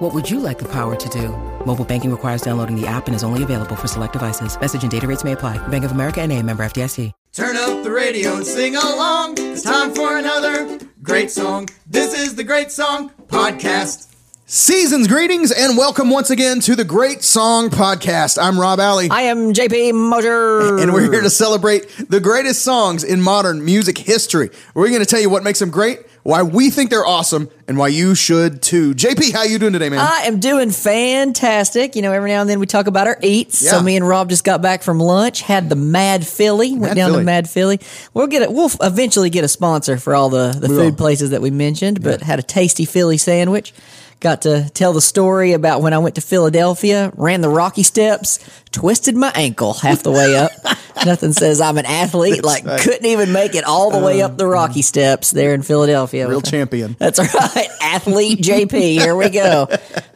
What 0.00 0.14
would 0.14 0.30
you 0.30 0.40
like 0.40 0.58
the 0.58 0.68
power 0.68 0.96
to 0.96 1.08
do? 1.10 1.28
Mobile 1.66 1.84
banking 1.84 2.10
requires 2.10 2.40
downloading 2.40 2.74
the 2.74 2.86
app 2.86 3.06
and 3.06 3.14
is 3.14 3.22
only 3.22 3.42
available 3.42 3.76
for 3.76 3.86
select 3.86 4.14
devices. 4.14 4.58
Message 4.58 4.80
and 4.80 4.90
data 4.90 5.06
rates 5.06 5.24
may 5.24 5.32
apply. 5.32 5.58
Bank 5.68 5.84
of 5.84 5.92
America 5.92 6.22
and 6.22 6.32
a 6.32 6.42
member 6.42 6.64
FDIC. 6.64 7.12
Turn 7.34 7.54
up 7.54 7.84
the 7.84 7.90
radio 7.90 8.36
and 8.36 8.46
sing 8.46 8.76
along. 8.76 9.34
It's 9.36 9.60
time 9.60 9.94
for 9.94 10.16
another 10.16 10.78
great 11.02 11.30
song. 11.30 11.68
This 11.86 12.18
is 12.18 12.34
the 12.34 12.44
Great 12.44 12.72
Song 12.72 13.10
Podcast. 13.26 14.10
Season's 14.46 15.06
greetings 15.06 15.52
and 15.52 15.76
welcome 15.76 16.08
once 16.08 16.30
again 16.30 16.60
to 16.60 16.74
the 16.74 16.82
Great 16.82 17.22
Song 17.22 17.68
Podcast. 17.68 18.42
I'm 18.42 18.58
Rob 18.58 18.80
Alley. 18.80 19.08
I 19.10 19.20
am 19.22 19.52
JP 19.52 19.92
Moser. 19.92 20.78
and 20.82 20.94
we're 20.94 21.12
here 21.12 21.20
to 21.20 21.30
celebrate 21.30 21.86
the 22.08 22.20
greatest 22.20 22.62
songs 22.62 23.04
in 23.04 23.20
modern 23.20 23.64
music 23.64 23.98
history. 23.98 24.50
We're 24.74 24.88
going 24.88 25.00
to 25.00 25.06
tell 25.06 25.20
you 25.20 25.30
what 25.30 25.44
makes 25.44 25.60
them 25.60 25.70
great, 25.70 26.00
why 26.22 26.42
we 26.42 26.70
think 26.70 26.90
they're 26.90 27.06
awesome, 27.06 27.48
and 27.66 27.78
why 27.78 27.88
you 27.88 28.14
should 28.14 28.62
too. 28.62 28.94
JP, 28.94 29.32
how 29.32 29.42
you 29.44 29.58
doing 29.58 29.72
today, 29.72 29.88
man? 29.88 30.00
I 30.00 30.24
am 30.26 30.38
doing 30.40 30.70
fantastic. 30.70 31.96
You 31.96 32.02
know, 32.02 32.12
every 32.12 32.30
now 32.30 32.40
and 32.40 32.50
then 32.50 32.60
we 32.60 32.66
talk 32.66 32.86
about 32.86 33.06
our 33.06 33.18
eats. 33.22 33.62
Yeah. 33.62 33.70
So 33.72 33.82
me 33.82 33.96
and 33.96 34.06
Rob 34.06 34.28
just 34.28 34.44
got 34.44 34.60
back 34.62 34.82
from 34.82 34.98
lunch, 34.98 35.42
had 35.42 35.68
the 35.68 35.76
Mad 35.76 36.26
Philly, 36.26 36.70
went 36.72 36.82
Mad 36.82 36.94
down 36.96 37.10
Philly. 37.10 37.20
to 37.22 37.24
Mad 37.26 37.48
Philly. 37.50 37.80
We'll 38.14 38.26
get 38.26 38.42
it. 38.42 38.52
We'll 38.52 38.70
eventually 38.82 39.30
get 39.30 39.44
a 39.44 39.48
sponsor 39.48 39.96
for 39.98 40.14
all 40.14 40.28
the, 40.28 40.52
the 40.58 40.68
We 40.68 40.74
food 40.76 40.84
will. 40.90 40.96
places 40.96 41.30
that 41.30 41.40
we 41.42 41.50
mentioned, 41.50 42.02
but 42.02 42.20
had 42.22 42.38
a 42.38 42.42
tasty 42.42 42.84
Philly 42.84 43.16
sandwich. 43.16 43.72
Got 44.20 44.42
to 44.42 44.68
tell 44.74 44.92
the 44.92 45.00
story 45.00 45.54
about 45.54 45.80
when 45.80 45.94
I 45.94 45.98
went 45.98 46.16
to 46.16 46.20
Philadelphia, 46.20 47.10
ran 47.16 47.40
the 47.40 47.48
Rocky 47.48 47.82
Steps, 47.82 48.38
twisted 48.70 49.16
my 49.16 49.32
ankle 49.34 49.72
half 49.72 50.02
the 50.02 50.10
way 50.10 50.36
up. 50.36 50.50
Nothing 51.06 51.32
says 51.32 51.62
I'm 51.62 51.78
an 51.78 51.86
athlete. 51.86 52.44
like 52.44 52.66
right. 52.66 52.78
couldn't 52.78 53.06
even 53.06 53.32
make 53.32 53.54
it 53.54 53.64
all 53.64 53.90
the 53.90 53.98
way 54.04 54.20
up 54.20 54.36
the 54.36 54.46
Rocky 54.46 54.82
Steps 54.82 55.30
there 55.30 55.54
in 55.54 55.62
Philadelphia. 55.62 56.28
Real 56.28 56.42
champion. 56.42 56.96
That's 56.98 57.18
right. 57.18 57.68
Athlete 57.80 58.40
JP. 58.40 58.78
Here 58.78 59.16
we 59.16 59.30
go. 59.30 59.68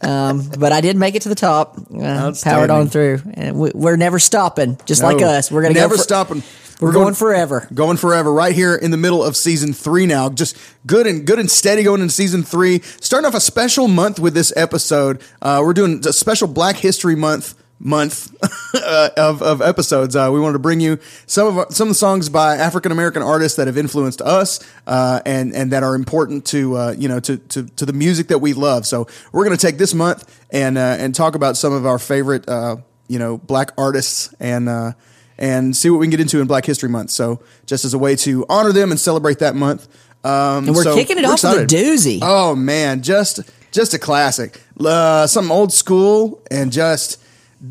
Um, 0.02 0.50
but 0.58 0.72
I 0.72 0.82
did 0.82 0.98
make 0.98 1.14
it 1.14 1.22
to 1.22 1.30
the 1.30 1.34
top. 1.34 1.78
Uh, 1.78 2.34
powered 2.42 2.68
on 2.68 2.88
through. 2.88 3.22
And 3.32 3.58
we, 3.58 3.70
we're 3.74 3.96
never 3.96 4.18
stopping, 4.18 4.78
just 4.84 5.02
like 5.02 5.22
us. 5.22 5.50
We're 5.50 5.62
going 5.62 5.72
to 5.72 5.80
never 5.80 5.94
go 5.94 5.96
for, 5.96 6.02
stopping. 6.02 6.42
We're, 6.84 6.92
going, 6.92 7.14
forever. 7.14 7.66
Going 7.72 7.96
forever, 7.96 8.32
right 8.32 8.54
here 8.54 8.74
in 8.74 8.90
the 8.90 8.96
middle 8.96 9.22
of 9.22 9.36
season 9.36 9.72
three 9.72 10.06
now. 10.06 10.28
Just 10.28 10.56
good 10.86 11.06
and 11.06 11.26
good 11.26 11.38
and 11.38 11.50
steady 11.50 11.82
going 11.82 12.00
into 12.00 12.12
season 12.12 12.42
three. 12.42 12.80
Starting 13.00 13.26
off 13.26 13.34
a 13.34 13.40
special 13.40 13.88
month 13.88 14.20
with 14.20 14.34
this 14.34 14.52
episode. 14.56 15.22
Uh, 15.40 15.60
we're 15.64 15.72
doing 15.72 16.06
a 16.06 16.12
special 16.12 16.48
Black 16.48 16.76
History 16.76 17.16
Month 17.16 17.54
month 17.78 18.34
uh, 18.74 19.10
of, 19.16 19.42
of 19.42 19.60
episodes. 19.60 20.16
Uh, 20.16 20.30
we 20.32 20.40
wanted 20.40 20.54
to 20.54 20.58
bring 20.58 20.80
you 20.80 20.98
some 21.26 21.46
of 21.46 21.58
our, 21.58 21.70
some 21.70 21.88
of 21.88 21.90
the 21.90 21.98
songs 21.98 22.28
by 22.28 22.56
African 22.56 22.92
American 22.92 23.22
artists 23.22 23.56
that 23.56 23.66
have 23.66 23.76
influenced 23.76 24.20
us 24.22 24.60
uh, 24.86 25.20
and 25.26 25.54
and 25.54 25.72
that 25.72 25.82
are 25.82 25.94
important 25.94 26.46
to 26.46 26.76
uh, 26.76 26.94
you 26.96 27.08
know 27.08 27.20
to, 27.20 27.36
to 27.36 27.64
to 27.64 27.86
the 27.86 27.92
music 27.92 28.28
that 28.28 28.38
we 28.38 28.52
love. 28.52 28.86
So 28.86 29.06
we're 29.32 29.44
going 29.44 29.56
to 29.56 29.66
take 29.66 29.78
this 29.78 29.94
month 29.94 30.42
and 30.50 30.78
uh, 30.78 30.96
and 30.98 31.14
talk 31.14 31.34
about 31.34 31.56
some 31.56 31.72
of 31.72 31.86
our 31.86 31.98
favorite 31.98 32.48
uh, 32.48 32.76
you 33.08 33.18
know 33.18 33.38
black 33.38 33.72
artists 33.78 34.34
and. 34.40 34.94
And 35.36 35.76
see 35.76 35.90
what 35.90 35.98
we 35.98 36.06
can 36.06 36.10
get 36.10 36.20
into 36.20 36.40
in 36.40 36.46
Black 36.46 36.64
History 36.64 36.88
Month. 36.88 37.10
So, 37.10 37.40
just 37.66 37.84
as 37.84 37.92
a 37.92 37.98
way 37.98 38.14
to 38.16 38.46
honor 38.48 38.72
them 38.72 38.90
and 38.90 39.00
celebrate 39.00 39.40
that 39.40 39.56
month. 39.56 39.88
Um, 40.22 40.68
And 40.68 40.76
we're 40.76 40.84
so 40.84 40.94
kicking 40.94 41.18
it 41.18 41.24
off 41.24 41.42
with 41.42 41.62
a 41.62 41.66
doozy. 41.66 42.20
Oh 42.22 42.54
man, 42.54 43.02
just 43.02 43.40
just 43.72 43.92
a 43.94 43.98
classic. 43.98 44.62
Uh, 44.78 45.26
something 45.26 45.50
old 45.52 45.72
school 45.72 46.40
and 46.50 46.72
just 46.72 47.20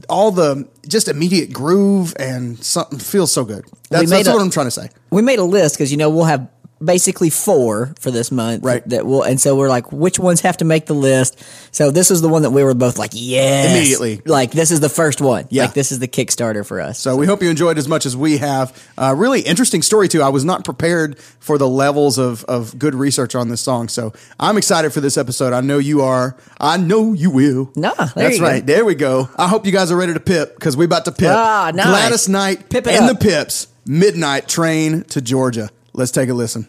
all 0.10 0.32
the 0.32 0.68
just 0.88 1.08
immediate 1.08 1.54
groove 1.54 2.14
and 2.20 2.64
something 2.64 3.00
feels 3.00 3.32
so 3.32 3.46
good. 3.46 3.64
That's, 3.90 4.10
that's 4.10 4.28
what 4.28 4.42
I'm 4.42 4.50
trying 4.50 4.68
to 4.68 4.72
say. 4.72 4.90
We 5.12 5.22
made 5.22 5.40
a 5.40 5.44
list 5.44 5.76
because, 5.76 5.92
you 5.92 5.98
know, 5.98 6.10
we'll 6.10 6.26
have 6.26 6.48
basically 6.84 7.30
four 7.30 7.94
for 8.00 8.12
this 8.12 8.32
month. 8.32 8.64
Right. 8.64 8.88
That 8.90 9.06
will, 9.06 9.24
and 9.24 9.40
so 9.40 9.56
we're 9.56 9.70
like, 9.70 9.92
which 9.92 10.20
ones 10.20 10.42
have 10.42 10.58
to 10.58 10.66
make 10.66 10.86
the 10.86 10.94
list? 10.94 11.44
So 11.72 11.92
this 11.92 12.12
is 12.12 12.22
the 12.22 12.30
one 12.30 12.42
that 12.42 12.52
we 12.52 12.64
were 12.64 12.74
both 12.74 12.98
like, 12.98 13.12
yes. 13.14 13.72
Immediately. 13.72 14.22
Like, 14.26 14.52
this 14.52 14.72
is 14.72 14.80
the 14.80 14.90
first 14.90 15.22
one. 15.22 15.48
Yeah. 15.50 15.64
Like, 15.64 15.74
this 15.74 15.92
is 15.92 16.00
the 16.00 16.08
Kickstarter 16.08 16.66
for 16.66 16.82
us. 16.82 17.00
So 17.00 17.16
we 17.16 17.26
hope 17.26 17.42
you 17.42 17.50
enjoyed 17.50 17.78
as 17.78 17.88
much 17.88 18.06
as 18.06 18.16
we 18.18 18.38
have. 18.38 18.78
Uh, 18.98 19.14
really 19.18 19.42
interesting 19.42 19.82
story 19.82 20.08
too. 20.08 20.22
I 20.22 20.30
was 20.30 20.46
not 20.46 20.66
prepared 20.66 21.18
for 21.40 21.58
the 21.58 21.68
levels 21.68 22.18
of 22.18 22.44
of 22.46 22.78
good 22.78 22.96
research 22.96 23.36
on 23.36 23.50
this 23.50 23.62
song, 23.62 23.88
so 23.88 24.14
I'm 24.40 24.58
excited 24.58 24.94
for 24.94 25.02
this 25.02 25.18
episode. 25.18 25.54
I 25.54 25.62
know 25.62 25.78
you 25.78 26.02
are. 26.02 26.36
I 26.60 26.78
know 26.78 27.14
you 27.14 27.32
will. 27.32 27.72
Nah, 27.76 27.94
that's 27.94 28.36
you 28.36 28.40
go. 28.40 28.46
right. 28.46 28.66
There 28.66 28.86
we 28.86 28.96
go. 28.96 29.30
I 29.38 29.48
hope 29.48 29.66
you 29.66 29.72
guys 29.72 29.92
are 29.92 29.98
ready 29.98 30.14
to 30.14 30.20
pip 30.20 30.56
because 30.56 30.78
we 30.78 30.86
about 30.86 31.06
to 31.06 31.12
pip. 31.12 31.32
Ah, 31.32 31.72
nice. 31.74 31.86
Gladys 31.86 32.30
Knight 32.30 32.70
Pip 32.70 32.88
and 32.88 33.06
up. 33.06 33.20
the 33.20 33.26
Pips. 33.26 33.68
Midnight 33.86 34.48
train 34.48 35.04
to 35.06 35.22
Georgia. 35.22 35.70
Let's 35.96 36.10
take 36.12 36.28
a 36.30 36.34
listen. 36.34 36.68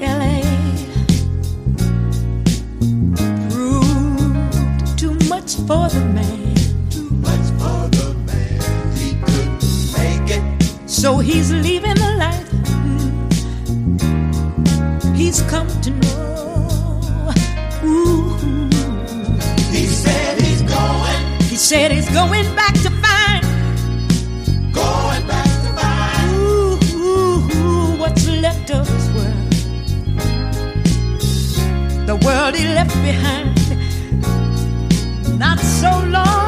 LA 0.00 0.40
proved 3.50 4.98
too 4.98 5.12
he's 15.18 15.42
come 15.42 15.68
to 15.82 15.90
know. 15.90 17.32
Ooh. 17.84 18.36
He 19.74 19.84
said 19.86 20.40
he's 20.40 20.62
going, 20.62 21.40
He 21.42 21.56
said 21.56 21.90
he's 21.90 22.08
going 22.10 22.46
back 22.54 22.74
to 22.84 22.90
find 23.02 23.42
going 24.72 25.26
back 25.26 25.50
to 25.64 25.70
find. 25.78 26.30
ooh, 26.36 26.78
ooh, 26.94 27.38
ooh, 27.56 27.98
what's 28.00 28.28
left 28.28 28.70
of 28.70 28.86
his 28.88 29.06
world. 29.16 29.50
The 32.06 32.16
world 32.24 32.54
he 32.54 32.64
left 32.78 32.94
behind 33.02 33.58
not 35.38 35.58
so 35.58 35.90
long 36.16 36.47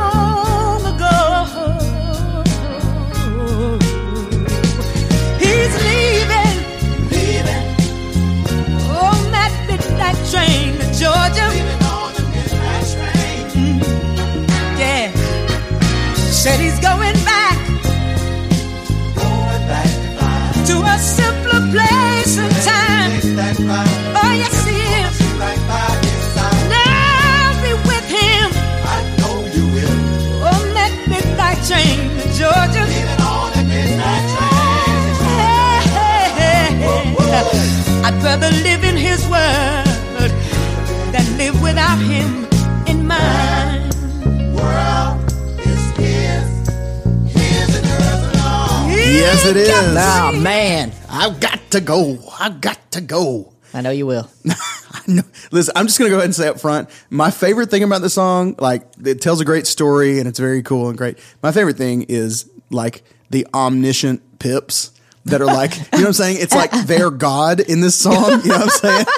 rather 38.30 38.50
live 38.62 38.84
in 38.84 38.96
his 38.96 39.26
world 39.26 40.30
than 41.12 41.36
live 41.36 41.60
without 41.60 41.98
him 41.98 42.46
in 42.86 43.04
mine. 43.04 43.90
World 44.54 45.18
is 45.58 45.90
his. 45.98 46.46
His 47.26 47.76
and 47.76 47.86
hers 47.86 48.22
alone. 48.36 48.90
Yes, 48.90 49.44
it 49.46 49.56
is. 49.56 49.68
Oh, 49.68 50.40
man. 50.40 50.92
I've 51.08 51.40
got 51.40 51.58
to 51.72 51.80
go. 51.80 52.18
I've 52.38 52.60
got 52.60 52.78
to 52.92 53.00
go. 53.00 53.52
I 53.74 53.80
know 53.80 53.90
you 53.90 54.06
will. 54.06 54.30
I 54.48 55.02
know. 55.08 55.24
Listen, 55.50 55.72
I'm 55.74 55.88
just 55.88 55.98
gonna 55.98 56.10
go 56.10 56.16
ahead 56.18 56.26
and 56.26 56.34
say 56.34 56.46
up 56.46 56.60
front, 56.60 56.88
my 57.10 57.32
favorite 57.32 57.68
thing 57.68 57.82
about 57.82 58.00
the 58.00 58.10
song, 58.10 58.54
like 58.58 58.86
it 59.04 59.20
tells 59.20 59.40
a 59.40 59.44
great 59.44 59.66
story 59.66 60.20
and 60.20 60.28
it's 60.28 60.38
very 60.38 60.62
cool 60.62 60.88
and 60.88 60.96
great. 60.96 61.18
My 61.42 61.50
favorite 61.50 61.76
thing 61.76 62.02
is 62.02 62.48
like 62.70 63.02
the 63.30 63.44
omniscient 63.52 64.38
pips 64.38 64.92
that 65.30 65.40
are 65.40 65.46
like, 65.46 65.76
you 65.76 65.82
know 65.82 65.98
what 65.98 66.06
I'm 66.06 66.12
saying? 66.12 66.36
It's 66.40 66.54
like 66.54 66.70
they're 66.86 67.10
God 67.10 67.60
in 67.60 67.80
this 67.80 67.96
song. 67.96 68.40
You 68.42 68.48
know 68.48 68.58
what 68.58 68.62
I'm 68.62 68.68
saying? 68.68 69.06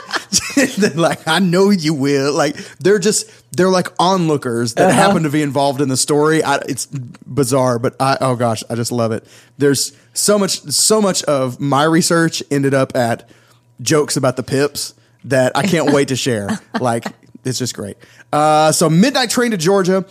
Like, 0.94 1.26
I 1.26 1.38
know 1.38 1.70
you 1.70 1.94
will. 1.94 2.32
Like 2.34 2.56
they're 2.78 2.98
just 2.98 3.30
they're 3.56 3.70
like 3.70 3.88
onlookers 3.98 4.74
that 4.74 4.92
happen 4.92 5.22
to 5.22 5.30
be 5.30 5.42
involved 5.42 5.80
in 5.80 5.88
the 5.88 5.96
story. 5.96 6.42
I, 6.42 6.56
it's 6.68 6.86
bizarre, 6.86 7.78
but 7.78 7.96
I 8.00 8.18
oh 8.20 8.36
gosh, 8.36 8.62
I 8.68 8.74
just 8.74 8.92
love 8.92 9.12
it. 9.12 9.26
There's 9.58 9.96
so 10.12 10.38
much 10.38 10.60
so 10.60 11.00
much 11.00 11.22
of 11.24 11.58
my 11.58 11.84
research 11.84 12.42
ended 12.50 12.74
up 12.74 12.94
at 12.94 13.28
jokes 13.80 14.16
about 14.16 14.36
the 14.36 14.42
Pips 14.42 14.94
that 15.24 15.56
I 15.56 15.62
can't 15.62 15.92
wait 15.92 16.08
to 16.08 16.16
share. 16.16 16.48
Like 16.80 17.04
it's 17.44 17.58
just 17.58 17.74
great. 17.74 17.96
Uh, 18.32 18.72
so 18.72 18.88
Midnight 18.90 19.30
Train 19.30 19.50
to 19.52 19.56
Georgia. 19.56 20.04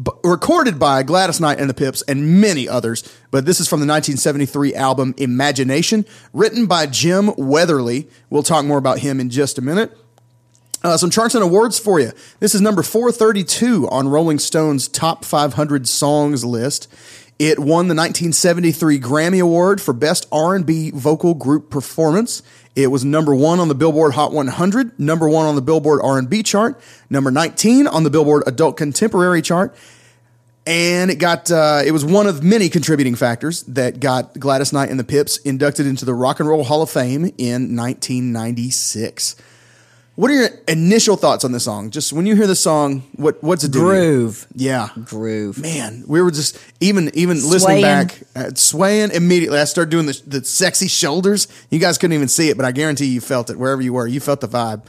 B- 0.00 0.10
Recorded 0.22 0.78
by 0.78 1.02
Gladys 1.02 1.40
Knight 1.40 1.58
and 1.58 1.68
the 1.68 1.74
Pips 1.74 2.02
and 2.02 2.40
many 2.40 2.68
others, 2.68 3.02
but 3.30 3.46
this 3.46 3.60
is 3.60 3.68
from 3.68 3.80
the 3.80 3.86
1973 3.86 4.74
album 4.74 5.14
Imagination, 5.16 6.04
written 6.32 6.66
by 6.66 6.86
Jim 6.86 7.32
Weatherly. 7.36 8.08
We'll 8.30 8.42
talk 8.42 8.64
more 8.64 8.78
about 8.78 9.00
him 9.00 9.20
in 9.20 9.30
just 9.30 9.58
a 9.58 9.62
minute. 9.62 9.96
Uh, 10.82 10.98
some 10.98 11.08
charts 11.08 11.34
and 11.34 11.42
awards 11.42 11.78
for 11.78 11.98
you. 11.98 12.12
This 12.40 12.54
is 12.54 12.60
number 12.60 12.82
432 12.82 13.88
on 13.88 14.06
Rolling 14.06 14.38
Stone's 14.38 14.86
top 14.86 15.24
500 15.24 15.88
songs 15.88 16.44
list. 16.44 16.92
It 17.38 17.58
won 17.58 17.88
the 17.88 17.94
1973 17.94 19.00
Grammy 19.00 19.40
Award 19.40 19.80
for 19.80 19.92
Best 19.92 20.28
R&B 20.30 20.90
Vocal 20.90 21.34
Group 21.34 21.70
Performance. 21.70 22.42
It 22.76 22.88
was 22.88 23.04
number 23.04 23.34
one 23.34 23.60
on 23.60 23.68
the 23.68 23.74
Billboard 23.74 24.14
Hot 24.14 24.32
100, 24.32 24.98
number 24.98 25.28
one 25.28 25.46
on 25.46 25.54
the 25.54 25.62
Billboard 25.62 26.00
R&B 26.02 26.42
chart, 26.42 26.80
number 27.08 27.30
19 27.30 27.86
on 27.86 28.02
the 28.02 28.10
Billboard 28.10 28.42
Adult 28.46 28.76
Contemporary 28.76 29.42
chart, 29.42 29.76
and 30.66 31.10
it 31.10 31.16
got 31.16 31.50
uh, 31.52 31.82
it 31.84 31.92
was 31.92 32.04
one 32.04 32.26
of 32.26 32.42
many 32.42 32.68
contributing 32.68 33.14
factors 33.14 33.62
that 33.64 34.00
got 34.00 34.38
Gladys 34.38 34.72
Knight 34.72 34.90
and 34.90 34.98
the 34.98 35.04
Pips 35.04 35.36
inducted 35.38 35.86
into 35.86 36.04
the 36.04 36.14
Rock 36.14 36.40
and 36.40 36.48
Roll 36.48 36.64
Hall 36.64 36.82
of 36.82 36.90
Fame 36.90 37.26
in 37.38 37.76
1996. 37.76 39.36
What 40.16 40.30
are 40.30 40.34
your 40.34 40.48
initial 40.68 41.16
thoughts 41.16 41.44
on 41.44 41.50
this 41.50 41.64
song? 41.64 41.90
Just 41.90 42.12
when 42.12 42.24
you 42.24 42.36
hear 42.36 42.46
the 42.46 42.54
song, 42.54 43.02
what 43.16 43.42
what's 43.42 43.64
it 43.64 43.72
do? 43.72 43.80
Groove. 43.80 44.46
Yeah. 44.54 44.90
Groove. 45.04 45.58
Man, 45.60 46.04
we 46.06 46.22
were 46.22 46.30
just 46.30 46.56
even 46.80 47.10
even 47.14 47.38
listening 47.48 47.82
back, 47.82 48.20
uh, 48.36 48.50
swaying 48.54 49.10
immediately. 49.10 49.58
I 49.58 49.64
started 49.64 49.90
doing 49.90 50.06
the, 50.06 50.22
the 50.26 50.44
sexy 50.44 50.86
shoulders. 50.86 51.48
You 51.68 51.80
guys 51.80 51.98
couldn't 51.98 52.14
even 52.14 52.28
see 52.28 52.48
it, 52.48 52.56
but 52.56 52.64
I 52.64 52.70
guarantee 52.70 53.06
you 53.06 53.20
felt 53.20 53.50
it 53.50 53.58
wherever 53.58 53.82
you 53.82 53.92
were. 53.92 54.06
You 54.06 54.20
felt 54.20 54.40
the 54.40 54.46
vibe, 54.48 54.82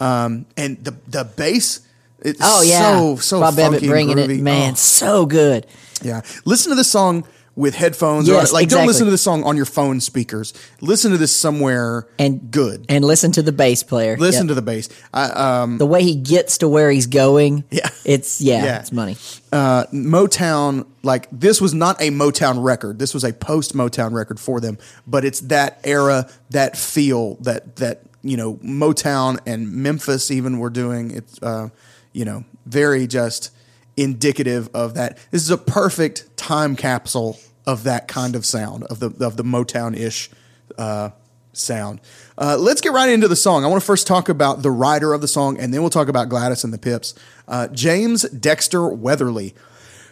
um, 0.00 0.46
and 0.56 0.82
the 0.84 0.96
the 1.06 1.24
bass. 1.24 1.86
It's 2.18 2.40
Oh 2.42 2.62
yeah, 2.62 2.80
so 2.98 3.16
so 3.16 3.40
Bob 3.40 3.54
funky 3.54 3.86
bringing 3.86 4.18
it, 4.18 4.40
man, 4.40 4.72
Oh. 4.72 4.74
so 4.74 5.26
good. 5.26 5.64
Yeah. 6.02 6.22
Listen 6.44 6.70
to 6.70 6.76
this 6.76 6.90
song 6.90 7.24
with 7.54 7.74
headphones. 7.74 8.28
or 8.28 8.32
Yes, 8.34 8.52
like, 8.52 8.68
don't 8.70 8.86
listen 8.86 9.04
to 9.04 9.10
this 9.10 9.20
song 9.22 9.44
on 9.44 9.56
your 9.56 9.66
phone 9.66 10.00
speakers. 10.00 10.54
Listen 10.80 11.10
to 11.12 11.18
this 11.18 11.32
somewhere 11.36 12.06
And 12.18 12.50
good. 12.50 12.86
And 12.88 13.04
listen 13.04 13.30
to 13.32 13.42
the 13.42 13.52
bass 13.52 13.82
player. 13.82 14.16
listen 14.16 14.46
Yep. 14.46 14.48
to 14.48 14.54
the 14.54 14.62
bass. 14.62 14.88
I, 15.12 15.24
um, 15.24 15.76
the 15.78 15.84
way 15.86 16.02
he 16.02 16.14
gets 16.14 16.58
to 16.58 16.68
where 16.68 16.90
he's 16.90 17.06
going. 17.06 17.64
Yeah. 17.70 17.88
it's 18.04 18.40
yeah, 18.40 18.64
Yeah. 18.64 18.78
it's 18.80 18.92
money. 18.92 19.16
uh, 19.52 19.84
Motown, 19.92 20.86
like 21.02 21.28
this 21.30 21.60
was 21.60 21.74
not 21.74 22.00
a 22.00 22.10
Motown 22.10 22.62
record. 22.62 22.98
This 22.98 23.12
was 23.14 23.24
a 23.24 23.32
post 23.32 23.74
Motown 23.74 24.12
record 24.12 24.38
for 24.40 24.60
them, 24.60 24.78
but 25.06 25.24
it's 25.24 25.40
that 25.40 25.78
era, 25.84 26.28
that 26.50 26.76
feel 26.76 27.36
that 27.40 27.76
that 27.76 28.02
you 28.22 28.36
know 28.36 28.54
Motown 28.56 29.38
and 29.46 29.70
Memphis 29.72 30.30
even 30.30 30.58
were 30.58 30.70
doing. 30.70 31.10
It's 31.10 31.42
uh, 31.42 31.68
you 32.12 32.24
know 32.24 32.44
very 32.66 33.06
just 33.06 33.50
indicative 33.96 34.68
of 34.74 34.94
that. 34.94 35.18
This 35.30 35.42
is 35.42 35.50
a 35.50 35.58
perfect 35.58 36.36
time 36.36 36.76
capsule 36.76 37.38
of 37.66 37.84
that 37.84 38.08
kind 38.08 38.34
of 38.34 38.44
sound 38.44 38.84
of 38.84 39.00
the 39.00 39.24
of 39.24 39.36
the 39.36 39.44
Motown 39.44 39.96
ish 39.96 40.30
uh, 40.78 41.10
sound. 41.52 42.00
Uh, 42.36 42.56
let's 42.58 42.80
get 42.80 42.92
right 42.92 43.08
into 43.08 43.28
the 43.28 43.36
song. 43.36 43.64
I 43.64 43.68
want 43.68 43.80
to 43.80 43.86
first 43.86 44.06
talk 44.06 44.28
about 44.28 44.62
the 44.62 44.70
writer 44.70 45.12
of 45.12 45.20
the 45.20 45.28
song, 45.28 45.58
and 45.58 45.72
then 45.72 45.80
we'll 45.80 45.90
talk 45.90 46.08
about 46.08 46.28
Gladys 46.28 46.64
and 46.64 46.72
the 46.72 46.78
Pips. 46.78 47.14
Uh, 47.46 47.68
James 47.68 48.22
Dexter 48.30 48.88
Weatherly, 48.88 49.54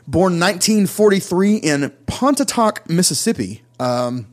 born 0.07 0.39
1943 0.39 1.57
in 1.57 1.91
Pontotoc, 2.07 2.89
Mississippi. 2.89 3.63
Um, 3.79 4.27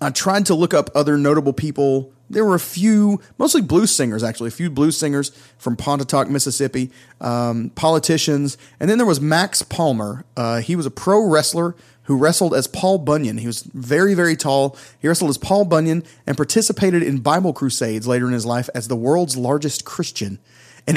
I 0.00 0.10
tried 0.10 0.46
to 0.46 0.54
look 0.54 0.72
up 0.72 0.90
other 0.94 1.18
notable 1.18 1.52
people. 1.52 2.12
There 2.30 2.44
were 2.44 2.54
a 2.54 2.60
few, 2.60 3.20
mostly 3.38 3.60
blues 3.60 3.94
singers, 3.94 4.22
actually, 4.22 4.48
a 4.48 4.52
few 4.52 4.70
blues 4.70 4.96
singers 4.96 5.30
from 5.58 5.76
Pontotoc, 5.76 6.30
Mississippi, 6.30 6.90
um, 7.20 7.70
politicians. 7.74 8.56
And 8.78 8.88
then 8.88 8.98
there 8.98 9.06
was 9.06 9.20
Max 9.20 9.62
Palmer. 9.62 10.24
Uh, 10.36 10.60
he 10.60 10.76
was 10.76 10.86
a 10.86 10.90
pro 10.92 11.20
wrestler 11.26 11.74
who 12.04 12.16
wrestled 12.16 12.54
as 12.54 12.66
Paul 12.66 12.98
Bunyan. 12.98 13.38
He 13.38 13.46
was 13.46 13.62
very, 13.62 14.14
very 14.14 14.36
tall. 14.36 14.76
He 15.00 15.08
wrestled 15.08 15.30
as 15.30 15.38
Paul 15.38 15.64
Bunyan 15.64 16.04
and 16.26 16.36
participated 16.36 17.02
in 17.02 17.18
Bible 17.18 17.52
crusades 17.52 18.06
later 18.06 18.26
in 18.26 18.32
his 18.32 18.46
life 18.46 18.70
as 18.74 18.88
the 18.88 18.96
world's 18.96 19.36
largest 19.36 19.84
Christian. 19.84 20.38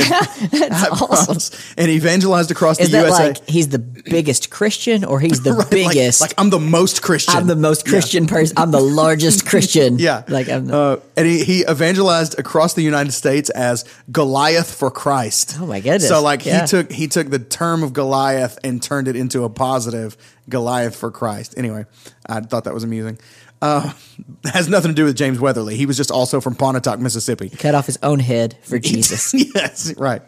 And, 0.01 0.51
That's 0.51 1.01
awesome. 1.01 1.60
and 1.78 1.90
evangelized 1.90 2.51
across 2.51 2.80
Is 2.80 2.92
the 2.92 2.98
that 2.98 3.07
USA. 3.07 3.24
like 3.28 3.50
he's 3.50 3.68
the 3.69 3.80
biggest 3.80 4.50
Christian 4.50 5.04
or 5.04 5.19
he's 5.19 5.42
the 5.44 5.54
Right, 5.54 5.69
biggest? 5.69 6.22
Like, 6.22 6.34
I'm 6.38 6.50
the 6.50 6.60
most 6.60 7.01
Christian. 7.01 7.36
I'm 7.36 7.48
the 7.48 7.56
most 7.56 7.86
Yeah. 7.86 7.92
Christian 7.92 8.28
person. 8.28 8.57
I'm 8.57 8.72
the 8.72 8.80
largest 8.81 9.45
Christian. 9.45 10.00
Yeah. 10.00 10.24
like 10.28 10.50
I'm. 10.50 10.66
The, 10.68 10.75
uh, 10.78 11.00
and 11.16 11.28
he, 11.28 11.44
he 11.44 11.62
evangelized 11.69 12.38
across 12.40 12.74
the 12.74 12.81
United 12.81 13.12
States 13.12 13.50
as 13.51 13.86
Goliath 14.12 14.74
for 14.74 14.90
Christ. 14.92 15.57
Oh, 15.60 15.66
my 15.66 15.80
goodness. 15.80 16.07
So 16.07 16.22
like 16.22 16.45
Yeah. 16.45 16.62
he 16.62 16.68
took 16.68 16.92
he 16.92 17.07
took 17.07 17.30
the 17.30 17.40
term 17.40 17.84
of 17.84 17.94
Goliath 17.94 18.57
and 18.63 18.81
turned 18.81 19.07
it 19.07 19.16
into 19.16 19.44
a 19.44 19.50
positive 19.50 20.18
Goliath 20.50 20.95
for 20.95 21.10
Christ. 21.12 21.54
Anyway, 21.57 21.86
I 22.28 22.42
thought 22.42 22.66
that 22.66 22.74
was 22.74 22.84
amusing. 22.84 23.18
Uh, 23.63 23.94
has 24.44 24.68
nothing 24.68 24.92
to 24.92 24.95
do 24.95 25.06
with 25.06 25.15
James 25.15 25.39
Weatherly. 25.39 25.77
He 25.77 25.86
was 25.86 25.95
just 25.95 26.12
also 26.12 26.42
from 26.42 26.54
Pontotoc, 26.54 27.00
Mississippi. 27.00 27.50
cut 27.50 27.74
off 27.74 27.86
his 27.86 27.98
own 28.04 28.19
head 28.19 28.57
for 28.63 28.77
Jesus. 28.92 29.33
yes, 29.56 29.95
right. 29.98 30.21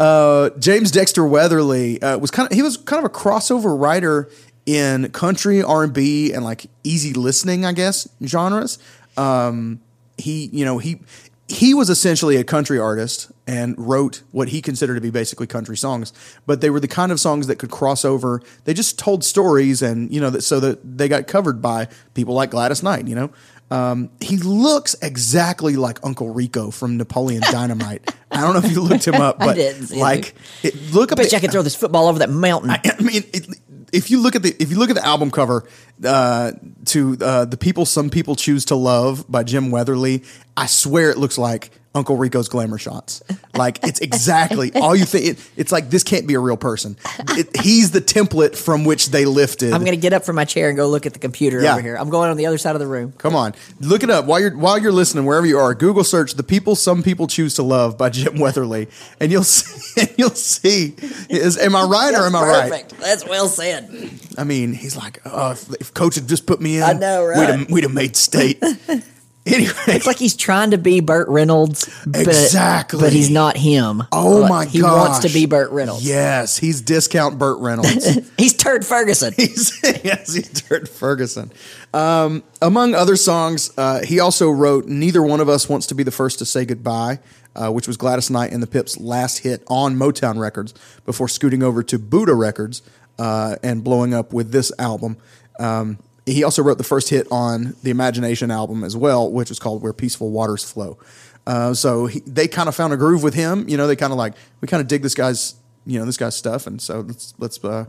Uh, 0.00 0.50
James 0.58 0.90
Dexter 0.90 1.26
Weatherly 1.26 2.00
uh, 2.00 2.16
was 2.16 2.30
kind 2.30 2.50
of 2.50 2.56
he 2.56 2.62
was 2.62 2.78
kind 2.78 3.04
of 3.04 3.10
a 3.10 3.14
crossover 3.14 3.78
writer 3.78 4.30
in 4.64 5.10
country 5.10 5.62
R 5.62 5.84
and 5.84 5.92
B 5.92 6.32
and 6.32 6.44
like 6.44 6.66
easy 6.82 7.12
listening, 7.12 7.66
I 7.66 7.72
guess, 7.72 8.08
genres. 8.24 8.78
Um, 9.18 9.80
he, 10.16 10.46
you 10.46 10.64
know, 10.64 10.78
he 10.78 11.00
he 11.48 11.74
was 11.74 11.90
essentially 11.90 12.36
a 12.36 12.44
country 12.44 12.78
artist 12.78 13.30
and 13.48 13.74
wrote 13.78 14.22
what 14.30 14.48
he 14.48 14.60
considered 14.60 14.94
to 14.94 15.00
be 15.00 15.08
basically 15.10 15.46
country 15.46 15.76
songs, 15.76 16.12
but 16.46 16.60
they 16.60 16.68
were 16.68 16.80
the 16.80 16.86
kind 16.86 17.10
of 17.10 17.18
songs 17.18 17.46
that 17.46 17.58
could 17.58 17.70
cross 17.70 18.04
over. 18.04 18.42
They 18.64 18.74
just 18.74 18.98
told 18.98 19.24
stories, 19.24 19.80
and 19.80 20.12
you 20.12 20.20
know, 20.20 20.28
that 20.30 20.42
so 20.42 20.60
that 20.60 20.98
they 20.98 21.08
got 21.08 21.26
covered 21.26 21.62
by 21.62 21.88
people 22.12 22.34
like 22.34 22.50
Gladys 22.50 22.82
Knight. 22.82 23.08
You 23.08 23.14
know, 23.14 23.30
um, 23.70 24.10
he 24.20 24.36
looks 24.36 24.94
exactly 25.00 25.76
like 25.76 25.98
Uncle 26.04 26.28
Rico 26.28 26.70
from 26.70 26.98
Napoleon 26.98 27.42
Dynamite. 27.50 28.14
I 28.30 28.42
don't 28.42 28.52
know 28.52 28.60
if 28.60 28.70
you 28.70 28.82
looked 28.82 29.06
him 29.06 29.14
up, 29.14 29.36
I 29.40 29.46
but 29.46 29.90
like, 29.92 30.34
it, 30.62 30.92
look 30.92 31.10
up. 31.10 31.16
Bet 31.16 31.32
you 31.32 31.38
I 31.38 31.40
could 31.40 31.50
throw 31.50 31.62
this 31.62 31.74
football 31.74 32.06
over 32.06 32.18
that 32.18 32.30
mountain. 32.30 32.70
I 32.70 33.02
mean, 33.02 33.24
it, 33.32 33.48
if 33.94 34.10
you 34.10 34.20
look 34.20 34.36
at 34.36 34.42
the 34.42 34.54
if 34.60 34.70
you 34.70 34.78
look 34.78 34.90
at 34.90 34.96
the 34.96 35.06
album 35.06 35.30
cover 35.30 35.66
uh, 36.04 36.52
to 36.84 37.16
uh, 37.22 37.46
the 37.46 37.56
people 37.56 37.86
some 37.86 38.10
people 38.10 38.36
choose 38.36 38.66
to 38.66 38.74
love 38.76 39.24
by 39.26 39.42
Jim 39.42 39.70
Weatherly, 39.70 40.22
I 40.54 40.66
swear 40.66 41.08
it 41.08 41.16
looks 41.16 41.38
like 41.38 41.70
Uncle 41.98 42.16
Rico's 42.16 42.48
glamour 42.48 42.78
shots. 42.78 43.22
Like 43.54 43.84
it's 43.86 44.00
exactly 44.00 44.72
all 44.74 44.96
you 44.96 45.04
think. 45.04 45.26
It, 45.26 45.50
it's 45.56 45.72
like 45.72 45.90
this 45.90 46.02
can't 46.04 46.26
be 46.26 46.34
a 46.34 46.40
real 46.40 46.56
person. 46.56 46.96
It, 47.30 47.54
he's 47.60 47.90
the 47.90 48.00
template 48.00 48.56
from 48.56 48.84
which 48.84 49.10
they 49.10 49.24
lifted. 49.26 49.72
I'm 49.74 49.80
going 49.84 49.96
to 49.96 50.00
get 50.00 50.12
up 50.12 50.24
from 50.24 50.36
my 50.36 50.44
chair 50.44 50.68
and 50.68 50.76
go 50.76 50.88
look 50.88 51.04
at 51.06 51.12
the 51.12 51.18
computer 51.18 51.60
Yeah. 51.60 51.72
over 51.72 51.82
here. 51.82 51.96
I'm 51.96 52.08
going 52.08 52.30
on 52.30 52.36
the 52.36 52.46
other 52.46 52.56
side 52.58 52.74
of 52.76 52.80
the 52.80 52.86
room. 52.86 53.12
Come 53.18 53.34
on, 53.36 53.54
look 53.80 54.02
it 54.02 54.10
up 54.10 54.24
while 54.24 54.40
you're 54.40 54.56
while 54.56 54.78
you're 54.78 54.92
listening 54.92 55.26
wherever 55.26 55.46
you 55.46 55.58
are. 55.58 55.74
Google 55.74 56.04
search 56.04 56.34
"The 56.34 56.42
People 56.42 56.76
Some 56.76 57.02
People 57.02 57.26
Choose 57.26 57.54
to 57.56 57.62
Love" 57.62 57.98
by 57.98 58.08
Jim 58.10 58.38
Weatherly, 58.38 58.88
and 59.20 59.30
you'll 59.30 59.44
see. 59.44 59.74
And 59.98 60.14
you'll 60.16 60.30
see. 60.30 60.94
Is 61.28 61.58
am 61.58 61.74
I 61.74 61.82
right 61.82 62.14
or 62.14 62.24
am 62.26 62.36
I 62.36 62.42
right? 62.46 62.70
Perfect. 62.70 62.98
That's 63.00 63.26
well 63.26 63.48
said. 63.48 63.90
I 64.38 64.44
mean, 64.44 64.72
he's 64.72 64.96
like, 64.96 65.18
oh, 65.24 65.50
if, 65.50 65.68
if 65.80 65.92
coach 65.92 66.14
had 66.14 66.28
just 66.28 66.46
put 66.46 66.60
me 66.60 66.76
in, 66.76 66.84
I 66.84 66.92
know, 66.92 67.24
We'd 67.24 67.30
right? 67.30 67.48
have, 67.58 67.68
we'd 67.70 67.82
have 67.82 67.92
made 67.92 68.14
state. 68.14 68.62
anyway, 69.54 69.72
It's 69.88 70.06
like 70.06 70.18
he's 70.18 70.36
trying 70.36 70.70
to 70.72 70.78
be 70.78 71.00
Burt 71.00 71.28
Reynolds, 71.28 71.88
but, 72.06 72.20
Exactly. 72.26 73.00
but 73.00 73.12
he's 73.12 73.30
not 73.30 73.56
him. 73.56 74.02
oh 74.12 74.38
Like, 74.40 74.48
my 74.50 74.64
god, 74.64 74.70
He 74.72 74.82
wants 74.82 75.18
to 75.20 75.28
be 75.28 75.46
Burt 75.46 75.70
Reynolds. 75.70 76.06
Yes, 76.06 76.56
he's 76.58 76.80
discount 76.80 77.38
Burt 77.38 77.58
Reynolds. 77.60 78.28
He's 78.38 78.54
Turd 78.54 78.84
Ferguson. 78.86 79.34
he's, 79.36 79.78
yes, 80.04 80.32
he's 80.34 80.48
Dirt 80.62 80.88
Ferguson. 80.88 81.50
Um, 81.92 82.42
among 82.62 82.94
other 82.94 83.16
songs, 83.16 83.70
uh, 83.76 84.00
he 84.04 84.20
also 84.20 84.50
wrote 84.50 84.86
"Neither 84.86 85.22
One 85.22 85.40
of 85.40 85.48
Us 85.48 85.68
Wants 85.68 85.86
to 85.88 85.94
Be 85.94 86.02
the 86.02 86.10
First 86.10 86.38
to 86.38 86.44
Say 86.44 86.64
Goodbye," 86.64 87.18
uh, 87.56 87.70
which 87.70 87.86
was 87.88 87.96
Gladys 87.96 88.30
Knight 88.30 88.52
and 88.52 88.62
the 88.62 88.66
Pips' 88.66 88.98
last 89.00 89.38
hit 89.38 89.62
on 89.68 89.96
Motown 89.96 90.38
Records 90.38 90.74
before 91.04 91.28
scooting 91.28 91.62
over 91.62 91.82
to 91.82 91.98
Buddah 91.98 92.34
Records 92.38 92.82
uh, 93.18 93.56
and 93.62 93.82
blowing 93.82 94.14
up 94.14 94.32
with 94.32 94.52
this 94.52 94.70
album. 94.78 95.16
Um, 95.58 95.98
he 96.28 96.44
also 96.44 96.62
wrote 96.62 96.78
the 96.78 96.84
first 96.84 97.08
hit 97.08 97.26
on 97.30 97.74
the 97.82 97.90
Imagination 97.90 98.50
album 98.50 98.84
as 98.84 98.96
well, 98.96 99.30
which 99.30 99.48
was 99.48 99.58
called 99.58 99.82
"Where 99.82 99.92
Peaceful 99.92 100.30
Waters 100.30 100.64
Flow." 100.64 100.98
Uh, 101.46 101.72
so 101.72 102.06
he, 102.06 102.20
they 102.20 102.46
kind 102.46 102.68
of 102.68 102.74
found 102.76 102.92
a 102.92 102.96
groove 102.96 103.22
with 103.22 103.34
him. 103.34 103.68
You 103.68 103.76
know, 103.76 103.86
they 103.86 103.96
kind 103.96 104.12
of 104.12 104.18
like 104.18 104.34
we 104.60 104.68
kind 104.68 104.80
of 104.80 104.88
dig 104.88 105.02
this 105.02 105.14
guy's 105.14 105.54
you 105.86 105.98
know 105.98 106.04
this 106.04 106.16
guy's 106.16 106.36
stuff, 106.36 106.66
and 106.66 106.80
so 106.80 107.00
let's 107.00 107.34
let's 107.38 107.64
uh, 107.64 107.86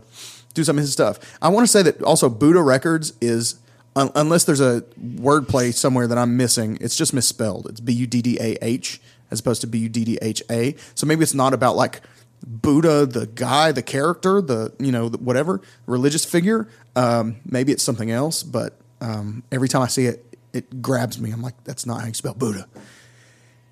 do 0.54 0.64
some 0.64 0.78
of 0.78 0.82
his 0.82 0.92
stuff. 0.92 1.18
I 1.42 1.48
want 1.48 1.64
to 1.64 1.70
say 1.70 1.82
that 1.82 2.02
also 2.02 2.28
Buddah 2.30 2.62
Records 2.62 3.12
is 3.20 3.60
un- 3.96 4.10
unless 4.14 4.44
there's 4.44 4.60
a 4.60 4.82
wordplay 5.00 5.72
somewhere 5.74 6.06
that 6.06 6.18
I'm 6.18 6.36
missing, 6.36 6.78
it's 6.80 6.96
just 6.96 7.12
misspelled. 7.12 7.66
It's 7.68 7.80
B 7.80 7.92
U 7.92 8.06
D 8.06 8.22
D 8.22 8.38
A 8.40 8.56
H. 8.62 9.00
as 9.30 9.40
opposed 9.40 9.60
to 9.60 9.66
B 9.66 9.78
U 9.78 9.88
D 9.88 10.04
D 10.04 10.18
H 10.22 10.42
A. 10.50 10.74
So 10.94 11.06
maybe 11.06 11.22
it's 11.22 11.34
not 11.34 11.52
about 11.52 11.76
like 11.76 12.00
Buddha, 12.46 13.06
the 13.06 13.26
guy, 13.26 13.72
the 13.72 13.82
character, 13.82 14.40
the 14.40 14.72
you 14.78 14.92
know 14.92 15.08
the, 15.08 15.18
whatever 15.18 15.60
religious 15.86 16.24
figure. 16.24 16.68
Um, 16.96 17.36
maybe 17.44 17.72
it's 17.72 17.82
something 17.82 18.10
else, 18.10 18.42
but 18.42 18.78
um, 19.00 19.42
every 19.52 19.68
time 19.68 19.82
I 19.82 19.86
see 19.88 20.06
it, 20.06 20.24
it 20.52 20.82
grabs 20.82 21.20
me. 21.20 21.30
I'm 21.30 21.42
like, 21.42 21.62
that's 21.64 21.86
not 21.86 22.00
how 22.00 22.06
you 22.06 22.14
spell 22.14 22.34
Buddha. 22.34 22.66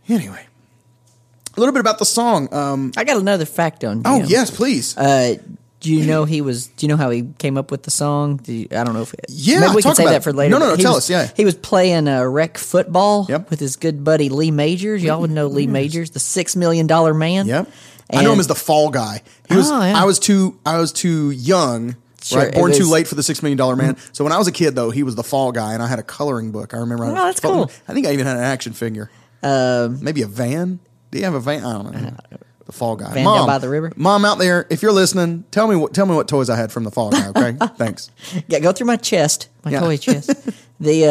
Anyway, 0.08 0.46
a 1.56 1.60
little 1.60 1.72
bit 1.72 1.80
about 1.80 1.98
the 1.98 2.04
song. 2.06 2.52
Um, 2.52 2.92
I 2.96 3.04
got 3.04 3.16
another 3.18 3.44
fact 3.44 3.84
on. 3.84 4.02
oh 4.04 4.22
yes, 4.24 4.50
please. 4.50 4.96
Uh, 4.96 5.36
do 5.80 5.94
you 5.94 6.06
know 6.06 6.24
he 6.24 6.40
was? 6.40 6.66
Do 6.66 6.86
you 6.86 6.88
know 6.88 6.96
how 6.96 7.10
he 7.10 7.22
came 7.38 7.56
up 7.56 7.70
with 7.70 7.84
the 7.84 7.90
song? 7.90 8.38
Do 8.38 8.52
you, 8.52 8.68
I 8.72 8.82
don't 8.84 8.94
know 8.94 9.02
if. 9.02 9.14
Yeah, 9.28 9.60
maybe 9.60 9.76
we 9.76 9.82
can 9.82 9.94
save 9.94 10.06
about 10.06 10.12
that 10.12 10.24
for 10.24 10.32
later. 10.32 10.50
No, 10.50 10.58
no, 10.58 10.70
no, 10.70 10.76
tell 10.76 10.94
was- 10.94 11.04
us, 11.04 11.10
yeah. 11.10 11.30
he 11.36 11.44
was 11.44 11.54
playing 11.54 12.08
uh, 12.08 12.24
rec 12.24 12.58
football 12.58 13.26
Yep. 13.28 13.50
with 13.50 13.60
his 13.60 13.76
good 13.76 14.02
buddy 14.02 14.28
Lee 14.28 14.50
Majors. 14.50 15.02
Y'all 15.04 15.20
would 15.20 15.30
know 15.30 15.46
Lee 15.46 15.66
Majors, 15.68 16.10
the 16.10 16.18
six 16.20 16.56
million 16.56 16.86
dollar 16.88 17.14
man. 17.14 17.46
Yep. 17.46 17.70
I 18.12 18.22
know 18.22 18.32
him 18.32 18.40
as 18.40 18.46
the 18.46 18.54
fall 18.54 18.90
guy. 18.90 19.22
He 19.48 19.56
was. 19.56 19.70
Oh, 19.70 19.80
yeah. 19.84 20.00
I 20.00 20.04
was 20.04 20.18
too. 20.18 20.58
I 20.64 20.78
was 20.78 20.92
too 20.92 21.30
young. 21.30 21.96
Sure, 22.20 22.42
right, 22.42 22.52
born 22.52 22.72
too 22.72 22.78
was- 22.78 22.86
Mm-hmm. 22.86 22.92
late 22.92 23.06
for 23.08 23.14
the 23.14 23.22
six 23.22 23.42
million 23.42 23.56
dollar 23.56 23.76
man. 23.76 23.96
So 24.12 24.24
when 24.24 24.32
I 24.32 24.38
was 24.38 24.48
a 24.48 24.52
kid, 24.52 24.74
though, 24.74 24.90
he 24.90 25.02
was 25.04 25.14
the 25.14 25.22
fall 25.22 25.52
guy, 25.52 25.72
and 25.74 25.82
I 25.82 25.86
had 25.86 25.98
a 25.98 26.02
coloring 26.02 26.50
book. 26.50 26.74
I 26.74 26.78
remember. 26.78 27.04
I 27.04 27.10
Oh, 27.10 27.14
that's 27.14 27.40
felt- 27.40 27.54
cool. 27.54 27.70
I 27.86 27.92
think 27.94 28.06
I 28.06 28.12
even 28.12 28.26
had 28.26 28.36
an 28.36 28.42
action 28.42 28.72
figure. 28.72 29.10
Um, 29.42 30.02
Maybe 30.02 30.22
a 30.22 30.26
van. 30.26 30.80
Do 31.10 31.18
you 31.18 31.24
have 31.24 31.34
a 31.34 31.40
van? 31.40 31.64
I 31.64 31.72
don't 31.74 31.92
know. 31.92 32.16
The 32.66 32.72
fall 32.72 32.96
guy. 32.96 33.14
Van 33.14 33.24
Mom, 33.24 33.38
down 33.38 33.46
by 33.46 33.56
the 33.58 33.68
river? 33.70 33.92
Mom, 33.96 34.26
out 34.26 34.36
there, 34.38 34.66
if 34.68 34.82
you're 34.82 34.92
listening, 34.92 35.44
tell 35.50 35.66
me 35.68 35.74
what 35.76 35.94
tell 35.94 36.04
me 36.04 36.14
what 36.14 36.28
toys 36.28 36.50
I 36.50 36.56
had 36.56 36.70
from 36.70 36.84
the 36.84 36.90
fall 36.90 37.10
guy. 37.10 37.28
Okay, 37.28 37.56
thanks. 37.76 38.10
Yeah, 38.46 38.58
go 38.58 38.72
through 38.72 38.88
my 38.88 38.96
chest, 38.96 39.48
my 39.64 39.70
Yeah. 39.70 39.80
toy 39.80 39.96
chest. 39.96 40.28
the 40.80 41.06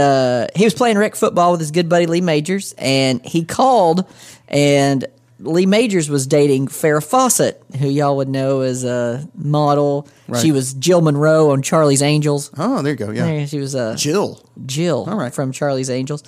uh, 0.53 0.57
he 0.59 0.65
was 0.65 0.75
playing 0.75 0.99
rec 0.99 1.15
football 1.15 1.51
with 1.51 1.61
his 1.61 1.71
good 1.71 1.89
buddy 1.89 2.05
Lee 2.05 2.21
Majors, 2.21 2.75
and 2.77 3.25
he 3.25 3.43
called, 3.43 4.05
and 4.49 5.05
Lee 5.39 5.65
Majors 5.65 6.09
was 6.09 6.25
dating 6.25 6.67
Farrah 6.67 7.05
Fawcett, 7.05 7.61
who 7.79 7.87
y'all 7.87 8.17
would 8.17 8.29
know 8.29 8.61
as 8.61 8.83
a 8.83 9.27
model. 9.35 10.07
Right. 10.27 10.41
She 10.41 10.51
was 10.51 10.73
Jill 10.73 11.01
Monroe 11.01 11.51
on 11.51 11.61
Charlie's 11.61 12.01
Angels. 12.01 12.49
Oh, 12.57 12.81
there 12.81 12.93
you 12.93 12.97
go. 12.97 13.11
Yeah, 13.11 13.45
she 13.45 13.59
was 13.59 13.75
uh, 13.75 13.95
Jill. 13.95 14.43
Jill 14.65 15.05
All 15.07 15.17
right. 15.17 15.33
from 15.33 15.51
Charlie's 15.51 15.89
Angels. 15.89 16.23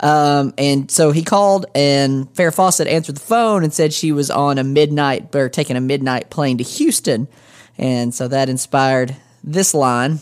Um, 0.00 0.54
and 0.58 0.90
so 0.90 1.12
he 1.12 1.22
called, 1.22 1.66
and 1.74 2.32
Farrah 2.34 2.54
Fawcett 2.54 2.88
answered 2.88 3.16
the 3.16 3.20
phone 3.20 3.64
and 3.64 3.72
said 3.72 3.92
she 3.92 4.12
was 4.12 4.30
on 4.30 4.58
a 4.58 4.64
midnight 4.64 5.34
or 5.34 5.48
taking 5.48 5.76
a 5.76 5.80
midnight 5.80 6.30
plane 6.30 6.58
to 6.58 6.64
Houston, 6.64 7.28
and 7.78 8.14
so 8.14 8.28
that 8.28 8.48
inspired 8.48 9.16
this 9.42 9.72
line. 9.74 10.20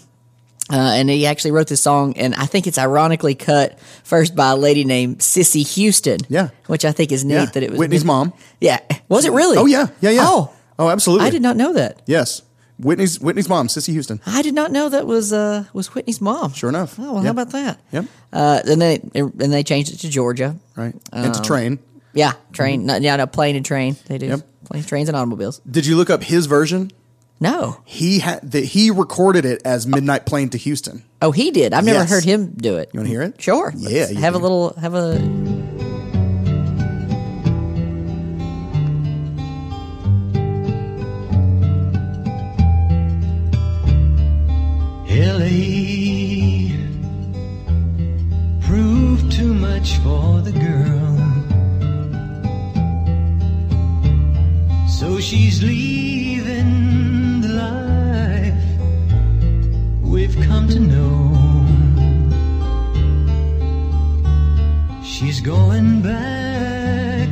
Uh, 0.72 0.76
and 0.94 1.10
he 1.10 1.26
actually 1.26 1.50
wrote 1.50 1.68
this 1.68 1.82
song, 1.82 2.16
and 2.16 2.34
I 2.34 2.46
think 2.46 2.66
it's 2.66 2.78
ironically 2.78 3.34
cut 3.34 3.78
first 4.04 4.34
by 4.34 4.52
a 4.52 4.56
lady 4.56 4.84
named 4.84 5.20
Cissy 5.22 5.62
Houston. 5.62 6.18
Yeah. 6.30 6.48
which 6.66 6.84
I 6.86 6.92
think 6.92 7.12
is 7.12 7.24
neat 7.24 7.34
Yeah. 7.34 7.44
that 7.46 7.62
it 7.62 7.70
was 7.70 7.78
Whitney's 7.78 8.04
mom. 8.06 8.32
Yeah, 8.60 8.80
was 9.08 9.26
it 9.26 9.32
really? 9.32 9.58
Oh 9.58 9.66
yeah, 9.66 9.88
yeah, 10.00 10.10
yeah. 10.10 10.24
Oh, 10.24 10.50
oh, 10.78 10.88
absolutely. 10.88 11.26
I 11.26 11.30
did 11.30 11.42
not 11.42 11.56
know 11.58 11.74
that. 11.74 12.00
Yes, 12.06 12.40
Whitney's 12.78 13.20
Whitney's 13.20 13.48
mom, 13.50 13.68
Cissy 13.68 13.92
Houston. 13.92 14.20
I 14.26 14.40
did 14.40 14.54
not 14.54 14.72
know 14.72 14.88
that 14.88 15.06
was 15.06 15.30
uh, 15.32 15.64
was 15.74 15.94
Whitney's 15.94 16.20
mom. 16.22 16.54
Sure 16.54 16.70
enough. 16.70 16.98
Oh 16.98 17.14
well, 17.14 17.16
Yep. 17.16 17.24
how 17.24 17.30
about 17.42 17.50
that? 17.50 17.80
Yep. 17.92 18.04
Uh, 18.32 18.62
then 18.64 18.78
they 18.78 19.00
and 19.14 19.52
they 19.52 19.62
changed 19.62 19.92
it 19.92 19.98
to 19.98 20.08
Georgia. 20.08 20.56
Right, 20.74 20.94
and 21.12 21.34
to 21.34 21.40
Um, 21.40 21.44
train. 21.44 21.78
Yeah, 22.14 22.32
train. 22.52 22.86
No, 22.86 22.96
yeah, 22.96 23.16
no, 23.16 23.26
plane 23.26 23.56
and 23.56 23.64
train. 23.64 23.96
They 24.06 24.16
do 24.18 24.26
Mm-hmm. 24.26 24.34
Yep. 24.36 24.46
planes, 24.64 24.86
trains, 24.86 25.08
and 25.10 25.16
automobiles. 25.16 25.60
Did 25.70 25.84
you 25.86 25.96
look 25.96 26.08
up 26.10 26.22
his 26.22 26.46
version? 26.46 26.90
No. 27.42 27.78
He 27.84 28.20
had 28.20 28.52
that 28.52 28.64
he 28.64 28.90
recorded 28.92 29.44
it 29.44 29.62
as 29.64 29.84
Midnight 29.86 30.26
Plane 30.26 30.48
to 30.50 30.58
Houston. 30.58 31.02
Oh, 31.20 31.32
he 31.32 31.50
did. 31.50 31.74
I've 31.74 31.84
never 31.84 31.98
Yes. 32.00 32.10
heard 32.10 32.24
him 32.24 32.52
do 32.56 32.76
it. 32.76 32.90
You 32.92 33.00
wanna 33.00 33.08
hear 33.08 33.22
it? 33.22 33.42
Sure. 33.42 33.72
Yeah, 33.76 34.00
Let's 34.00 34.12
you 34.12 34.18
have 34.18 34.34
a 34.34 34.38
little. 34.38 34.74
Have 34.80 34.94
a. 34.94 35.18
L.A. 45.42 46.70
proved 48.62 49.30
too 49.32 49.52
much 49.54 49.96
for 49.98 50.40
the 50.40 50.52
girl. 50.52 51.18
So 54.88 55.20
she's 55.20 55.62
leaving 55.62 56.21
to 60.72 60.80
know. 60.80 61.66
She's 65.04 65.40
going 65.42 66.00
back 66.00 67.28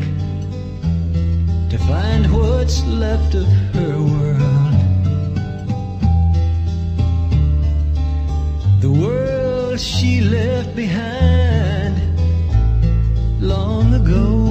to 1.71 1.79
find 1.89 2.31
what's 2.31 2.85
left 2.85 3.35
of 3.35 3.47
her 3.77 3.97
world. 4.13 4.75
The 8.83 8.91
world 8.91 9.81
she 9.81 10.21
left 10.21 10.77
behind 10.77 11.97
long 13.41 13.95
ago. 13.95 14.50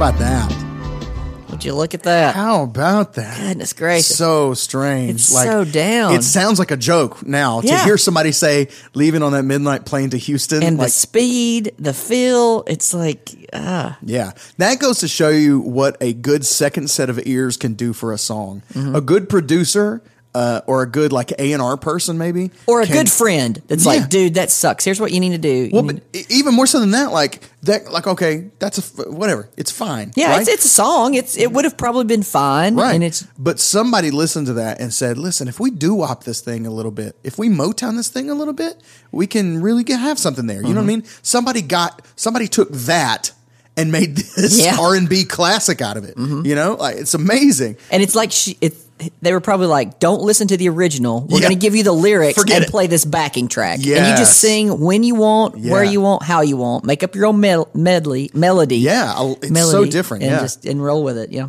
About 0.00 0.18
that? 0.18 1.50
Would 1.50 1.62
you 1.62 1.74
look 1.74 1.92
at 1.92 2.04
that? 2.04 2.34
How 2.34 2.62
about 2.62 3.12
that? 3.16 3.38
Goodness 3.38 3.74
gracious. 3.74 4.16
So 4.16 4.54
strange. 4.54 5.10
It's 5.10 5.28
so 5.28 5.62
down. 5.62 6.14
It 6.14 6.22
sounds 6.22 6.58
like 6.58 6.70
a 6.70 6.76
joke 6.78 7.26
now 7.26 7.60
to 7.60 7.78
hear 7.80 7.98
somebody 7.98 8.32
say 8.32 8.68
leaving 8.94 9.22
on 9.22 9.32
that 9.32 9.42
midnight 9.42 9.84
plane 9.84 10.08
to 10.08 10.16
Houston. 10.16 10.62
and 10.62 10.78
like, 10.78 10.86
the 10.86 10.90
speed, 10.90 11.74
the 11.78 11.92
feel. 11.92 12.64
It's 12.66 12.94
like 12.94 13.50
ah, 13.52 13.98
yeah, 14.00 14.32
that 14.56 14.78
goes 14.78 15.00
to 15.00 15.08
show 15.08 15.28
you 15.28 15.60
what 15.60 15.98
a 16.00 16.14
good 16.14 16.46
second 16.46 16.88
set 16.88 17.10
of 17.10 17.20
ears 17.26 17.58
can 17.58 17.74
do 17.74 17.92
for 17.92 18.14
a 18.14 18.18
song. 18.18 18.62
Mm-hmm. 18.72 18.96
A 18.96 19.02
good 19.02 19.28
producer 19.28 20.02
uh, 20.34 20.60
or 20.66 20.82
a 20.82 20.86
good 20.86 21.12
like 21.12 21.32
A 21.40 21.52
and 21.52 21.60
R 21.60 21.76
person, 21.76 22.16
maybe, 22.16 22.50
or 22.66 22.80
a 22.82 22.86
can- 22.86 22.94
good 22.94 23.10
friend 23.10 23.60
that's 23.66 23.84
Yeah. 23.84 23.92
like, 23.92 24.08
dude, 24.08 24.34
that 24.34 24.50
sucks. 24.50 24.84
Here's 24.84 25.00
what 25.00 25.10
you 25.12 25.18
need 25.20 25.30
to 25.32 25.38
do. 25.38 25.48
You 25.48 25.70
Well, 25.72 25.82
but 25.82 26.02
even 26.28 26.54
more 26.54 26.66
so 26.68 26.78
than 26.78 26.92
that, 26.92 27.10
like 27.10 27.42
that, 27.64 27.90
like 27.92 28.06
okay, 28.06 28.50
that's 28.60 28.78
a 28.78 28.82
f- 29.02 29.08
whatever. 29.08 29.48
It's 29.56 29.70
fine. 29.72 30.12
yeah, 30.14 30.30
right? 30.30 30.40
it's 30.40 30.48
it's 30.48 30.64
a 30.64 30.68
song. 30.68 31.14
It's 31.14 31.36
it 31.36 31.50
would 31.52 31.64
have 31.64 31.76
probably 31.76 32.04
been 32.04 32.22
fine, 32.22 32.76
Right. 32.76 32.94
And 32.94 33.02
it's 33.02 33.24
but 33.38 33.58
somebody 33.58 34.10
listened 34.12 34.46
to 34.46 34.52
that 34.54 34.80
and 34.80 34.94
said, 34.94 35.18
listen, 35.18 35.48
if 35.48 35.58
we 35.58 35.70
do 35.70 35.94
wop 35.94 36.22
this 36.24 36.40
thing 36.40 36.66
a 36.66 36.70
little 36.70 36.92
bit, 36.92 37.16
if 37.24 37.36
we 37.36 37.48
Motown 37.48 37.96
this 37.96 38.08
thing 38.08 38.30
a 38.30 38.34
little 38.34 38.54
bit, 38.54 38.80
we 39.10 39.26
can 39.26 39.60
really 39.60 39.82
get, 39.84 39.98
have 39.98 40.18
something 40.18 40.46
there. 40.46 40.62
You 40.62 40.68
know 40.74 40.80
what 40.80 40.90
I 40.90 40.94
Mm-hmm. 40.94 41.00
mean? 41.00 41.04
Somebody 41.22 41.62
got, 41.62 42.02
somebody 42.16 42.46
took 42.46 42.70
that 42.72 43.32
and 43.76 43.90
made 43.90 44.16
this 44.36 44.62
Yeah. 44.64 44.72
Mm-hmm. 44.74 44.80
R&B 45.06 45.24
classic 45.24 45.80
out 45.82 45.96
of 45.96 46.04
it. 46.04 46.14
You 46.16 46.54
know, 46.54 46.74
like 46.74 46.96
it's 46.96 47.14
amazing. 47.14 47.76
And 47.90 48.02
it's 48.02 48.14
like 48.14 48.30
she, 48.32 48.56
it, 48.60 48.74
they 49.22 49.32
were 49.32 49.40
probably 49.40 49.66
like, 49.66 49.98
"Don't 49.98 50.22
listen 50.22 50.48
to 50.48 50.56
the 50.56 50.68
original. 50.68 51.20
We're 51.22 51.38
Yeah. 51.38 51.48
going 51.48 51.58
to 51.58 51.60
give 51.60 51.74
you 51.74 51.82
the 51.82 51.92
lyrics 51.92 52.38
Forget 52.38 52.56
and 52.56 52.64
it. 52.66 52.70
play 52.70 52.86
this 52.86 53.04
backing 53.04 53.48
track, 53.48 53.76
and 53.78 53.86
you 53.86 53.94
just 54.16 54.38
sing 54.38 54.80
when 54.80 55.02
you 55.02 55.14
want, 55.14 55.58
where 55.58 55.84
you 55.84 56.00
want, 56.00 56.22
how 56.22 56.40
you 56.42 56.56
want. 56.56 56.84
Make 56.84 57.02
up 57.02 57.14
your 57.14 57.26
own 57.26 57.40
mel- 57.40 57.68
medley 57.74 58.30
melody. 58.34 58.76
Yeah, 58.78 59.12
I'll- 59.14 59.38
it's 59.42 59.48
so 59.48 59.52
melody, 59.52 59.90
different, 59.90 60.22
And 60.24 60.32
yeah. 60.32 60.40
just 60.40 60.64
and 60.66 60.82
roll 60.82 61.02
with 61.04 61.18
it. 61.18 61.32
Yeah. 61.32 61.48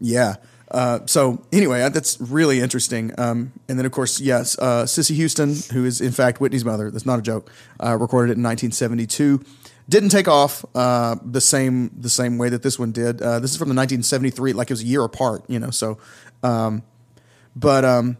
Yeah. 0.00 0.36
Uh, 0.70 1.00
so 1.06 1.42
anyway, 1.52 1.80
that's 1.92 2.16
really 2.20 2.60
interesting. 2.60 3.12
Um, 3.18 3.52
and 3.68 3.76
then 3.76 3.84
of 3.86 3.90
course, 3.92 4.20
yes, 4.20 4.56
uh, 4.60 4.86
Cissy 4.86 5.14
Houston, 5.16 5.56
who 5.72 5.84
is 5.84 6.00
in 6.00 6.12
fact 6.12 6.40
Whitney's 6.40 6.64
mother, 6.64 6.92
that's 6.92 7.04
not 7.04 7.18
a 7.18 7.22
joke, 7.22 7.50
uh, 7.84 7.96
recorded 7.96 8.30
it 8.30 8.36
in 8.36 8.42
1972. 8.44 9.40
Didn't 9.88 10.10
take 10.10 10.28
off 10.28 10.64
uh, 10.76 11.16
the 11.28 11.40
same 11.40 11.90
the 11.98 12.08
same 12.08 12.38
way 12.38 12.48
that 12.50 12.62
this 12.62 12.78
one 12.78 12.92
did. 12.92 13.20
Uh, 13.20 13.40
this 13.40 13.50
is 13.50 13.56
from 13.56 13.68
the 13.68 13.74
1973, 13.74 14.52
like 14.52 14.70
it 14.70 14.72
was 14.74 14.82
a 14.82 14.86
year 14.86 15.02
apart, 15.02 15.42
you 15.48 15.58
know. 15.58 15.70
So, 15.70 15.98
um, 16.44 16.82
but 17.56 17.84
um, 17.84 18.16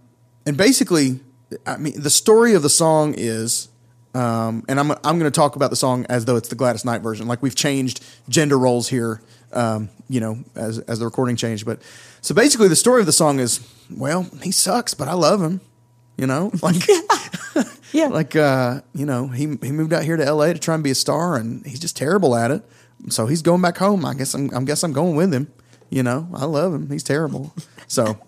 and 0.47 0.57
basically, 0.57 1.21
I 1.67 1.77
mean, 1.77 2.01
the 2.01 2.11
story 2.11 2.55
of 2.55 2.63
the 2.63 2.69
song 2.71 3.15
is, 3.17 3.69
um, 4.15 4.65
and 4.69 4.79
I'm 4.81 4.91
I'm 4.91 5.19
going 5.19 5.25
to 5.25 5.31
talk 5.31 5.57
about 5.57 5.71
the 5.71 5.77
song 5.77 6.07
as 6.09 6.25
though 6.25 6.37
it's 6.37 6.49
the 6.49 6.55
Gladys 6.57 6.85
Knight 6.85 7.03
version. 7.03 7.27
Like 7.29 7.43
we've 7.43 7.55
changed 7.55 8.05
gender 8.29 8.59
roles 8.59 8.89
here, 8.89 9.21
um, 9.53 9.89
you 10.09 10.21
know, 10.21 10.39
as 10.55 10.79
as 10.81 10.99
the 10.99 11.05
recording 11.05 11.37
changed. 11.37 11.65
But 11.67 11.81
so 12.21 12.35
basically, 12.35 12.69
the 12.69 12.77
story 12.77 13.01
of 13.01 13.07
the 13.07 13.13
song 13.13 13.39
is, 13.39 13.61
well, 13.91 14.27
he 14.43 14.51
sucks, 14.51 14.95
but 14.95 15.09
I 15.09 15.15
love 15.15 15.41
him. 15.43 15.61
You 16.17 16.27
know, 16.27 16.51
like 16.63 16.77
Yeah. 17.93 18.07
like 18.09 18.37
uh, 18.37 18.83
you 18.95 19.07
know, 19.07 19.29
he 19.29 19.43
he 19.63 19.73
moved 19.73 19.93
out 19.93 20.05
here 20.05 20.17
to 20.17 20.25
L.A. 20.25 20.53
to 20.53 20.61
try 20.61 20.75
and 20.75 20.85
be 20.85 20.91
a 20.91 20.95
star, 20.95 21.37
and 21.37 21.65
he's 21.67 21.81
just 21.81 21.97
terrible 21.97 22.37
at 22.37 22.51
it. 22.51 22.63
So 23.09 23.27
he's 23.27 23.43
going 23.43 23.63
back 23.63 23.79
home. 23.79 24.05
I 24.05 24.15
guess 24.15 24.35
I'm 24.35 24.51
I 24.55 24.63
guess 24.65 24.83
I'm 24.83 24.93
going 24.93 25.17
with 25.17 25.33
him. 25.33 25.53
You 25.89 26.03
know, 26.05 26.29
I 26.35 26.45
love 26.45 26.73
him. 26.75 26.89
He's 26.91 27.03
terrible. 27.03 27.53
So 27.89 28.19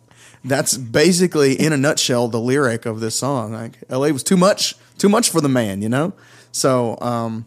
that's 0.44 0.76
basically 0.76 1.54
in 1.54 1.72
a 1.72 1.76
nutshell 1.76 2.28
the 2.28 2.40
lyric 2.40 2.86
of 2.86 3.00
this 3.00 3.14
song. 3.16 3.52
Like 3.52 3.78
LA 3.88 4.08
was 4.08 4.22
too 4.22 4.36
much, 4.36 4.74
too 4.98 5.08
much 5.08 5.30
for 5.30 5.40
the 5.40 5.48
man, 5.48 5.82
you 5.82 5.88
know. 5.88 6.12
So 6.50 6.98
um, 7.00 7.44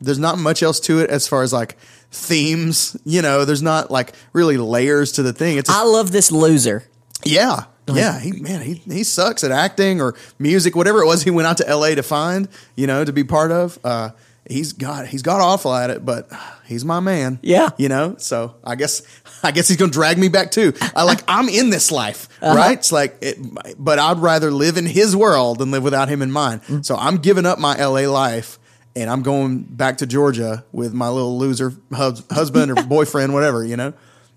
there's 0.00 0.18
not 0.18 0.38
much 0.38 0.62
else 0.62 0.78
to 0.80 1.00
it 1.00 1.10
as 1.10 1.26
far 1.26 1.42
as 1.42 1.52
like 1.52 1.76
themes. 2.10 2.96
You 3.04 3.22
know, 3.22 3.44
there's 3.44 3.62
not 3.62 3.90
like 3.90 4.14
really 4.32 4.56
layers 4.56 5.12
to 5.12 5.22
the 5.22 5.32
thing. 5.32 5.56
It's 5.58 5.70
I 5.70 5.82
love 5.84 6.12
this 6.12 6.30
loser. 6.30 6.84
yeah. 7.24 7.64
Yeah, 7.88 8.18
he 8.18 8.32
man, 8.32 8.62
he 8.62 8.74
he 8.74 9.04
sucks 9.04 9.44
at 9.44 9.52
acting 9.52 10.00
or 10.00 10.16
music, 10.40 10.74
whatever 10.74 11.02
it 11.02 11.06
was 11.06 11.22
he 11.22 11.30
went 11.30 11.46
out 11.46 11.58
to 11.58 11.76
LA 11.76 11.94
to 11.94 12.02
find, 12.02 12.48
you 12.74 12.88
know, 12.88 13.04
to 13.04 13.12
be 13.12 13.22
part 13.22 13.52
of. 13.52 13.78
Uh 13.84 14.10
he's 14.48 14.72
got 14.72 15.06
he's 15.06 15.22
got 15.22 15.40
awful 15.40 15.74
at 15.74 15.90
it, 15.90 16.04
but 16.04 16.28
he's 16.66 16.84
my 16.84 17.00
man. 17.00 17.38
Yeah. 17.42 17.70
You 17.76 17.88
know, 17.88 18.14
so 18.18 18.54
I 18.64 18.74
guess 18.74 19.02
I 19.42 19.50
guess 19.52 19.68
he's 19.68 19.76
gonna 19.76 19.92
drag 19.92 20.18
me 20.18 20.28
back 20.28 20.50
too. 20.50 20.72
I 20.94 21.02
like 21.04 21.20
I'm 21.28 21.48
in 21.48 21.70
this 21.70 21.90
life, 21.92 22.28
Uh-huh. 22.42 22.54
right? 22.56 22.78
It's 22.78 22.92
like 22.92 23.16
it, 23.20 23.38
but 23.78 23.98
I'd 23.98 24.18
rather 24.18 24.50
live 24.50 24.76
in 24.76 24.86
his 24.86 25.14
world 25.16 25.58
than 25.58 25.70
live 25.70 25.82
without 25.82 26.08
him 26.08 26.22
in 26.22 26.30
mine. 26.30 26.60
Mm. 26.68 26.84
So 26.84 26.96
I'm 26.96 27.16
giving 27.18 27.46
up 27.46 27.58
my 27.58 27.74
LA 27.76 28.08
life 28.10 28.58
and 28.94 29.10
I'm 29.10 29.22
going 29.22 29.62
back 29.62 29.98
to 29.98 30.06
Georgia 30.06 30.64
with 30.72 30.94
my 30.94 31.08
little 31.08 31.38
loser 31.38 31.72
hus- 31.92 32.22
husband 32.30 32.70
or 32.70 32.82
boyfriend, 32.86 33.34
whatever, 33.34 33.64
you 33.64 33.76
know. 33.76 33.92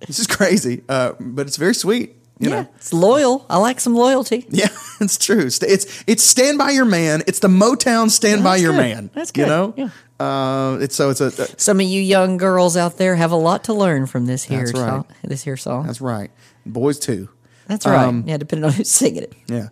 This 0.05 0.19
is 0.19 0.27
crazy. 0.27 0.83
Uh, 0.89 1.13
but 1.19 1.47
it's 1.47 1.57
very 1.57 1.73
sweet. 1.75 2.15
You 2.39 2.49
yeah, 2.49 2.61
know? 2.61 2.69
it's 2.77 2.93
loyal. 2.93 3.45
I 3.49 3.57
like 3.57 3.81
some 3.81 3.95
loyalty. 3.95 4.45
Yeah, 4.49 4.67
it's 4.99 5.17
true. 5.17 5.45
It's 5.45 6.03
it's 6.07 6.23
stand 6.23 6.57
by 6.57 6.71
your 6.71 6.85
man. 6.85 7.23
It's 7.27 7.39
the 7.39 7.47
Motown 7.47 8.09
stand 8.09 8.43
by 8.43 8.51
That's 8.51 8.61
your 8.63 8.71
good. 8.73 8.77
man. 8.77 9.09
That's 9.13 9.31
good. 9.31 9.41
You 9.41 9.47
know. 9.47 9.73
Yeah. 9.77 9.89
Uh, 10.19 10.77
it's 10.81 10.95
so 10.95 11.09
it's 11.09 11.21
a. 11.21 11.27
uh, 11.27 11.45
Some 11.57 11.79
of 11.79 11.85
you 11.85 12.01
young 12.01 12.37
girls 12.37 12.75
out 12.75 12.97
there 12.97 13.15
have 13.15 13.31
a 13.31 13.35
lot 13.37 13.63
to 13.65 13.73
learn 13.73 14.05
from 14.05 14.25
this 14.25 14.43
here 14.43 14.59
That's 14.65 14.73
right. 14.73 14.87
song. 14.89 15.05
This 15.23 15.43
here 15.43 15.57
song. 15.57 15.85
that's 15.85 16.01
right. 16.01 16.29
Boys 16.65 16.99
too. 16.99 17.29
That's 17.67 17.85
right. 17.85 18.05
um, 18.05 18.23
yeah, 18.27 18.37
depending 18.37 18.65
on 18.65 18.73
who's 18.73 18.89
singing 18.89 19.23
it. 19.23 19.33
Yeah. 19.47 19.69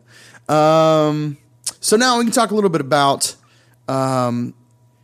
Um, 0.50 1.38
so 1.80 1.98
now 1.98 2.18
we 2.18 2.24
can 2.24 2.32
talk 2.32 2.52
a 2.52 2.56
little 2.56 2.70
bit 2.70 2.82
about 2.82 3.36
um, 3.88 4.54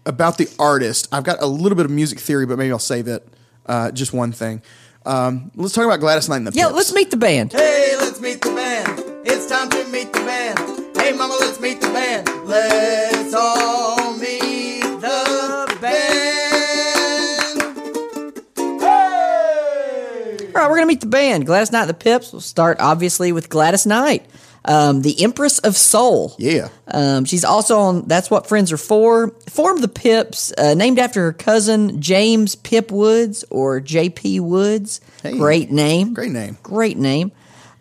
about 0.06 0.38
the 0.38 0.48
artist. 0.60 1.08
I've 1.12 1.24
got 1.24 1.42
a 1.42 1.46
little 1.46 1.76
bit 1.76 1.86
of 1.86 1.92
music 1.92 2.20
theory, 2.20 2.46
but 2.46 2.58
maybe 2.58 2.72
I'll 2.72 2.80
save 2.80 3.08
it. 3.08 3.28
Uh, 3.66 3.92
just 3.92 4.14
one 4.14 4.32
thing. 4.32 4.62
Um, 5.06 5.52
let's 5.56 5.74
talk 5.74 5.84
about 5.86 6.00
Gladys 6.00 6.30
Knight 6.30 6.38
and 6.38 6.48
the 6.48 6.52
Yeah, 6.54 6.66
Pips. 6.68 6.76
let's 6.78 6.94
meet 6.94 7.12
the 7.12 7.18
band. 7.18 7.52
Hey, 7.52 7.96
let's 7.98 8.22
meet 8.22 8.42
the 8.42 8.48
band. 8.50 8.53
It's 9.26 9.48
time 9.48 9.70
to 9.70 9.84
meet 9.90 10.12
the 10.14 10.20
band. 10.20 10.60
Hey, 10.98 11.14
mama, 11.14 11.36
let's 11.40 11.60
meet 11.60 11.82
the 11.82 11.88
band. 11.88 12.28
Let's 12.46 13.34
all 13.34 14.14
meet 14.18 14.82
the 14.82 15.78
band. 15.82 17.62
Hey! 18.82 20.48
All 20.48 20.54
right, 20.54 20.70
we're 20.70 20.76
gonna 20.76 20.86
meet 20.88 21.02
the 21.02 21.08
band. 21.08 21.46
Gladys 21.46 21.72
Knight 21.72 21.82
and 21.82 21.90
the 21.90 21.94
Pips. 21.94 22.32
We'll 22.32 22.42
start 22.42 22.78
obviously 22.80 23.32
with 23.32 23.50
Gladys 23.50 23.86
Knight, 23.86 24.26
um, 24.66 25.02
the 25.02 25.22
Empress 25.24 25.60
of 25.60 25.76
Soul. 25.78 26.36
Yeah. 26.38 26.70
Um, 26.88 27.26
she's 27.26 27.44
also 27.46 27.80
on 27.80 28.08
That's 28.08 28.30
What 28.30 28.48
Friends 28.48 28.72
Are 28.72 28.78
For. 28.78 29.30
Formed 29.50 29.84
the 29.84 29.88
Pips, 29.88 30.54
uh, 30.58 30.74
named 30.74 31.00
after 31.00 31.22
her 31.22 31.34
cousin 31.34 32.02
James 32.02 32.56
Pip 32.56 32.92
Woods 32.92 33.44
or 33.50 33.80
J.P. 33.80 34.40
Woods. 34.42 35.02
Hey. 35.22 35.38
Great 35.38 35.72
name. 35.72 36.14
Great 36.14 36.32
name. 36.32 36.58
Great 36.64 36.98
name. 36.98 37.32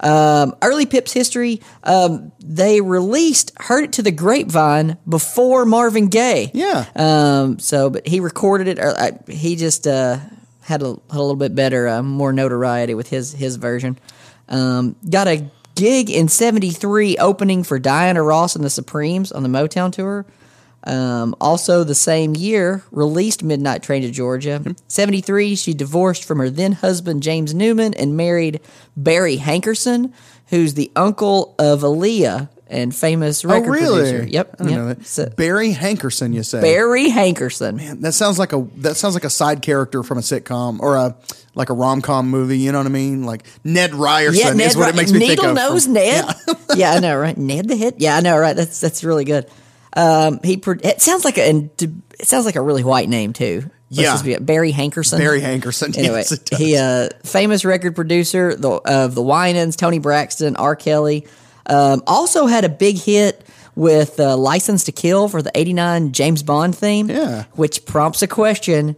Um, 0.03 0.57
early 0.63 0.87
Pips 0.87 1.13
history, 1.13 1.61
um, 1.85 2.33
they 2.41 2.81
released 2.81 3.53
Heard 3.61 3.85
It 3.85 3.93
to 3.95 4.03
the 4.03 4.11
Grapevine 4.11 4.99
before 5.09 5.65
Marvin 5.65 6.09
Gaye. 6.09 6.51
Yeah. 6.53 6.87
Um, 6.97 7.59
so, 7.59 7.91
but 7.91 8.07
he 8.07 8.21
recorded 8.21 8.69
it. 8.69 8.79
Or, 8.79 8.89
uh, 8.99 9.13
he 9.29 9.57
just 9.57 9.87
uh, 9.87 10.19
had, 10.63 10.83
a, 10.83 10.87
had 10.87 10.99
a 11.11 11.21
little 11.21 11.37
bit 11.37 11.55
better, 11.55 11.87
uh, 11.89 12.03
more 12.03 12.33
notoriety 12.33 12.95
with 12.95 13.09
his 13.09 13.33
his 13.33 13.57
version. 13.57 13.99
Um, 14.49 14.97
got 15.09 15.29
a 15.29 15.49
gig 15.77 16.11
in 16.11 16.29
'73 16.29 17.17
opening 17.19 17.63
for 17.63 17.79
Diana 17.79 18.23
Ross 18.23 18.57
and 18.57 18.65
the 18.65 18.71
Supremes 18.71 19.31
on 19.31 19.43
the 19.43 19.49
Motown 19.49 19.93
tour. 19.93 20.27
Um, 20.85 21.35
also, 21.41 21.85
the 21.85 21.95
same 21.95 22.35
year, 22.35 22.83
released 22.91 23.43
Midnight 23.43 23.83
Train 23.83 24.03
to 24.03 24.11
Georgia. 24.11 24.63
73, 24.89 25.55
she 25.57 25.75
divorced 25.75 26.25
from 26.25 26.39
her 26.39 26.51
then 26.51 26.73
husband, 26.73 27.23
James 27.23 27.55
Newman, 27.55 27.95
and 27.95 28.17
married 28.17 28.61
Barry 28.97 29.37
Hankerson, 29.39 30.13
who's 30.49 30.75
the 30.75 30.91
uncle 30.97 31.55
of 31.59 31.81
Aaliyah 31.83 32.49
and 32.67 32.95
famous 32.95 33.45
Oh, 33.45 33.49
really? 33.61 34.01
producer. 34.11 34.25
Yep. 34.29 34.57
I 34.61 34.65
yep. 34.65 34.73
know 34.73 34.89
that. 34.89 35.07
So- 35.07 35.29
Barry 35.37 35.73
Hankerson, 35.75 36.33
you 36.35 36.43
say? 36.43 36.61
Barry 36.61 37.11
Hankerson. 37.11 37.77
Man, 37.77 38.01
that 38.01 38.13
sounds 38.13 38.39
like 38.39 38.53
a 38.53 38.67
that 38.79 38.97
sounds 38.97 39.15
like 39.15 39.25
a 39.25 39.31
side 39.31 39.61
character 39.63 40.03
from 40.03 40.17
a 40.19 40.23
sitcom 40.23 40.81
or 40.81 40.97
a 40.97 41.15
like 41.55 41.69
a 41.69 41.75
rom 41.75 42.01
com 42.01 42.31
movie. 42.31 42.59
You 42.59 42.73
know 42.73 42.79
what 42.79 42.87
I 42.87 42.91
mean? 42.91 43.25
Like 43.25 43.45
Ned 43.63 43.95
Ryerson 43.95 44.41
Yeah, 44.47 44.53
Ned 44.55 44.69
is 44.69 44.77
what 44.77 44.85
Ry- 44.85 44.89
it 44.91 44.97
makes 44.97 45.13
me 45.13 45.19
Needle 45.19 45.45
think 45.45 45.59
of. 45.59 45.71
nose 45.71 45.85
from- 45.85 45.93
Ned. 45.95 46.25
Yeah. 46.75 46.93
I 46.95 47.01
know, 47.01 47.15
right? 47.19 47.37
Ned 47.37 47.69
the 47.69 47.77
hit. 47.77 47.97
Yeah, 47.99 48.17
I 48.17 48.21
know, 48.21 48.39
right? 48.39 48.57
That's 48.57 48.81
that's 48.81 49.05
really 49.05 49.25
good. 49.27 49.47
Um, 49.95 50.41
he 50.43 50.61
it 50.67 51.03
sounds 51.03 51.25
like 51.25 51.39
a 51.39 51.49
and 51.49 51.71
it 52.19 52.27
sounds 52.27 52.47
like 52.47 52.57
a 52.57 52.63
really 52.63 52.85
white 52.85 53.09
name 53.09 53.33
too. 53.33 53.71
Let's 53.91 54.25
Yeah. 54.25 54.39
Barry 54.39 54.73
Hankerson. 54.73 55.19
Barry 55.19 55.41
Hankerson. 55.41 55.95
Anyway, 55.99 56.25
yes, 56.29 56.41
he 56.57 56.77
uh, 56.77 57.09
famous 57.25 57.65
record 57.65 57.95
producer 57.95 58.55
the, 58.55 58.71
of 58.71 59.15
the 59.15 59.23
Winans, 59.23 59.77
Toni 59.77 59.99
Braxton, 59.99 60.57
R. 60.57 60.75
Kelly. 60.77 61.27
Um, 61.67 62.03
also 62.07 62.47
had 62.47 62.65
a 62.65 62.69
big 62.71 62.97
hit 62.97 63.47
with 63.75 64.19
uh, 64.19 64.37
"License 64.37 64.85
to 64.85 64.93
Kill" 64.93 65.29
for 65.29 65.43
the 65.43 65.51
'89 65.55 66.13
James 66.13 66.43
Bond 66.43 66.75
theme. 66.77 67.11
Yeah. 67.11 67.45
which 67.53 67.85
prompts 67.85 68.23
a 68.23 68.27
question: 68.27 68.97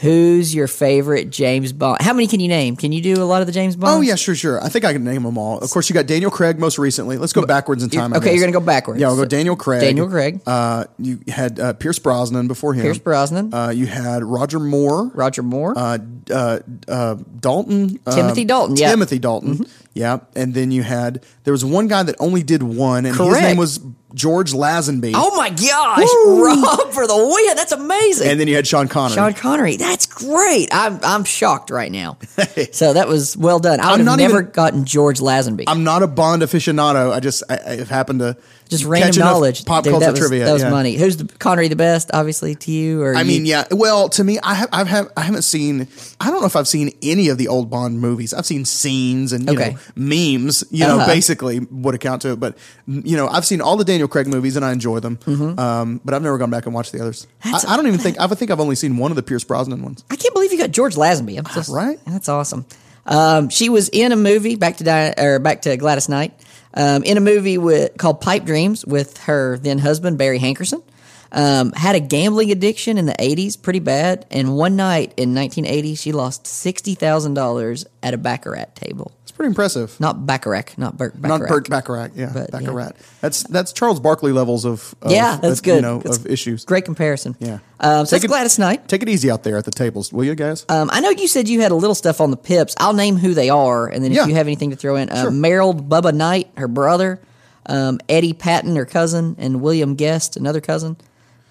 Who's 0.00 0.54
your 0.54 0.68
favorite 0.68 1.28
James 1.30 1.72
Bond? 1.72 2.00
How 2.00 2.12
many 2.12 2.28
can 2.28 2.38
you 2.38 2.46
name? 2.46 2.76
Can 2.76 2.92
you 2.92 3.02
do 3.02 3.20
a 3.20 3.24
lot 3.24 3.40
of 3.40 3.48
the 3.48 3.52
James 3.52 3.74
Bond? 3.74 3.96
Oh 3.96 4.00
yeah, 4.00 4.14
sure, 4.14 4.36
sure. 4.36 4.62
I 4.62 4.68
think 4.68 4.84
I 4.84 4.92
can 4.92 5.02
name 5.02 5.24
them 5.24 5.36
all. 5.36 5.58
Of 5.58 5.70
course, 5.70 5.90
you 5.90 5.94
got 5.94 6.06
Daniel 6.06 6.30
Craig 6.30 6.56
most 6.56 6.78
recently. 6.78 7.16
Let's 7.16 7.32
go 7.32 7.44
backwards 7.44 7.82
in 7.82 7.90
time. 7.90 8.12
I 8.12 8.18
okay, 8.18 8.26
guess. 8.26 8.34
you're 8.36 8.46
gonna 8.46 8.52
go 8.52 8.64
backwards. 8.64 9.00
Yeah, 9.00 9.08
we'll 9.08 9.16
go 9.16 9.24
Daniel 9.24 9.56
Craig. 9.56 9.80
Daniel 9.80 10.08
Craig. 10.08 10.40
Uh, 10.46 10.84
you 10.98 11.18
had 11.26 11.58
uh, 11.58 11.72
Pierce 11.72 11.98
Brosnan 11.98 12.46
before 12.46 12.74
him. 12.74 12.82
Pierce 12.82 12.98
Brosnan. 12.98 13.52
Uh, 13.52 13.70
you 13.70 13.86
had 13.86 14.22
Roger 14.22 14.60
Moore. 14.60 15.10
Roger 15.14 15.42
Moore. 15.42 15.76
Uh, 15.76 15.98
uh, 16.30 16.60
uh, 16.86 17.16
Dalton. 17.40 17.98
uh, 18.06 18.14
Timothy 18.14 18.44
Dalton, 18.44 18.76
yeah. 18.76 18.86
Mm-hmm. 18.86 18.92
Timothy 18.92 19.18
Dalton. 19.18 19.66
Yeah, 19.94 20.18
and 20.36 20.54
then 20.54 20.70
you 20.70 20.84
had 20.84 21.24
there 21.42 21.52
was 21.52 21.64
one 21.64 21.88
guy 21.88 22.04
that 22.04 22.14
only 22.20 22.44
did 22.44 22.62
one, 22.62 23.04
and 23.04 23.16
his 23.16 23.40
name 23.40 23.56
was 23.56 23.80
George 24.14 24.52
Lazenby. 24.52 25.12
oh 25.14 25.36
my 25.36 25.50
gosh, 25.50 26.08
Rob 26.26 26.92
for 26.92 27.06
the 27.06 27.14
win! 27.16 27.56
That's 27.56 27.72
amazing. 27.72 28.28
and 28.28 28.40
then 28.40 28.48
you 28.48 28.54
had 28.56 28.66
Sean 28.66 28.88
Connery. 28.88 29.14
Sean 29.16 29.34
Connery. 29.34 29.76
That's 29.76 30.06
great. 30.06 30.68
I'm 30.72 30.98
I'm 31.02 31.24
shocked 31.24 31.70
right 31.70 31.92
now. 31.92 32.16
so 32.72 32.92
that 32.94 33.06
was 33.08 33.36
well 33.36 33.58
done. 33.58 33.80
I 33.80 33.90
would 33.92 34.00
I'm 34.00 34.06
have 34.06 34.18
never 34.18 34.40
even- 34.40 34.52
gotten 34.52 34.84
George 34.84 35.18
Lazenby. 35.20 35.64
I'm 35.66 35.84
not 35.84 36.02
a 36.02 36.06
Bond 36.06 36.42
aficionado. 36.42 37.12
I 37.12 37.20
just 37.20 37.42
I, 37.50 37.58
I 37.80 37.84
happened 37.84 38.20
to 38.20 38.36
Just 38.68 38.84
random 38.84 39.20
knowledge. 39.20 39.64
pop 39.64 39.84
Dude, 39.84 39.92
culture 39.92 40.06
that 40.06 40.10
was, 40.12 40.20
trivia. 40.20 40.44
That 40.46 40.52
was 40.52 40.62
yeah. 40.62 40.70
money. 40.70 40.96
Who's 40.96 41.16
the 41.18 41.26
Connery 41.38 41.68
the 41.68 41.76
best? 41.76 42.10
Obviously 42.14 42.54
to 42.54 42.70
you 42.70 43.02
or 43.02 43.14
I 43.14 43.20
you- 43.22 43.26
mean, 43.26 43.46
yeah. 43.46 43.64
Well, 43.70 44.08
to 44.10 44.24
me, 44.24 44.38
I 44.42 44.54
have, 44.54 44.68
I've 44.72 44.86
have, 44.88 45.12
I 45.18 45.20
haven't 45.22 45.42
seen. 45.42 45.86
I 46.20 46.30
don't 46.30 46.40
know 46.40 46.46
if 46.46 46.56
I've 46.56 46.68
seen 46.68 46.92
any 47.02 47.28
of 47.28 47.36
the 47.36 47.48
old 47.48 47.68
Bond 47.68 48.00
movies. 48.00 48.32
I've 48.32 48.46
seen 48.46 48.64
scenes 48.64 49.32
and 49.34 49.46
you 49.48 49.52
Okay. 49.58 49.72
know 49.72 49.78
memes. 49.96 50.64
You 50.70 50.86
know, 50.86 50.96
Uh-huh. 50.98 51.06
basically 51.06 51.60
would 51.60 51.94
account 51.94 52.22
to 52.22 52.32
it. 52.32 52.40
But 52.40 52.56
you 52.86 53.16
know, 53.16 53.28
I've 53.28 53.44
seen 53.44 53.60
all 53.60 53.76
the 53.76 53.84
Daniel 53.84 53.97
Craig 54.06 54.28
movies 54.28 54.54
and 54.54 54.64
I 54.64 54.70
enjoy 54.72 55.00
them. 55.00 55.18
Um, 55.58 56.00
but 56.04 56.14
I've 56.14 56.22
never 56.22 56.38
gone 56.38 56.50
back 56.50 56.66
and 56.66 56.74
watched 56.74 56.92
the 56.92 57.00
others. 57.00 57.26
I, 57.42 57.48
Mm-hmm. 57.52 57.70
I 57.72 57.76
don't 57.76 57.86
even 57.88 57.98
think. 57.98 58.20
I 58.20 58.26
think 58.28 58.50
I've 58.52 58.60
only 58.60 58.76
seen 58.76 58.96
one 58.98 59.10
of 59.10 59.16
the 59.16 59.22
Pierce 59.24 59.42
Brosnan 59.44 59.82
ones. 59.82 60.04
I 60.10 60.16
can't 60.16 60.34
believe 60.34 60.52
you 60.52 60.58
got 60.58 60.70
George 60.70 60.94
Lazenby. 60.94 61.38
I'm 61.38 61.44
just, 61.54 61.70
Right? 61.70 61.98
That's 62.06 62.28
awesome. 62.28 62.66
Um, 63.06 63.48
she 63.48 63.70
was 63.70 63.88
in 63.88 64.12
a 64.12 64.16
movie 64.16 64.54
back 64.56 64.76
to 64.76 64.84
Di- 64.84 65.14
or 65.18 65.38
back 65.38 65.62
to 65.62 65.76
Gladys 65.76 66.08
Knight. 66.08 66.32
Um, 66.74 67.02
in 67.02 67.16
a 67.16 67.20
movie 67.20 67.56
with 67.56 67.96
called 67.96 68.20
Pipe 68.20 68.44
Dreams 68.44 68.84
with 68.84 69.16
her 69.24 69.56
then 69.58 69.78
husband 69.78 70.18
Barry 70.18 70.38
Hankerson. 70.38 70.82
Um, 71.30 71.72
had 71.72 71.94
a 71.94 72.00
gambling 72.00 72.50
addiction 72.50 72.96
in 72.96 73.04
the 73.06 73.12
80s, 73.12 73.60
pretty 73.60 73.80
bad. 73.80 74.24
And 74.30 74.56
one 74.56 74.76
night 74.76 75.12
in 75.18 75.34
1980, 75.34 75.94
she 75.94 76.12
lost 76.12 76.44
$60,000 76.44 77.84
at 78.02 78.14
a 78.14 78.18
Baccarat 78.18 78.74
table. 78.74 79.12
It's 79.22 79.32
pretty 79.32 79.48
impressive. 79.48 79.98
Not 80.00 80.24
Baccarat, 80.26 80.78
not 80.78 80.96
Bert 80.96 81.14
Not 81.20 81.28
Baccarat. 81.40 81.48
Burt 81.48 81.68
Bacharach. 81.70 82.12
Yeah, 82.14 82.30
But, 82.32 82.50
yeah. 82.52 82.58
Baccarat. 82.60 82.92
That's 83.20 83.42
that's 83.44 83.72
Charles 83.72 84.00
Barkley 84.00 84.32
levels 84.32 84.64
of, 84.64 84.94
of 85.02 85.12
Yeah, 85.12 85.36
that's 85.36 85.58
of, 85.60 85.64
good. 85.64 85.74
You 85.76 85.80
know, 85.82 85.98
That's 85.98 86.16
of 86.16 86.26
issues. 86.26 86.64
Great 86.64 86.84
comparison. 86.86 87.36
Yeah. 87.38 87.58
Um, 87.80 88.06
so 88.06 88.16
Take 88.16 88.22
that's 88.22 88.24
it- 88.24 88.28
Gladys 88.28 88.58
Knight. 88.58 88.88
Take 88.88 89.02
it 89.02 89.08
easy 89.08 89.30
out 89.30 89.42
there 89.44 89.56
at 89.58 89.64
the 89.66 89.70
tables, 89.70 90.12
will 90.12 90.24
you 90.24 90.34
guys? 90.34 90.64
Um, 90.70 90.88
I 90.92 91.00
know 91.00 91.10
you 91.10 91.28
said 91.28 91.46
you 91.48 91.60
had 91.60 91.72
a 91.72 91.76
little 91.76 91.94
stuff 91.94 92.20
on 92.22 92.30
the 92.30 92.36
Pips. 92.38 92.74
I'll 92.80 92.94
name 92.94 93.16
who 93.16 93.34
they 93.34 93.50
are, 93.50 93.86
and 93.86 94.02
then 94.02 94.12
if 94.12 94.16
Yeah. 94.16 94.26
you 94.26 94.34
have 94.36 94.46
anything 94.46 94.70
to 94.70 94.76
throw 94.76 94.96
in, 94.96 95.10
uh, 95.10 95.22
Sure. 95.22 95.30
Merald 95.30 95.88
Bubba 95.88 96.14
Knight, 96.14 96.48
her 96.56 96.68
brother, 96.68 97.20
um, 97.66 98.00
Eddie 98.08 98.32
Patten, 98.32 98.74
her 98.76 98.86
cousin, 98.86 99.36
and 99.38 99.60
William 99.60 99.94
Guest, 99.94 100.36
another 100.38 100.60
cousin. 100.62 100.96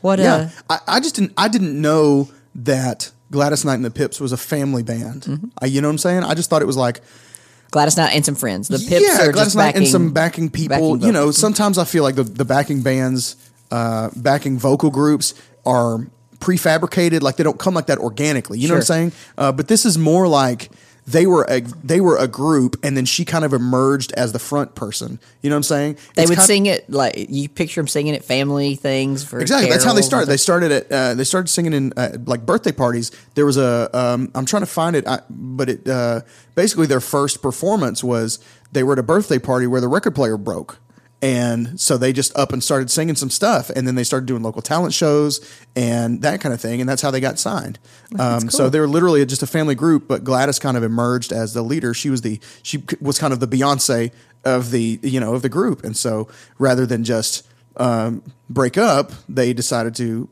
What? 0.07 0.19
Yeah, 0.19 0.49
Uh, 0.69 0.77
I, 0.87 0.95
I 0.95 0.99
just 1.01 1.15
didn't. 1.15 1.33
I 1.35 1.49
didn't 1.49 1.79
know 1.81 2.29
that 2.55 3.11
Gladys 3.29 3.65
Knight 3.65 3.75
and 3.75 3.83
the 3.83 3.91
Pips 3.91 4.21
was 4.21 4.31
a 4.31 4.37
family 4.37 4.81
band. 4.81 5.23
Mm-hmm. 5.23 5.47
I, 5.61 5.65
you 5.65 5.81
know 5.81 5.89
what 5.89 5.93
I'm 5.93 5.97
saying? 5.97 6.23
I 6.23 6.33
just 6.33 6.49
thought 6.49 6.61
it 6.61 6.65
was 6.65 6.77
like 6.77 7.01
Gladys 7.71 7.97
Knight 7.97 8.15
and 8.15 8.23
some 8.23 8.35
friends. 8.35 8.69
The 8.69 8.79
Pips 8.79 9.05
yeah, 9.05 9.27
are 9.27 9.33
Gladys 9.33 9.53
Knight 9.53 9.65
backing 9.65 9.81
and 9.81 9.91
some 9.91 10.13
backing 10.13 10.49
people. 10.49 10.95
backing 10.95 11.05
you 11.05 11.11
know, 11.11 11.31
sometimes 11.31 11.77
I 11.77 11.83
feel 11.83 12.03
like 12.03 12.15
the 12.15 12.23
the 12.23 12.45
backing 12.45 12.83
bands, 12.83 13.35
uh, 13.69 14.09
backing 14.15 14.57
vocal 14.57 14.91
groups 14.91 15.33
are 15.65 16.07
prefabricated. 16.39 17.21
Like 17.21 17.35
they 17.35 17.43
don't 17.43 17.59
come 17.59 17.73
like 17.73 17.87
that 17.87 17.97
organically. 17.97 18.59
You 18.59 18.69
know 18.69 18.75
what 18.75 18.89
I'm 18.89 19.11
saying? 19.11 19.11
Uh, 19.37 19.51
but 19.51 19.67
this 19.67 19.85
is 19.85 19.97
more 19.97 20.25
like 20.29 20.71
they 21.07 21.25
were 21.25 21.45
a 21.49 21.61
they 21.61 22.01
were 22.01 22.17
a 22.17 22.27
group, 22.27 22.75
and 22.83 22.97
then 22.97 23.05
she 23.05 23.23
kind 23.23 23.45
of 23.45 23.53
emerged 23.53 24.11
as 24.13 24.33
the 24.33 24.39
front 24.39 24.75
person. 24.75 25.19
You 25.41 25.49
know 25.49 25.55
what 25.55 25.59
I'm 25.59 25.63
saying? 25.63 25.97
They 26.15 26.23
It's 26.23 26.29
would 26.29 26.41
sing 26.41 26.65
it 26.65 26.89
like 26.89 27.15
you 27.29 27.47
picture 27.47 27.79
them 27.79 27.87
singing 27.87 28.13
at 28.13 28.25
family 28.25 28.75
things 28.75 29.23
for 29.23 29.39
Exactly. 29.39 29.69
That's 29.69 29.85
how 29.85 29.93
they 29.93 30.01
started. 30.01 30.27
They 30.27 30.37
started 30.37 30.71
at 30.71 30.91
uh, 30.91 31.13
they 31.13 31.23
started 31.23 31.47
singing 31.47 31.71
in 31.71 31.93
uh, 31.95 32.17
like 32.25 32.45
birthday 32.45 32.73
parties. 32.73 33.11
There 33.35 33.45
was 33.45 33.55
a 33.55 33.89
um, 33.97 34.29
I'm 34.35 34.45
trying 34.45 34.63
to 34.63 34.67
find 34.67 34.97
it, 34.97 35.07
I, 35.07 35.21
but 35.29 35.69
it 35.69 35.87
uh, 35.87 36.21
basically 36.55 36.87
their 36.87 36.99
first 36.99 37.41
performance 37.41 38.03
was 38.03 38.39
they 38.73 38.83
were 38.83 38.93
at 38.93 38.99
a 38.99 39.03
birthday 39.03 39.39
party 39.39 39.65
where 39.65 39.79
the 39.79 39.87
record 39.87 40.13
player 40.13 40.37
broke. 40.37 40.77
And 41.19 41.79
so 41.79 41.97
they 41.97 42.13
just 42.13 42.37
up 42.37 42.53
and 42.53 42.63
started 42.63 42.91
singing 42.91 43.15
some 43.15 43.31
stuff, 43.31 43.71
and 43.71 43.87
then 43.87 43.95
they 43.95 44.03
started 44.03 44.27
doing 44.27 44.43
local 44.43 44.61
talent 44.61 44.93
shows 44.93 45.41
and 45.75 46.21
that 46.21 46.41
kind 46.41 46.53
of 46.53 46.61
thing, 46.61 46.79
and 46.79 46.87
that's 46.87 47.01
how 47.01 47.09
they 47.09 47.19
got 47.19 47.39
signed. 47.39 47.79
Um, 48.19 48.51
So 48.51 48.69
they 48.69 48.79
were 48.79 48.87
literally 48.87 49.25
just 49.25 49.41
a 49.41 49.47
family 49.47 49.73
group, 49.73 50.07
but 50.07 50.23
Gladys 50.23 50.59
kind 50.59 50.77
of 50.77 50.83
emerged 50.83 51.31
as 51.31 51.53
the 51.53 51.63
leader. 51.63 51.95
She 51.95 52.11
was 52.11 52.21
the 52.21 52.39
she 52.61 52.83
was 53.01 53.17
kind 53.17 53.33
of 53.33 53.39
the 53.39 53.47
Beyonce 53.47 54.11
of 54.45 54.69
the 54.69 54.99
you 55.01 55.19
know 55.19 55.33
of 55.33 55.41
the 55.41 55.49
group, 55.49 55.83
and 55.83 55.97
so 55.97 56.27
rather 56.59 56.85
than 56.85 57.03
just 57.03 57.47
um, 57.77 58.21
break 58.47 58.77
up, 58.77 59.11
they 59.27 59.53
decided 59.53 59.95
to 59.95 60.29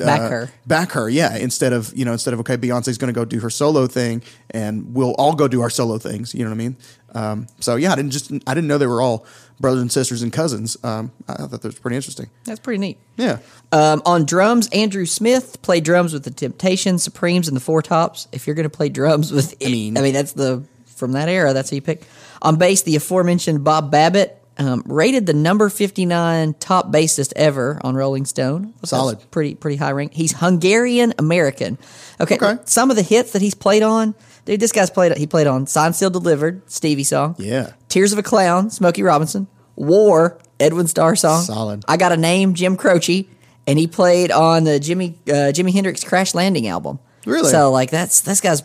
uh, 0.00 0.04
Back 0.04 0.20
her. 0.30 0.50
Back 0.66 0.92
her, 0.92 1.08
yeah. 1.08 1.36
Instead 1.36 1.72
of 1.72 1.92
you 1.96 2.04
know, 2.04 2.12
instead 2.12 2.34
of 2.34 2.40
okay, 2.40 2.56
Beyonce's 2.56 2.98
going 2.98 3.12
to 3.12 3.18
go 3.18 3.24
do 3.24 3.40
her 3.40 3.50
solo 3.50 3.86
thing, 3.86 4.22
and 4.50 4.94
we'll 4.94 5.14
all 5.14 5.34
go 5.34 5.48
do 5.48 5.62
our 5.62 5.70
solo 5.70 5.96
things. 5.98 6.34
You 6.34 6.44
know 6.44 6.50
what 6.50 6.56
I 6.56 6.58
mean? 6.58 6.76
Um, 7.14 7.46
so 7.60 7.76
yeah, 7.76 7.92
I 7.92 7.96
didn't 7.96 8.10
just 8.10 8.30
I 8.46 8.54
didn't 8.54 8.68
know 8.68 8.76
they 8.78 8.86
were 8.86 9.00
all 9.00 9.24
brothers 9.60 9.80
and 9.82 9.90
sisters 9.90 10.22
and 10.22 10.32
cousins. 10.32 10.76
Um, 10.84 11.12
I 11.28 11.34
thought 11.34 11.50
that 11.50 11.64
was 11.64 11.78
pretty 11.78 11.96
interesting. 11.96 12.28
That's 12.44 12.60
pretty 12.60 12.78
neat. 12.78 12.98
Yeah, 13.16 13.38
Um, 13.72 14.02
on 14.04 14.24
drums, 14.26 14.68
Andrew 14.68 15.06
Smith 15.06 15.60
played 15.62 15.84
drums 15.84 16.12
with 16.12 16.24
the 16.24 16.30
Temptations, 16.30 17.02
Supremes, 17.02 17.48
and 17.48 17.56
the 17.56 17.60
Four 17.60 17.82
Tops. 17.82 18.28
If 18.32 18.46
you're 18.46 18.54
going 18.56 18.68
to 18.68 18.76
play 18.76 18.88
drums 18.88 19.32
with, 19.32 19.54
I 19.64 19.66
mean, 19.66 19.96
I 19.96 20.02
mean 20.02 20.14
that's 20.14 20.32
the 20.32 20.62
from 20.86 21.12
that 21.12 21.28
era. 21.28 21.52
That's 21.52 21.70
who 21.70 21.76
you 21.76 21.82
pick. 21.82 22.02
On 22.42 22.56
bass, 22.56 22.82
the 22.82 22.96
aforementioned 22.96 23.64
Bob 23.64 23.90
Babbitt 23.90 24.42
um, 24.58 24.82
rated 24.86 25.26
the 25.26 25.34
number 25.34 25.68
59 25.68 26.54
top 26.54 26.90
bassist 26.92 27.32
ever 27.36 27.78
on 27.82 27.94
Rolling 27.94 28.24
Stone. 28.24 28.72
That's 28.80 28.90
Solid. 28.90 29.18
pretty 29.30 29.54
pretty 29.54 29.76
high 29.76 29.92
rank. 29.92 30.12
He's 30.14 30.32
Hungarian 30.32 31.12
American. 31.18 31.76
Okay, 32.20 32.36
Okay. 32.36 32.58
some 32.64 32.90
of 32.90 32.96
the 32.96 33.02
hits 33.02 33.32
that 33.32 33.42
he's 33.42 33.54
played 33.54 33.82
on. 33.82 34.14
Dude, 34.46 34.60
this 34.60 34.72
guy's 34.72 34.88
played. 34.90 35.16
He 35.18 35.26
played 35.26 35.46
on 35.46 35.66
"Signed, 35.66 35.94
Sealed, 35.94 36.14
Delivered," 36.14 36.62
Stevie 36.70 37.04
song. 37.04 37.34
Yeah. 37.38 37.72
"Tears 37.88 38.12
of 38.14 38.18
a 38.18 38.22
Clown," 38.22 38.70
Smokey 38.70 39.02
Robinson. 39.02 39.46
"War," 39.76 40.38
Edwin 40.58 40.86
Starr 40.86 41.16
song. 41.16 41.42
Solid. 41.42 41.84
I 41.86 41.96
got 41.98 42.12
a 42.12 42.16
name, 42.16 42.54
Jim 42.54 42.76
Croce, 42.76 43.28
and 43.66 43.78
he 43.78 43.86
played 43.86 44.30
on 44.30 44.64
the 44.64 44.80
Jimmy 44.80 45.18
uh, 45.28 45.52
Jimi 45.52 45.72
Hendrix 45.74 46.02
Crash 46.04 46.34
Landing 46.34 46.66
album. 46.66 46.98
Really? 47.26 47.50
So 47.50 47.70
like 47.70 47.90
that's 47.90 48.20
this 48.22 48.40
guy's 48.40 48.62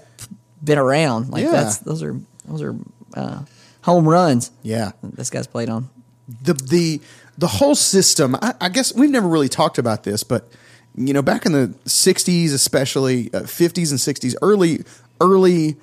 been 0.64 0.78
around. 0.78 1.30
Like 1.30 1.44
Yeah. 1.44 1.52
that's 1.52 1.80
those 1.80 2.04
are 2.04 2.16
those 2.46 2.62
are 2.62 2.76
uh, 3.16 3.40
home 3.82 4.08
runs. 4.08 4.52
yeah. 4.62 4.92
This 5.04 5.30
guy's 5.30 5.48
played 5.48 5.70
on. 5.70 5.90
the 6.44 6.54
the 6.54 7.02
the 7.40 7.48
whole 7.48 7.74
system. 7.76 8.36
I, 8.42 8.54
I 8.62 8.70
guess 8.70 8.94
we've 8.94 9.10
never 9.10 9.28
really 9.28 9.50
talked 9.50 9.80
about 9.80 10.04
this, 10.04 10.22
but 10.24 10.48
you 10.96 11.14
know, 11.14 11.22
back 11.24 11.46
in 11.48 11.54
the 11.54 11.74
'60s, 11.86 12.54
especially 12.54 13.34
uh, 13.34 13.40
'50s 13.42 13.90
and 13.92 14.00
'60s, 14.00 14.36
early 14.44 14.84
early 15.22 15.78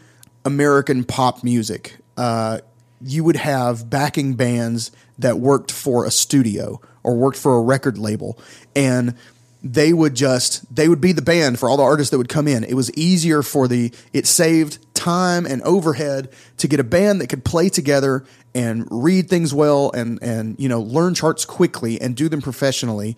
American 0.44 1.05
pop 1.05 1.42
music, 1.42 1.96
uh, 2.16 2.59
you 3.01 3.24
would 3.24 3.37
have 3.37 3.88
backing 3.88 4.35
bands 4.35 4.90
that 5.18 5.38
worked 5.38 5.72
for 5.72 6.05
a 6.05 6.11
studio 6.11 6.81
or 7.03 7.16
worked 7.16 7.38
for 7.38 7.57
a 7.57 7.62
record 7.62 7.96
label, 7.96 8.38
and 8.74 9.14
they 9.62 9.92
would 9.92 10.14
just 10.14 10.74
they 10.74 10.88
would 10.88 11.01
be 11.01 11.12
the 11.12 11.22
band 11.22 11.59
for 11.59 11.68
all 11.68 11.77
the 11.77 11.83
artists 11.83 12.11
that 12.11 12.18
would 12.18 12.29
come 12.29 12.46
in. 12.46 12.64
It 12.64 12.74
was 12.74 12.92
easier 12.94 13.42
for 13.42 13.68
the 13.68 13.92
it 14.12 14.27
saved 14.27 14.79
time 14.94 15.46
and 15.46 15.62
overhead 15.62 16.31
to 16.59 16.68
get 16.68 16.81
a 16.81 16.85
band 16.85 17.20
that 17.20 17.29
could 17.29 17.44
play 17.44 17.68
together 17.68 18.24
and 18.55 18.87
read 18.90 19.29
things 19.29 19.55
well 19.55 19.90
and 19.92 20.20
and 20.22 20.59
you 20.59 20.68
know 20.68 20.81
learn 20.81 21.14
charts 21.14 21.44
quickly 21.44 22.01
and 22.01 22.16
do 22.16 22.29
them 22.29 22.42
professionally 22.42 23.16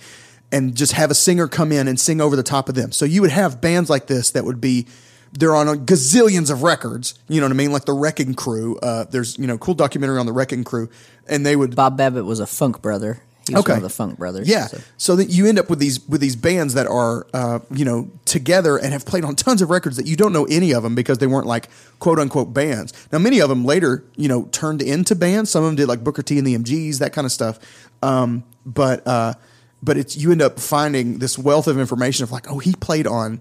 and 0.52 0.76
just 0.76 0.92
have 0.92 1.10
a 1.10 1.14
singer 1.14 1.46
come 1.46 1.72
in 1.72 1.88
and 1.88 1.98
sing 1.98 2.20
over 2.20 2.36
the 2.36 2.42
top 2.42 2.68
of 2.68 2.74
them. 2.74 2.92
So 2.92 3.04
you 3.04 3.20
would 3.22 3.30
have 3.30 3.60
bands 3.60 3.88
like 3.88 4.06
this 4.06 4.32
that 4.32 4.44
would 4.44 4.60
be 4.60 4.86
they're 5.32 5.54
on 5.54 5.68
a 5.68 5.74
gazillions 5.74 6.50
of 6.50 6.62
records, 6.62 7.14
you 7.28 7.40
know 7.40 7.46
what 7.46 7.52
I 7.52 7.56
mean? 7.56 7.72
Like 7.72 7.84
the 7.84 7.92
Wrecking 7.92 8.34
Crew. 8.34 8.78
Uh, 8.78 9.04
there's 9.04 9.38
you 9.38 9.46
know 9.46 9.58
cool 9.58 9.74
documentary 9.74 10.18
on 10.18 10.26
the 10.26 10.32
Wrecking 10.32 10.64
Crew, 10.64 10.90
and 11.28 11.44
they 11.46 11.56
would 11.56 11.76
Bob 11.76 11.96
Babbitt 11.96 12.24
was 12.24 12.40
a 12.40 12.46
funk 12.46 12.82
brother. 12.82 13.22
He 13.48 13.54
was 13.54 13.64
Okay. 13.64 13.72
one 13.72 13.78
of 13.78 13.82
the 13.82 13.88
funk 13.90 14.18
brothers. 14.18 14.48
yeah. 14.48 14.66
so. 14.66 14.78
So. 14.96 15.16
that 15.16 15.30
you 15.30 15.46
end 15.46 15.58
up 15.58 15.70
with 15.70 15.78
these 15.78 16.06
with 16.06 16.20
these 16.20 16.36
bands 16.36 16.74
that 16.74 16.86
are 16.86 17.26
uh, 17.32 17.60
you 17.70 17.84
know 17.84 18.10
together 18.24 18.76
and 18.76 18.92
have 18.92 19.06
played 19.06 19.24
on 19.24 19.34
tons 19.34 19.62
of 19.62 19.70
records 19.70 19.96
that 19.96 20.06
you 20.06 20.14
don't 20.14 20.32
know 20.32 20.44
any 20.44 20.72
of 20.72 20.82
them 20.82 20.94
because 20.94 21.18
they 21.18 21.26
weren't 21.26 21.46
like 21.46 21.68
quote 22.00 22.18
unquote 22.18 22.52
bands. 22.52 22.92
Now 23.10 23.18
many 23.18 23.40
of 23.40 23.48
them 23.48 23.64
later 23.64 24.04
you 24.16 24.28
know 24.28 24.44
turned 24.52 24.82
into 24.82 25.14
bands. 25.14 25.50
Some 25.50 25.64
of 25.64 25.68
them 25.70 25.76
did 25.76 25.88
like 25.88 26.04
Booker 26.04 26.22
T 26.22 26.38
and 26.38 26.46
the 26.46 26.56
MGs 26.56 26.98
that 26.98 27.12
kind 27.12 27.24
of 27.24 27.32
stuff. 27.32 27.58
Um, 28.02 28.44
but 28.66 29.04
uh, 29.06 29.34
but 29.82 29.96
it's 29.96 30.16
you 30.16 30.30
end 30.32 30.42
up 30.42 30.60
finding 30.60 31.18
this 31.18 31.38
wealth 31.38 31.66
of 31.66 31.78
information 31.78 32.22
of 32.24 32.30
like 32.30 32.48
oh 32.50 32.58
he 32.58 32.72
played 32.74 33.06
on 33.06 33.40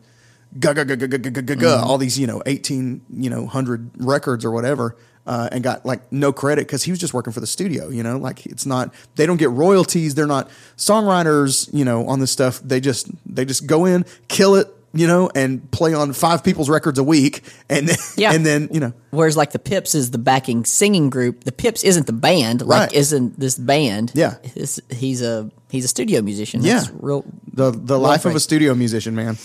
mm-hmm. 1.77 1.89
all 1.89 1.97
these 1.97 2.17
you 2.17 2.27
know 2.27 2.41
eighteen 2.45 3.01
you 3.09 3.29
know 3.29 3.45
hundred 3.45 3.91
records 3.97 4.43
or 4.43 4.51
whatever, 4.51 4.95
uh, 5.27 5.49
and 5.51 5.63
got 5.63 5.85
like 5.85 6.12
no 6.12 6.33
credit 6.33 6.67
because 6.67 6.83
he 6.83 6.91
was 6.91 6.99
just 6.99 7.13
working 7.13 7.33
for 7.33 7.39
the 7.39 7.47
studio. 7.47 7.89
You 7.89 8.03
know, 8.03 8.17
like 8.17 8.45
it's 8.45 8.65
not 8.65 8.93
they 9.15 9.25
don't 9.25 9.38
get 9.38 9.51
royalties. 9.51 10.15
They're 10.15 10.27
not 10.27 10.49
songwriters. 10.75 11.71
You 11.73 11.85
know, 11.85 12.07
on 12.07 12.19
this 12.19 12.31
stuff 12.31 12.59
they 12.62 12.79
just 12.79 13.09
they 13.25 13.45
just 13.45 13.67
go 13.67 13.85
in, 13.85 14.05
kill 14.27 14.55
it, 14.55 14.67
you 14.93 15.05
know, 15.05 15.29
and 15.35 15.69
play 15.71 15.93
on 15.93 16.13
five 16.13 16.43
people's 16.43 16.69
records 16.69 16.97
a 16.97 17.03
week, 17.03 17.43
and 17.69 17.88
then, 17.88 17.97
yeah. 18.17 18.33
and 18.33 18.45
then 18.45 18.69
you 18.71 18.79
know. 18.79 18.93
Whereas 19.12 19.38
like 19.38 19.51
the 19.51 19.59
Pips 19.59 19.93
is 19.93 20.12
the 20.12 20.17
backing 20.17 20.65
singing 20.65 21.09
group. 21.09 21.43
The 21.43 21.51
Pips 21.51 21.83
isn't 21.83 22.07
the 22.07 22.13
band, 22.13 22.62
right. 22.62 22.81
like 22.81 22.93
isn't 22.93 23.39
this 23.39 23.55
band? 23.55 24.12
Yeah, 24.15 24.38
he's 24.43 25.21
a 25.21 25.51
he's 25.69 25.85
a 25.85 25.88
studio 25.88 26.21
musician. 26.21 26.62
That's 26.62 26.88
yeah, 26.88 26.95
real. 26.99 27.23
The 27.53 27.71
the 27.71 27.99
life 27.99 28.25
of 28.25 28.35
a 28.35 28.39
studio 28.39 28.73
musician, 28.73 29.15
man. 29.15 29.38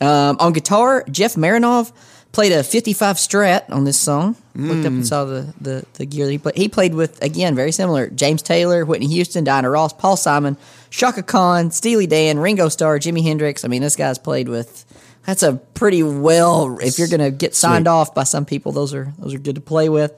Um, 0.00 0.36
on 0.40 0.52
guitar, 0.52 1.04
Jeff 1.10 1.34
Mironov 1.34 1.92
played 2.32 2.52
a 2.52 2.62
55 2.62 3.16
Strat 3.16 3.70
on 3.70 3.84
this 3.84 3.98
song. 3.98 4.36
Looked 4.54 4.84
up 4.84 4.92
and 4.92 5.06
saw 5.06 5.24
the, 5.24 5.54
the, 5.60 5.86
the 5.94 6.04
gear 6.04 6.26
that 6.26 6.32
he 6.32 6.38
played. 6.38 6.56
He 6.56 6.68
played 6.68 6.94
with, 6.94 7.22
again, 7.22 7.54
very 7.54 7.72
similar 7.72 8.08
James 8.08 8.42
Taylor, 8.42 8.84
Whitney 8.84 9.06
Houston, 9.08 9.44
Diana 9.44 9.70
Ross, 9.70 9.92
Paul 9.92 10.16
Simon, 10.16 10.56
Chaka 10.90 11.22
Khan, 11.22 11.70
Steely 11.70 12.06
Dan, 12.06 12.38
Ringo 12.38 12.68
Starr, 12.68 12.98
Jimi 12.98 13.22
Hendrix. 13.22 13.64
I 13.64 13.68
mean, 13.68 13.80
this 13.80 13.96
guy's 13.96 14.18
played 14.18 14.48
with. 14.48 14.84
That's 15.24 15.42
a 15.42 15.54
pretty 15.54 16.02
well. 16.02 16.78
If 16.80 16.98
you're 16.98 17.08
going 17.08 17.20
to 17.20 17.30
get 17.30 17.54
signed 17.54 17.84
Sweet. 17.84 17.92
off 17.92 18.14
by 18.14 18.24
some 18.24 18.44
people, 18.44 18.72
those 18.72 18.92
are 18.92 19.12
those 19.18 19.34
are 19.34 19.38
good 19.38 19.54
to 19.54 19.60
play 19.60 19.88
with. 19.88 20.12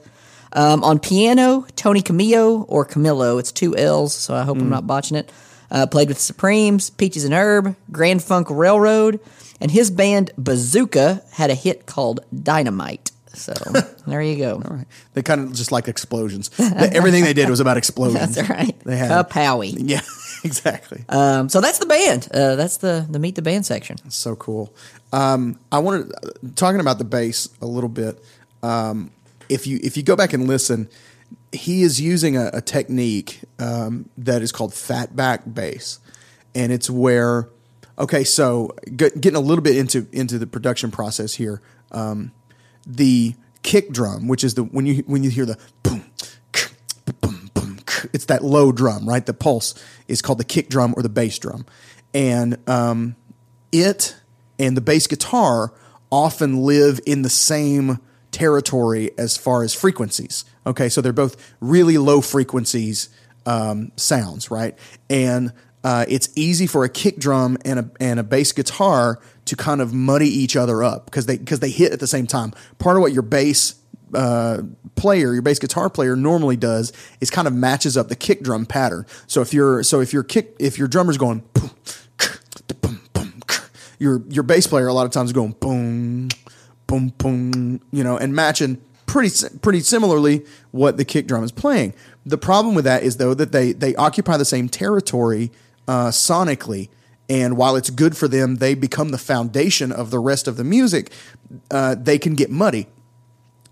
Um, 0.53 0.83
on 0.83 0.99
piano, 0.99 1.65
Tony 1.75 2.01
Camillo 2.01 2.63
or 2.63 2.85
Camillo. 2.85 3.37
It's 3.37 3.51
two 3.51 3.75
L's, 3.75 4.13
so 4.13 4.35
I 4.35 4.43
hope 4.43 4.57
I'm 4.57 4.69
not 4.69 4.85
botching 4.85 5.17
it. 5.17 5.31
Uh, 5.71 5.87
played 5.87 6.07
with 6.07 6.19
Supremes, 6.19 6.89
Peaches 6.91 7.25
and 7.25 7.33
Herb, 7.33 7.75
Grand 7.91 8.23
Funk 8.23 8.47
Railroad, 8.49 9.19
and 9.63 9.71
his 9.71 9.89
band 9.89 10.29
Bazuka 10.37 11.27
had 11.31 11.49
a 11.49 11.55
hit 11.55 11.85
called 11.85 12.19
Dynamite. 12.43 13.11
So 13.33 13.53
there 14.07 14.21
you 14.21 14.37
go. 14.37 14.55
All 14.55 14.75
right. 14.75 14.85
They 15.13 15.23
kind 15.23 15.41
of 15.41 15.53
just 15.53 15.71
like 15.71 15.87
explosions. 15.87 16.51
Everything 16.59 17.23
they 17.23 17.33
did 17.33 17.49
was 17.49 17.61
about 17.61 17.77
explosions. 17.77 18.35
That's 18.35 18.49
right. 18.49 18.77
They 18.81 18.97
had 18.97 19.09
a 19.09 19.23
Powie. 19.23 19.73
Yeah, 19.77 20.01
exactly. 20.43 21.05
Um, 21.09 21.49
so 21.49 21.61
that's 21.61 21.79
the 21.79 21.85
band. 21.85 22.27
Uh, 22.31 22.55
that's 22.55 22.77
the 22.77 23.07
the 23.09 23.17
meet 23.17 23.35
the 23.35 23.41
band 23.41 23.65
section. 23.65 23.97
so 24.11 24.35
cool. 24.35 24.73
Um, 25.11 25.57
I 25.71 25.79
wanted 25.79 26.11
talking 26.55 26.81
about 26.81 26.97
the 26.97 27.05
bass 27.05 27.47
a 27.61 27.65
little 27.65 27.89
bit. 27.89 28.21
Um, 28.61 29.11
if 29.49 29.65
you 29.65 29.79
if 29.81 29.95
you 29.97 30.03
go 30.03 30.15
back 30.15 30.33
and 30.33 30.47
listen, 30.47 30.89
he 31.53 31.83
is 31.83 32.01
using 32.01 32.35
a, 32.35 32.49
a 32.53 32.61
technique 32.61 33.39
um, 33.57 34.09
that 34.17 34.41
is 34.41 34.51
called 34.51 34.73
fat 34.73 35.15
back 35.15 35.41
bass, 35.51 35.99
and 36.53 36.71
it's 36.71 36.89
where 36.89 37.47
okay, 37.97 38.23
so 38.23 38.75
getting 38.95 39.35
a 39.35 39.39
little 39.39 39.63
bit 39.63 39.77
into 39.77 40.07
into 40.11 40.39
the 40.39 40.47
production 40.47 40.91
process 40.91 41.33
here. 41.33 41.61
Um, 41.91 42.31
the 42.85 43.35
kick 43.61 43.91
drum, 43.91 44.27
which 44.27 44.43
is 44.43 44.55
the 44.55 44.63
when 44.63 44.85
you 44.85 45.03
when 45.07 45.23
you 45.23 45.29
hear 45.29 45.45
the 45.45 45.57
boom, 45.83 46.05
boom, 47.21 47.49
boom, 47.53 47.79
it's 48.13 48.25
that 48.25 48.43
low 48.43 48.71
drum, 48.71 49.07
right? 49.07 49.25
The 49.25 49.33
pulse 49.33 49.73
is 50.07 50.21
called 50.21 50.39
the 50.39 50.45
kick 50.45 50.69
drum 50.69 50.93
or 50.97 51.03
the 51.03 51.09
bass 51.09 51.37
drum, 51.39 51.65
and 52.13 52.57
um, 52.69 53.15
it 53.71 54.15
and 54.59 54.77
the 54.77 54.81
bass 54.81 55.07
guitar 55.07 55.73
often 56.11 56.57
live 56.57 56.99
in 57.05 57.23
the 57.23 57.29
same 57.29 57.99
territory 58.31 59.11
as 59.17 59.37
far 59.37 59.63
as 59.63 59.73
frequencies. 59.73 60.45
Okay, 60.65 60.89
so 60.89 61.01
they're 61.01 61.13
both 61.13 61.35
really 61.59 61.97
low 61.97 62.21
frequencies 62.21 63.09
um, 63.45 63.91
sounds, 63.95 64.51
right? 64.51 64.77
And 65.09 65.53
uh, 65.83 66.05
it's 66.07 66.29
easy 66.35 66.65
for 66.65 66.83
a 66.83 66.89
kick 66.89 67.17
drum 67.17 67.57
and 67.65 67.79
a 67.79 67.91
and 67.99 68.19
a 68.19 68.23
bass 68.23 68.51
guitar 68.51 69.19
to 69.45 69.55
kind 69.55 69.81
of 69.81 69.93
muddy 69.93 70.27
each 70.27 70.55
other 70.55 70.81
up 70.83 71.05
because 71.05 71.25
they 71.25 71.37
because 71.37 71.59
they 71.59 71.69
hit 71.69 71.91
at 71.91 71.99
the 71.99 72.07
same 72.07 72.25
time. 72.25 72.53
Part 72.79 72.95
of 72.95 73.01
what 73.01 73.11
your 73.11 73.21
bass 73.21 73.75
uh, 74.13 74.61
player, 74.95 75.33
your 75.33 75.41
bass 75.41 75.59
guitar 75.59 75.89
player 75.89 76.15
normally 76.15 76.55
does 76.55 76.93
is 77.19 77.29
kind 77.29 77.47
of 77.47 77.53
matches 77.53 77.97
up 77.97 78.07
the 78.07 78.15
kick 78.15 78.41
drum 78.41 78.65
pattern. 78.65 79.05
So 79.27 79.41
if 79.41 79.53
you're 79.53 79.83
so 79.83 79.99
if 79.99 80.13
your 80.13 80.23
kick 80.23 80.55
if 80.59 80.77
your 80.77 80.87
drummer's 80.87 81.17
going 81.17 81.43
boom, 81.53 81.71
boom, 82.81 83.01
boom, 83.11 83.33
your 83.99 84.21
your 84.29 84.43
bass 84.43 84.67
player 84.67 84.87
a 84.87 84.93
lot 84.93 85.05
of 85.05 85.11
times 85.11 85.29
is 85.29 85.33
going 85.33 85.55
boom, 85.59 86.29
boom, 86.87 87.09
boom, 87.17 87.81
you 87.91 88.03
know, 88.03 88.17
and 88.17 88.33
matching 88.33 88.81
pretty 89.05 89.47
pretty 89.61 89.81
similarly 89.81 90.45
what 90.71 90.95
the 90.95 91.03
kick 91.03 91.27
drum 91.27 91.43
is 91.43 91.51
playing. 91.51 91.93
The 92.25 92.37
problem 92.37 92.73
with 92.73 92.85
that 92.85 93.03
is 93.03 93.17
though 93.17 93.33
that 93.33 93.51
they 93.51 93.73
they 93.73 93.95
occupy 93.95 94.37
the 94.37 94.45
same 94.45 94.69
territory 94.69 95.51
uh, 95.87 96.07
sonically, 96.07 96.89
and 97.29 97.57
while 97.57 97.75
it's 97.75 97.89
good 97.89 98.17
for 98.17 98.27
them, 98.27 98.57
they 98.57 98.75
become 98.75 99.09
the 99.09 99.17
foundation 99.17 99.91
of 99.91 100.11
the 100.11 100.19
rest 100.19 100.47
of 100.47 100.57
the 100.57 100.63
music. 100.63 101.11
Uh, 101.71 101.95
they 101.95 102.17
can 102.17 102.35
get 102.35 102.49
muddy. 102.49 102.87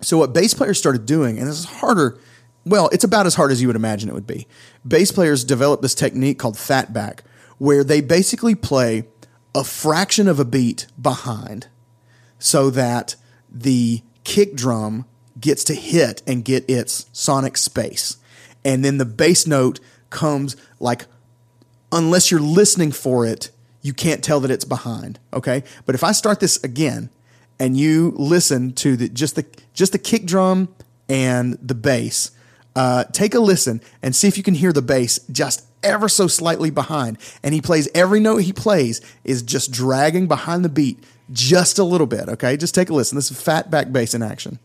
So 0.02 0.18
what 0.18 0.34
bass 0.34 0.54
players 0.54 0.80
started 0.80 1.06
doing, 1.06 1.38
and 1.38 1.48
this 1.48 1.60
is 1.60 1.66
harder. 1.66 2.18
Well, 2.66 2.90
it's 2.90 3.04
about 3.04 3.26
as 3.26 3.36
hard 3.36 3.52
as 3.52 3.62
you 3.62 3.68
would 3.68 3.76
imagine 3.76 4.10
it 4.10 4.14
would 4.14 4.28
be. 4.28 4.48
Bass 4.88 5.12
players 5.12 5.44
developed 5.44 5.84
this 5.84 5.96
technique 5.96 6.40
called 6.40 6.56
fatback, 6.56 7.20
where 7.58 7.84
they 7.84 8.02
basically 8.02 8.56
play 8.56 9.04
a 9.54 9.64
fraction 9.64 10.28
of 10.28 10.40
a 10.40 10.46
beat 10.46 10.88
behind, 11.00 11.68
so 12.40 12.70
that 12.70 13.16
the 13.50 14.02
kick 14.24 14.56
drum 14.56 15.06
gets 15.40 15.64
to 15.66 15.76
hit 15.76 16.22
and 16.26 16.46
get 16.46 16.70
its 16.70 17.06
sonic 17.12 17.58
space, 17.58 18.18
and 18.64 18.86
then 18.86 18.98
the 18.98 19.06
bass 19.06 19.46
note 19.46 19.80
comes 20.10 20.56
like 20.80 21.06
unless 21.92 22.32
you're 22.32 22.40
listening 22.40 22.92
for 22.92 23.26
it, 23.26 23.52
you 23.82 23.94
can't 23.94 24.24
tell 24.24 24.40
that 24.42 24.52
it's 24.52 24.66
behind. 24.66 25.20
Okay, 25.34 25.64
but 25.86 25.96
if 25.96 26.04
I 26.04 26.12
start 26.12 26.40
this 26.40 26.64
again 26.64 27.10
and 27.60 27.78
you 27.78 28.14
listen 28.18 28.74
to 28.74 28.96
the 28.96 29.10
just 29.10 29.36
the 29.36 29.46
just 29.74 29.92
the 29.92 30.00
kick 30.00 30.26
drum 30.26 30.74
and 31.10 31.58
the 31.62 31.76
bass, 31.76 32.32
uh, 32.76 33.06
take 33.06 33.34
a 33.34 33.40
listen 33.40 33.82
and 34.02 34.16
see 34.16 34.28
if 34.28 34.38
you 34.38 34.44
can 34.44 34.54
hear 34.54 34.72
the 34.72 34.82
bass 34.82 35.20
just 35.32 35.66
ever 35.84 36.08
so 36.08 36.28
slightly 36.28 36.70
behind. 36.70 37.18
And 37.44 37.54
he 37.54 37.62
plays 37.62 37.90
every 37.94 38.20
note 38.20 38.38
he 38.38 38.54
plays 38.54 39.02
is 39.24 39.42
just 39.42 39.72
dragging 39.72 40.28
behind 40.28 40.64
the 40.64 40.70
beat 40.70 41.04
just 41.32 41.80
a 41.80 41.84
little 41.84 42.08
bit. 42.08 42.30
Okay, 42.30 42.58
just 42.58 42.76
take 42.76 42.90
a 42.90 42.94
listen. 42.94 43.16
This 43.16 43.32
is 43.32 43.42
fat 43.42 43.72
back 43.72 43.92
bass 43.92 44.14
in 44.14 44.22
action. 44.22 44.60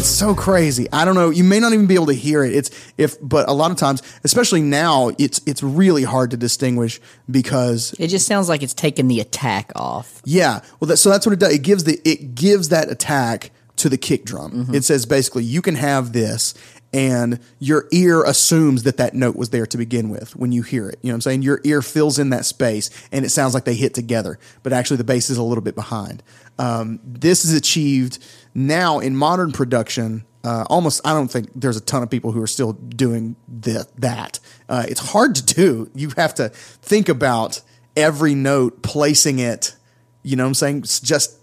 It's 0.00 0.08
so 0.08 0.34
crazy. 0.34 0.88
I 0.94 1.04
don't 1.04 1.14
know. 1.14 1.28
You 1.28 1.44
may 1.44 1.60
not 1.60 1.74
even 1.74 1.86
be 1.86 1.94
able 1.94 2.06
to 2.06 2.14
hear 2.14 2.42
it. 2.42 2.54
It's 2.54 2.70
if, 2.96 3.18
but 3.20 3.50
a 3.50 3.52
lot 3.52 3.70
of 3.70 3.76
times, 3.76 4.02
especially 4.24 4.62
now, 4.62 5.10
it's 5.18 5.42
it's 5.44 5.62
really 5.62 6.04
hard 6.04 6.30
to 6.30 6.38
distinguish 6.38 7.02
because 7.30 7.94
It 7.98 8.08
just 8.08 8.26
sounds 8.26 8.48
like 8.48 8.62
it's 8.62 8.72
taking 8.72 9.08
the 9.08 9.20
attack 9.20 9.70
off. 9.76 10.22
yeah. 10.24 10.60
Well, 10.80 10.88
that, 10.88 10.96
so 10.96 11.10
that's 11.10 11.26
what 11.26 11.34
it 11.34 11.38
does. 11.38 11.52
It 11.52 11.58
gives 11.58 11.84
the 11.84 12.00
it 12.02 12.34
gives 12.34 12.70
that 12.70 12.90
attack 12.90 13.50
to 13.76 13.90
the 13.90 13.98
kick 13.98 14.24
drum. 14.24 14.52
Mm-hmm. 14.52 14.74
It 14.74 14.84
says 14.84 15.04
basically 15.04 15.44
you 15.44 15.60
can 15.60 15.74
have 15.74 16.14
this, 16.14 16.54
and 16.92 17.38
your 17.58 17.86
ear 17.92 18.22
assumes 18.24 18.82
that 18.82 18.96
that 18.96 19.14
note 19.14 19.36
was 19.36 19.50
there 19.50 19.66
to 19.66 19.78
begin 19.78 20.08
with 20.08 20.34
when 20.34 20.52
you 20.52 20.62
hear 20.62 20.88
it. 20.88 20.98
You 21.02 21.08
know 21.08 21.14
what 21.14 21.16
I'm 21.16 21.20
saying? 21.22 21.42
Your 21.42 21.60
ear 21.64 21.82
fills 21.82 22.18
in 22.18 22.30
that 22.30 22.44
space, 22.44 22.90
and 23.12 23.24
it 23.24 23.30
sounds 23.30 23.54
like 23.54 23.64
they 23.64 23.74
hit 23.74 23.94
together, 23.94 24.38
but 24.62 24.72
actually 24.72 24.96
the 24.96 25.04
bass 25.04 25.30
is 25.30 25.36
a 25.36 25.42
little 25.42 25.62
bit 25.62 25.74
behind. 25.74 26.22
Um, 26.58 27.00
this 27.04 27.44
is 27.44 27.54
achieved 27.54 28.18
now 28.54 28.98
in 28.98 29.16
modern 29.16 29.52
production. 29.52 30.24
Uh, 30.42 30.64
almost, 30.68 31.00
I 31.06 31.12
don't 31.12 31.28
think 31.28 31.50
there's 31.54 31.76
a 31.76 31.82
ton 31.82 32.02
of 32.02 32.10
people 32.10 32.32
who 32.32 32.42
are 32.42 32.46
still 32.46 32.72
doing 32.72 33.36
that. 33.60 33.86
That 33.98 34.40
uh, 34.68 34.84
it's 34.88 35.12
hard 35.12 35.34
to 35.36 35.44
do. 35.44 35.90
You 35.94 36.10
have 36.16 36.34
to 36.36 36.48
think 36.48 37.08
about 37.08 37.60
every 37.96 38.34
note, 38.34 38.82
placing 38.82 39.38
it. 39.38 39.74
You 40.22 40.36
know 40.36 40.44
what 40.44 40.48
I'm 40.48 40.54
saying? 40.54 40.78
It's 40.78 41.00
just 41.00 41.39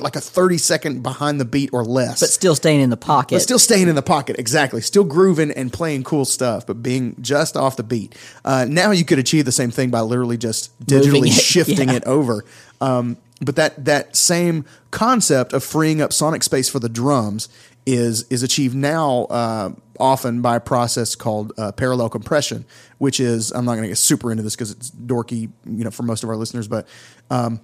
like 0.00 0.16
a 0.16 0.20
30 0.20 0.58
second 0.58 1.02
behind 1.02 1.40
the 1.40 1.44
beat 1.44 1.70
or 1.72 1.84
less. 1.84 2.20
But 2.20 2.28
still 2.28 2.54
staying 2.54 2.80
in 2.80 2.90
the 2.90 2.96
pocket. 2.96 3.36
But 3.36 3.42
still 3.42 3.58
staying 3.58 3.88
in 3.88 3.94
the 3.94 4.02
pocket, 4.02 4.38
exactly. 4.38 4.80
Still 4.80 5.04
grooving 5.04 5.50
and 5.50 5.72
playing 5.72 6.04
cool 6.04 6.24
stuff, 6.24 6.66
but 6.66 6.82
being 6.82 7.16
just 7.20 7.56
off 7.56 7.76
the 7.76 7.82
beat. 7.82 8.14
Uh, 8.44 8.66
now 8.68 8.90
you 8.90 9.04
could 9.04 9.18
achieve 9.18 9.44
the 9.44 9.52
same 9.52 9.70
thing 9.70 9.90
by 9.90 10.00
literally 10.00 10.36
just 10.36 10.78
digitally 10.84 11.28
it, 11.28 11.32
shifting 11.42 11.88
yeah. 11.88 11.96
it 11.96 12.04
over. 12.04 12.44
Um, 12.80 13.16
but 13.40 13.56
that 13.56 13.84
that 13.84 14.14
same 14.14 14.64
concept 14.90 15.52
of 15.52 15.64
freeing 15.64 16.00
up 16.00 16.12
sonic 16.12 16.42
space 16.42 16.68
for 16.68 16.78
the 16.78 16.88
drums 16.88 17.48
is 17.84 18.24
is 18.30 18.42
achieved 18.42 18.74
now 18.74 19.24
uh, 19.24 19.70
often 19.98 20.42
by 20.42 20.56
a 20.56 20.60
process 20.60 21.14
called 21.14 21.52
uh, 21.58 21.72
parallel 21.72 22.08
compression, 22.08 22.64
which 22.98 23.18
is 23.18 23.50
I'm 23.50 23.64
not 23.64 23.72
going 23.72 23.82
to 23.82 23.88
get 23.88 23.98
super 23.98 24.30
into 24.30 24.42
this 24.44 24.54
because 24.54 24.70
it's 24.70 24.90
dorky, 24.90 25.50
you 25.66 25.84
know, 25.84 25.90
for 25.90 26.04
most 26.04 26.22
of 26.22 26.28
our 26.28 26.36
listeners, 26.36 26.68
but 26.68 26.86
um, 27.30 27.60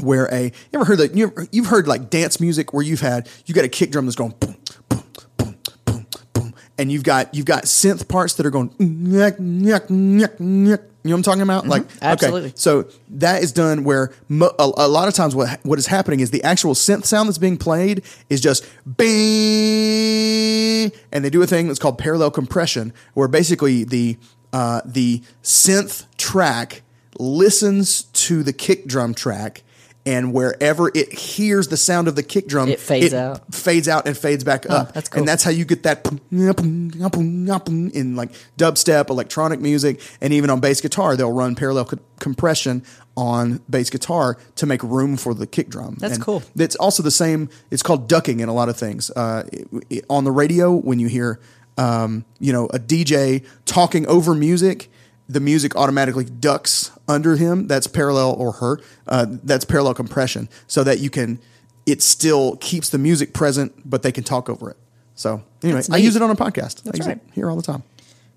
where 0.00 0.26
a 0.32 0.44
you 0.44 0.52
ever 0.74 0.84
heard 0.84 0.98
that 0.98 1.14
you 1.14 1.32
you've 1.52 1.66
heard 1.66 1.86
like 1.86 2.10
dance 2.10 2.40
music 2.40 2.72
where 2.72 2.82
you've 2.82 3.00
had 3.00 3.28
you 3.46 3.54
got 3.54 3.64
a 3.64 3.68
kick 3.68 3.90
drum 3.90 4.06
that's 4.06 4.16
going 4.16 4.34
boom 4.40 4.56
boom 4.88 5.04
boom 5.36 5.56
boom 5.84 6.06
boom 6.32 6.54
and 6.78 6.90
you've 6.92 7.02
got 7.04 7.34
you've 7.34 7.46
got 7.46 7.64
synth 7.64 8.08
parts 8.08 8.34
that 8.34 8.46
are 8.46 8.50
going 8.50 8.70
nyek, 8.70 9.38
nyek, 9.38 9.88
nyek, 9.88 10.36
nyek. 10.38 10.38
you 10.38 10.66
know 10.66 10.78
what 11.02 11.14
I'm 11.14 11.22
talking 11.22 11.42
about 11.42 11.66
like 11.66 11.84
absolutely. 12.02 12.48
okay 12.50 12.52
so 12.56 12.88
that 13.10 13.42
is 13.42 13.52
done 13.52 13.84
where 13.84 14.12
mo- 14.28 14.54
a, 14.58 14.70
a 14.76 14.88
lot 14.88 15.08
of 15.08 15.14
times 15.14 15.34
what 15.34 15.58
what 15.64 15.78
is 15.78 15.86
happening 15.86 16.20
is 16.20 16.30
the 16.30 16.42
actual 16.44 16.74
synth 16.74 17.04
sound 17.04 17.28
that's 17.28 17.38
being 17.38 17.56
played 17.56 18.04
is 18.28 18.40
just 18.40 18.64
bing 18.96 20.92
and 21.12 21.24
they 21.24 21.30
do 21.30 21.42
a 21.42 21.46
thing 21.46 21.66
that's 21.66 21.78
called 21.78 21.98
parallel 21.98 22.30
compression 22.30 22.92
where 23.14 23.28
basically 23.28 23.84
the 23.84 24.16
uh, 24.52 24.80
the 24.84 25.22
synth 25.42 26.06
track 26.16 26.82
listens 27.18 28.04
to 28.04 28.42
the 28.42 28.52
kick 28.52 28.86
drum 28.86 29.14
track 29.14 29.62
and 30.12 30.32
wherever 30.32 30.84
it 30.94 31.12
hears 31.12 31.68
the 31.68 31.76
sound 31.76 32.08
of 32.08 32.14
the 32.16 32.22
kick 32.22 32.46
drum 32.46 32.68
It 32.68 32.80
fades 32.80 33.12
out. 33.12 33.54
fades 33.54 33.88
out 33.88 34.06
and 34.08 34.16
fades 34.16 34.42
back 34.44 34.62
up 34.70 34.92
that's 34.94 35.08
cool. 35.08 35.18
and 35.20 35.28
that's 35.28 35.42
how 35.44 35.50
you 35.50 35.64
get 35.64 35.82
that 35.82 36.06
in 36.30 38.16
like 38.16 38.30
dubstep 38.56 39.10
electronic 39.10 39.60
music 39.60 40.00
and 40.20 40.32
even 40.32 40.50
on 40.50 40.60
bass 40.60 40.80
guitar 40.80 41.16
they'll 41.16 41.32
run 41.32 41.54
parallel 41.54 41.84
co- 41.84 41.98
compression 42.20 42.82
on 43.16 43.60
bass 43.68 43.90
guitar 43.90 44.36
to 44.56 44.66
make 44.66 44.82
room 44.82 45.16
for 45.16 45.34
the 45.34 45.46
kick 45.46 45.68
drum 45.68 45.96
That's 45.98 46.14
And 46.14 46.22
cool. 46.22 46.42
it's 46.56 46.76
also 46.76 47.02
the 47.02 47.10
same 47.10 47.48
it's 47.70 47.82
called 47.82 48.08
ducking 48.08 48.40
in 48.40 48.48
a 48.48 48.54
lot 48.54 48.68
of 48.68 48.76
things 48.76 49.10
uh, 49.10 49.44
it- 49.52 49.68
it- 49.90 50.04
on 50.08 50.24
the 50.24 50.32
radio 50.32 50.74
when 50.74 50.98
you 51.00 51.08
hear 51.08 51.40
um, 51.76 52.24
you 52.40 52.52
know 52.52 52.66
a 52.66 52.78
dj 52.78 53.44
talking 53.64 54.06
over 54.06 54.34
music 54.34 54.90
the 55.28 55.40
music 55.40 55.76
automatically 55.76 56.24
ducks 56.24 56.90
under 57.06 57.36
him 57.36 57.66
that's 57.66 57.86
parallel 57.86 58.34
or 58.38 58.52
her 58.52 58.80
uh, 59.06 59.26
that's 59.44 59.64
parallel 59.64 59.94
compression 59.94 60.48
so 60.66 60.82
that 60.84 60.98
you 61.00 61.10
can 61.10 61.38
it 61.86 62.02
still 62.02 62.56
keeps 62.56 62.88
the 62.90 62.98
music 62.98 63.32
present 63.34 63.72
but 63.88 64.02
they 64.02 64.12
can 64.12 64.24
talk 64.24 64.48
over 64.48 64.70
it 64.70 64.76
so 65.14 65.42
anyway 65.62 65.82
i 65.90 65.96
use 65.96 66.16
it 66.16 66.22
on 66.22 66.30
a 66.30 66.36
podcast 66.36 66.80
i 66.80 66.82
That's 66.84 66.98
use 66.98 67.06
right. 67.06 67.16
it 67.16 67.22
here 67.34 67.48
all 67.50 67.56
the 67.56 67.62
time 67.62 67.82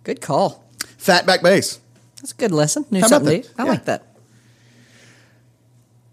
Good 0.04 0.21
call. 0.21 0.63
fat 0.97 1.25
back 1.25 1.41
bass 1.41 1.80
That's 2.17 2.32
a 2.32 2.36
good 2.36 2.51
lesson. 2.51 2.86
Knew 2.91 3.01
How 3.01 3.08
about 3.08 3.17
something 3.23 3.41
that? 3.41 3.54
I 3.58 3.63
Yeah. 3.65 3.69
like 3.71 3.86
that. 3.86 4.06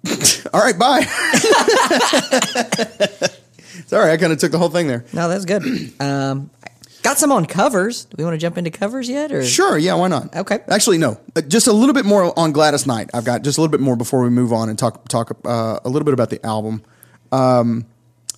all 0.54 0.60
right 0.60 0.78
bye 0.78 1.02
sorry 3.86 4.12
i 4.12 4.16
kind 4.16 4.32
of 4.32 4.38
took 4.38 4.52
the 4.52 4.58
whole 4.58 4.68
thing 4.70 4.86
there 4.86 5.04
No, 5.12 5.28
that's 5.28 5.44
good. 5.44 5.62
um, 6.00 6.50
got 7.02 7.18
some 7.18 7.32
on 7.32 7.46
covers. 7.46 8.04
Do 8.06 8.16
we 8.18 8.24
want 8.24 8.34
to 8.34 8.38
jump 8.38 8.58
into 8.58 8.70
covers 8.70 9.08
yet? 9.08 9.32
Or 9.32 9.44
Sure, 9.44 9.78
yeah, 9.78 9.94
why 9.94 10.08
not? 10.08 10.34
Okay. 10.34 10.58
Actually, 10.68 10.98
no. 10.98 11.20
Uh, 11.36 11.40
Just 11.42 11.66
a 11.66 11.72
little 11.72 11.94
bit 11.94 12.04
more 12.04 12.38
on 12.38 12.52
Gladys 12.52 12.86
Knight. 12.86 13.10
I've 13.14 13.24
got 13.24 13.42
just 13.42 13.58
a 13.58 13.60
little 13.60 13.70
bit 13.70 13.80
more 13.80 13.96
before 13.96 14.22
we 14.22 14.30
move 14.30 14.52
on 14.52 14.68
and 14.68 14.78
talk 14.78 15.06
talk 15.08 15.36
uh, 15.44 15.78
a 15.84 15.88
little 15.88 16.04
bit 16.04 16.14
about 16.14 16.30
the 16.30 16.44
album. 16.44 16.82
Um, 17.32 17.86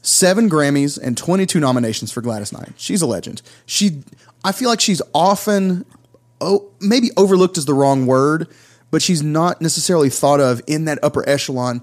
seven 0.03 0.49
Grammys 0.49 0.99
and 1.01 1.17
22 1.17 1.61
nominations 1.61 2.11
for 2.13 2.21
Gladys 2.21 2.53
Knight. 2.53 2.73
She's 2.77 3.03
a 3.03 3.07
legend. 3.07 3.43
She, 3.67 4.03
I 4.45 4.53
feel 4.53 4.69
like 4.69 4.81
she's 4.81 5.03
often, 5.15 5.85
oh, 6.41 6.71
maybe 6.81 7.11
overlooked 7.17 7.59
is 7.59 7.67
the 7.67 7.75
wrong 7.75 8.07
word, 8.07 8.49
but 8.91 9.03
she's 9.03 9.23
not 9.23 9.61
necessarily 9.61 10.09
thought 10.11 10.41
of 10.41 10.63
in 10.67 10.87
that 10.87 10.99
upper 11.03 11.29
echelon. 11.29 11.83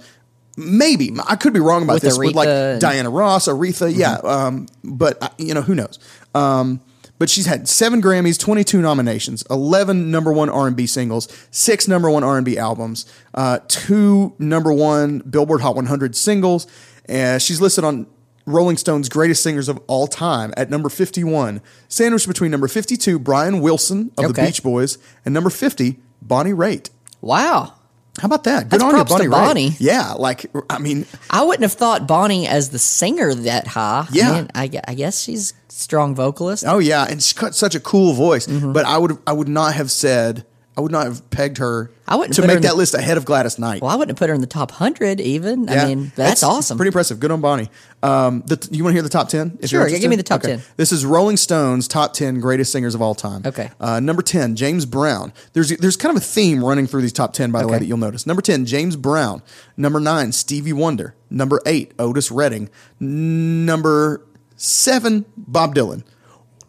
Maybe 0.58 1.15
I 1.28 1.36
could 1.36 1.54
be 1.54 1.60
wrong 1.60 1.84
about 1.84 1.93
With 1.93 2.04
this 2.04 2.17
with 2.17 2.36
like 2.36 2.80
Diana 2.80 3.10
Ross, 3.12 3.48
Aretha, 3.48 3.96
yeah. 3.96 4.15
Um, 4.15 4.67
but 4.84 5.22
uh, 5.22 5.30
you 5.38 5.54
know 5.54 5.62
who 5.62 5.76
knows. 5.76 6.00
Um, 6.34 6.82
but 7.20 7.30
she's 7.30 7.46
had 7.46 7.67
seven 7.67 8.02
Grammys, 8.02 8.39
twenty 8.39 8.63
two 8.63 8.82
nominations, 8.82 9.43
eleven 9.52 10.10
number 10.12 10.34
one 10.34 10.50
R 10.50 10.67
and 10.67 10.76
B 10.76 10.88
singles, 10.88 11.28
six 11.52 11.88
number 11.88 12.10
one 12.10 12.24
R 12.24 12.38
and 12.38 12.46
B 12.46 12.58
albums, 12.58 13.06
uh, 13.34 13.60
two 13.67 14.34
number 14.39 14.74
one 14.74 15.20
Billboard 15.20 15.62
Hot 15.62 15.76
100 15.76 16.15
singles. 16.15 16.67
And 17.06 17.41
she's 17.41 17.62
listed 17.62 17.84
on 17.84 18.08
Rolling 18.46 18.78
Stone's 18.78 19.10
greatest 19.10 19.43
singers 19.43 19.70
of 19.70 19.80
all 19.88 20.08
time 20.08 20.54
at 20.58 20.70
number 20.70 20.89
51, 20.89 21.62
sandwiched 21.88 22.28
between 22.28 22.50
number 22.50 22.67
52, 22.67 23.20
Brian 23.20 23.62
Wilson 23.62 24.12
of 24.17 24.34
the 24.34 24.41
Beach 24.41 24.63
Boys, 24.63 24.98
and 25.26 25.34
number 25.34 25.50
50, 25.50 26.00
Bonnie 26.22 26.52
Raitt. 26.52 26.89
wow, 27.22 27.74
How 28.19 28.25
about 28.25 28.45
that? 28.45 28.63
Good 28.63 28.82
That's 28.82 28.84
on 28.84 28.97
you, 28.97 29.03
to 29.03 29.10
Bonnie. 29.10 29.27
Bonnie. 29.27 29.75
Yeah, 29.80 30.13
like 30.13 30.45
I 30.69 30.80
mean, 30.80 31.06
I 31.30 31.43
wouldn't 31.43 31.63
have 31.63 31.73
thought 31.73 32.08
Bonnie 32.08 32.47
as 32.47 32.69
the 32.69 32.80
singer 32.80 33.34
that 33.34 33.67
high. 33.67 34.08
Yeah. 34.12 34.32
I, 34.32 34.34
mean, 34.34 34.49
I, 34.56 34.82
I 34.88 34.93
guess 34.95 35.21
she's 35.21 35.53
strong 35.69 36.15
vocalist. 36.15 36.63
Oh 36.65 36.80
yeah, 36.80 37.06
and 37.08 37.21
she's 37.21 37.34
got 37.34 37.53
such 37.53 37.75
a 37.75 37.80
cool 37.80 38.13
voice. 38.13 38.47
Mm-hmm. 38.47 38.73
But 38.73 38.86
I 38.86 38.97
would 38.97 39.17
I 39.27 39.34
would 39.34 39.47
not 39.47 39.75
have 39.75 39.91
said 39.91 40.45
I 40.78 40.82
would 40.82 40.92
not 40.92 41.08
have 41.08 41.28
pegged 41.32 41.58
her 41.58 41.90
I 42.08 42.16
wouldn't 42.16 42.36
to 42.36 42.42
put 42.44 42.46
her 42.46 42.54
make 42.54 42.58
in 42.58 42.62
that 42.62 42.70
the- 42.70 42.76
list 42.76 42.94
ahead 42.94 43.18
of 43.18 43.26
Gladys 43.26 43.58
Knight. 43.58 43.82
Well, 43.82 43.90
I 43.90 43.96
wouldn't 43.96 44.12
have 44.12 44.20
put 44.20 44.30
her 44.30 44.36
in 44.36 44.42
the 44.42 44.48
top 44.48 44.70
hundred 44.70 45.20
even. 45.20 45.63
Yeah. 45.63 45.84
I 45.84 45.88
mean, 45.88 46.12
that's, 46.16 46.44
awesome. 46.44 46.78
Pretty 46.78 46.90
impressive. 46.90 47.20
Good 47.20 47.32
on 47.32 47.42
Bonnie. 47.42 47.70
Um, 48.04 48.44
the, 48.46 48.66
you 48.72 48.84
want 48.84 48.92
to 48.92 48.96
hear 48.96 49.02
the 49.02 49.10
top 49.10 49.28
10? 49.30 49.58
if 49.60 49.70
Sure, 49.72 49.80
you're 49.80 49.88
yeah, 49.90 49.96
interested? 49.96 50.02
give 50.04 50.10
me 50.12 50.16
the 50.18 50.24
top 50.24 50.42
Okay. 50.42 50.58
10. 50.58 50.62
This 50.78 50.92
is 50.92 51.04
Rolling 51.04 51.36
Stone's 51.36 51.88
top 51.88 52.13
10 52.13 52.40
greatest 52.40 52.72
singers 52.72 52.94
of 52.94 53.02
all 53.02 53.16
time. 53.16 53.42
Okay. 53.44 53.72
Uh, 53.82 54.00
number 54.00 54.22
10, 54.22 54.56
James 54.56 54.86
Brown. 54.86 55.34
There's 55.54 55.76
there's 55.78 55.98
kind 55.98 56.16
of 56.16 56.22
a 56.22 56.26
theme 56.26 56.63
running 56.63 56.86
through 56.86 57.02
these 57.02 57.12
top 57.12 57.34
10, 57.34 57.50
by 57.52 57.62
the 57.62 57.68
way, 57.68 57.74
Okay. 57.78 57.80
that 57.80 57.86
you'll 57.88 57.98
notice. 57.98 58.28
Number 58.28 58.44
10, 58.44 58.66
James 58.68 58.96
Brown. 58.96 59.42
Number 59.76 60.00
9, 60.00 60.32
Stevie 60.32 60.74
Wonder. 60.74 61.16
Number 61.32 61.60
8, 61.66 61.94
Otis 61.98 62.30
Redding. 62.32 62.70
Number 63.00 64.22
7, 64.58 65.26
Bob 65.36 65.74
Dylan. 65.76 66.04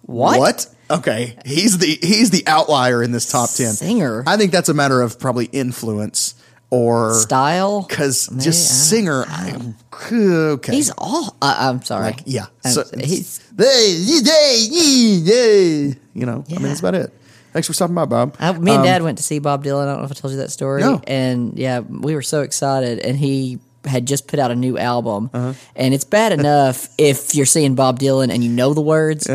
What? 0.02 0.74
Okay, 0.90 1.36
he's 1.44 1.78
the 1.78 1.98
he's 2.02 2.30
the 2.30 2.44
outlier 2.46 3.02
in 3.02 3.12
this 3.12 3.30
top 3.30 3.50
ten. 3.50 3.72
Singer. 3.74 4.24
I 4.26 4.36
think 4.36 4.52
that's 4.52 4.68
a 4.68 4.74
matter 4.74 5.00
of 5.02 5.18
probably 5.18 5.46
influence 5.46 6.34
or 6.70 7.14
Style? 7.14 7.82
Because 7.88 8.26
just 8.38 8.88
singer, 8.90 9.24
I, 9.26 9.74
okay. 10.12 10.72
He's 10.74 10.90
all. 10.98 11.36
Uh, 11.40 11.56
I'm 11.58 11.82
sorry. 11.82 12.04
like 12.04 12.20
yeah. 12.26 12.46
Um, 12.64 12.70
So, 12.72 12.84
he's 12.98 13.38
they, 13.52 14.04
they, 14.22 15.20
they, 15.24 15.94
you 16.14 16.26
know. 16.26 16.44
I 16.48 16.52
mean, 16.52 16.60
Yeah. 16.62 16.68
that's 16.68 16.80
about 16.80 16.94
it. 16.94 17.12
Thanks 17.52 17.66
for 17.66 17.72
stopping 17.72 17.94
by, 17.94 18.04
Bob. 18.04 18.36
I, 18.38 18.52
me 18.52 18.70
and 18.72 18.80
Um, 18.80 18.84
Dad 18.84 19.02
went 19.02 19.16
to 19.18 19.24
see 19.24 19.38
Bob 19.38 19.64
Dylan. 19.64 19.84
I 19.84 19.86
don't 19.92 19.98
know 20.00 20.04
if 20.04 20.10
I 20.10 20.14
told 20.14 20.32
you 20.32 20.38
that 20.40 20.50
story. 20.50 20.82
No. 20.82 21.00
And 21.06 21.58
yeah, 21.58 21.80
we 21.80 22.14
were 22.14 22.22
so 22.22 22.42
excited, 22.42 22.98
and 22.98 23.16
he 23.16 23.58
had 23.88 24.06
just 24.06 24.28
put 24.28 24.38
out 24.38 24.50
a 24.50 24.54
new 24.54 24.78
album, 24.78 25.30
Uh-huh. 25.32 25.52
and 25.74 25.92
it's 25.94 26.04
bad 26.04 26.32
enough 26.38 26.88
if 26.98 27.34
you're 27.34 27.46
seeing 27.46 27.74
Bob 27.74 27.98
Dylan 27.98 28.30
and 28.30 28.44
you 28.44 28.50
know 28.50 28.74
the 28.74 28.80
words. 28.80 29.26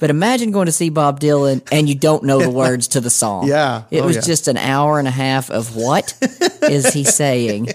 But 0.00 0.10
imagine 0.10 0.52
going 0.52 0.66
to 0.66 0.72
see 0.72 0.90
Bob 0.90 1.18
Dylan 1.20 1.66
and 1.72 1.88
you 1.88 1.94
don't 1.96 2.22
know 2.24 2.38
the 2.40 2.50
words 2.64 2.88
to 2.88 3.00
the 3.00 3.10
song. 3.10 3.48
Yeah. 3.48 3.82
it 3.90 4.00
Oh, 4.02 4.06
was 4.06 4.16
yeah. 4.16 4.22
just 4.22 4.46
an 4.48 4.56
hour 4.56 4.98
and 5.00 5.08
a 5.08 5.12
half 5.12 5.50
of 5.50 5.74
what 5.74 6.14
is 6.62 6.92
he 6.94 7.02
saying? 7.04 7.68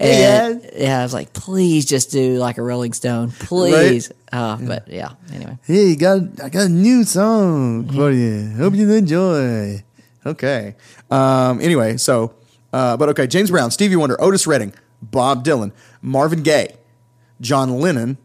And, 0.00 0.68
yeah, 0.76 1.00
I 1.00 1.02
was 1.04 1.14
like, 1.14 1.32
please 1.32 1.84
just 1.84 2.10
do 2.10 2.36
like 2.38 2.58
a 2.58 2.62
Rolling 2.62 2.92
Stone, 2.92 3.30
please. 3.38 4.10
Uh, 4.32 4.56
but 4.56 4.88
yeah, 4.88 5.10
anyway. 5.32 5.56
Hey, 5.64 5.94
got 5.96 6.20
I 6.42 6.48
got 6.48 6.66
a 6.66 6.68
new 6.68 7.04
song 7.04 7.88
for 7.88 8.10
you. 8.10 8.50
Hope 8.56 8.74
you 8.74 8.90
enjoy. 8.92 9.82
Okay. 10.26 10.74
Um. 11.10 11.60
Anyway, 11.60 11.96
so, 11.96 12.34
uh, 12.72 12.96
but 12.96 13.08
okay. 13.10 13.26
James 13.28 13.50
Brown, 13.50 13.70
Stevie 13.70 13.94
Wonder, 13.96 14.20
Otis 14.20 14.46
Redding, 14.48 14.72
Bob 15.10 15.44
Dylan, 15.44 15.72
Marvin 16.02 16.42
Gaye, 16.42 16.76
John 17.40 17.78
Lennon, 17.80 18.18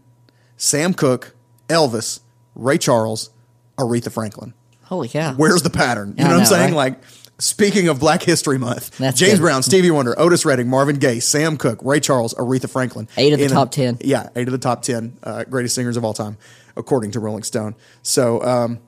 Sam 0.57 0.93
Cooke, 0.93 1.35
Elvis, 1.67 2.19
Ray 2.55 2.77
Charles, 2.77 3.29
Aretha 3.77 4.11
Franklin. 4.11 4.53
Holy 4.83 5.07
cow! 5.07 5.33
Where's 5.35 5.61
the 5.61 5.69
pattern? 5.69 6.15
You 6.17 6.25
I 6.25 6.27
know, 6.29 6.33
what 6.35 6.39
I'm 6.41 6.45
saying? 6.47 6.73
right? 6.75 6.91
Like, 6.93 7.03
speaking 7.37 7.87
of 7.89 7.99
Black 7.99 8.23
History 8.23 8.57
Month, 8.57 8.97
That's 8.97 9.19
James 9.19 9.33
good. 9.35 9.41
Brown, 9.41 9.61
Stevie 9.63 9.91
Wonder, 9.91 10.19
Otis 10.19 10.45
Redding, 10.45 10.67
Marvin 10.67 10.95
Gaye, 10.97 11.19
Sam 11.19 11.57
Cooke, 11.57 11.79
Ray 11.83 11.99
Charles, 11.99 12.33
Aretha 12.33 12.69
Franklin. 12.69 13.07
Eight 13.17 13.33
of 13.33 13.39
the 13.39 13.45
In 13.45 13.51
a- 13.51 13.53
top 13.53 13.71
10. 13.71 13.99
Yeah, 14.01 14.29
eight 14.35 14.47
of 14.47 14.51
the 14.51 14.57
top 14.57 14.81
10 14.81 15.17
uh, 15.23 15.43
greatest 15.43 15.75
singers 15.75 15.95
of 15.95 16.03
all 16.03 16.13
time, 16.13 16.37
according 16.75 17.11
to 17.11 17.19
Rolling 17.19 17.43
Stone. 17.43 17.75
So, 18.01 18.41
um, 18.43 18.79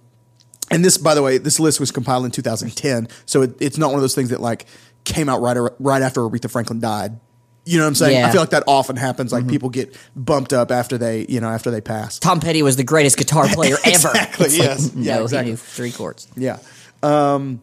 and 0.71 0.83
this, 0.83 0.97
by 0.97 1.13
the 1.13 1.21
way, 1.21 1.37
this 1.37 1.59
list 1.59 1.79
was 1.79 1.91
compiled 1.91 2.25
in 2.25 2.31
2010. 2.31 3.07
So 3.25 3.43
it, 3.43 3.55
it's 3.59 3.77
not 3.77 3.87
one 3.89 3.95
of 3.97 4.01
those 4.01 4.15
things 4.15 4.29
that 4.29 4.41
like 4.41 4.65
came 5.03 5.29
out 5.29 5.41
right, 5.41 5.57
right 5.79 6.01
after 6.01 6.21
Aretha 6.21 6.49
Franklin 6.49 6.79
died. 6.79 7.19
You 7.63 7.77
know 7.77 7.83
what 7.83 7.89
I'm 7.89 7.95
saying? 7.95 8.17
I 8.17 8.19
Yeah. 8.19 8.23
Mm-hmm. 8.25 8.31
feel 8.33 8.41
like 8.41 8.49
that 8.51 8.63
often 8.67 8.95
happens. 8.95 9.31
Like 9.31 9.47
people 9.47 9.69
get 9.69 9.95
bumped 10.15 10.51
up 10.51 10.71
after 10.71 10.97
they, 10.97 11.25
you 11.29 11.39
know, 11.39 11.47
after 11.49 11.69
they 11.69 11.81
pass. 11.81 12.17
Tom 12.17 12.39
Petty 12.39 12.63
was 12.63 12.75
the 12.75 12.83
greatest 12.83 13.17
guitar 13.17 13.47
player 13.53 13.75
ever. 13.85 14.09
Exactly, 14.09 14.45
It's 14.47 14.57
like. 14.57 14.91
Yeah, 15.05 15.15
no, 15.17 15.23
exactly. 15.23 15.45
he 15.45 15.51
knew 15.51 15.57
three 15.57 15.91
chords. 15.91 16.27
Yeah. 16.35 16.57
Um, 17.03 17.61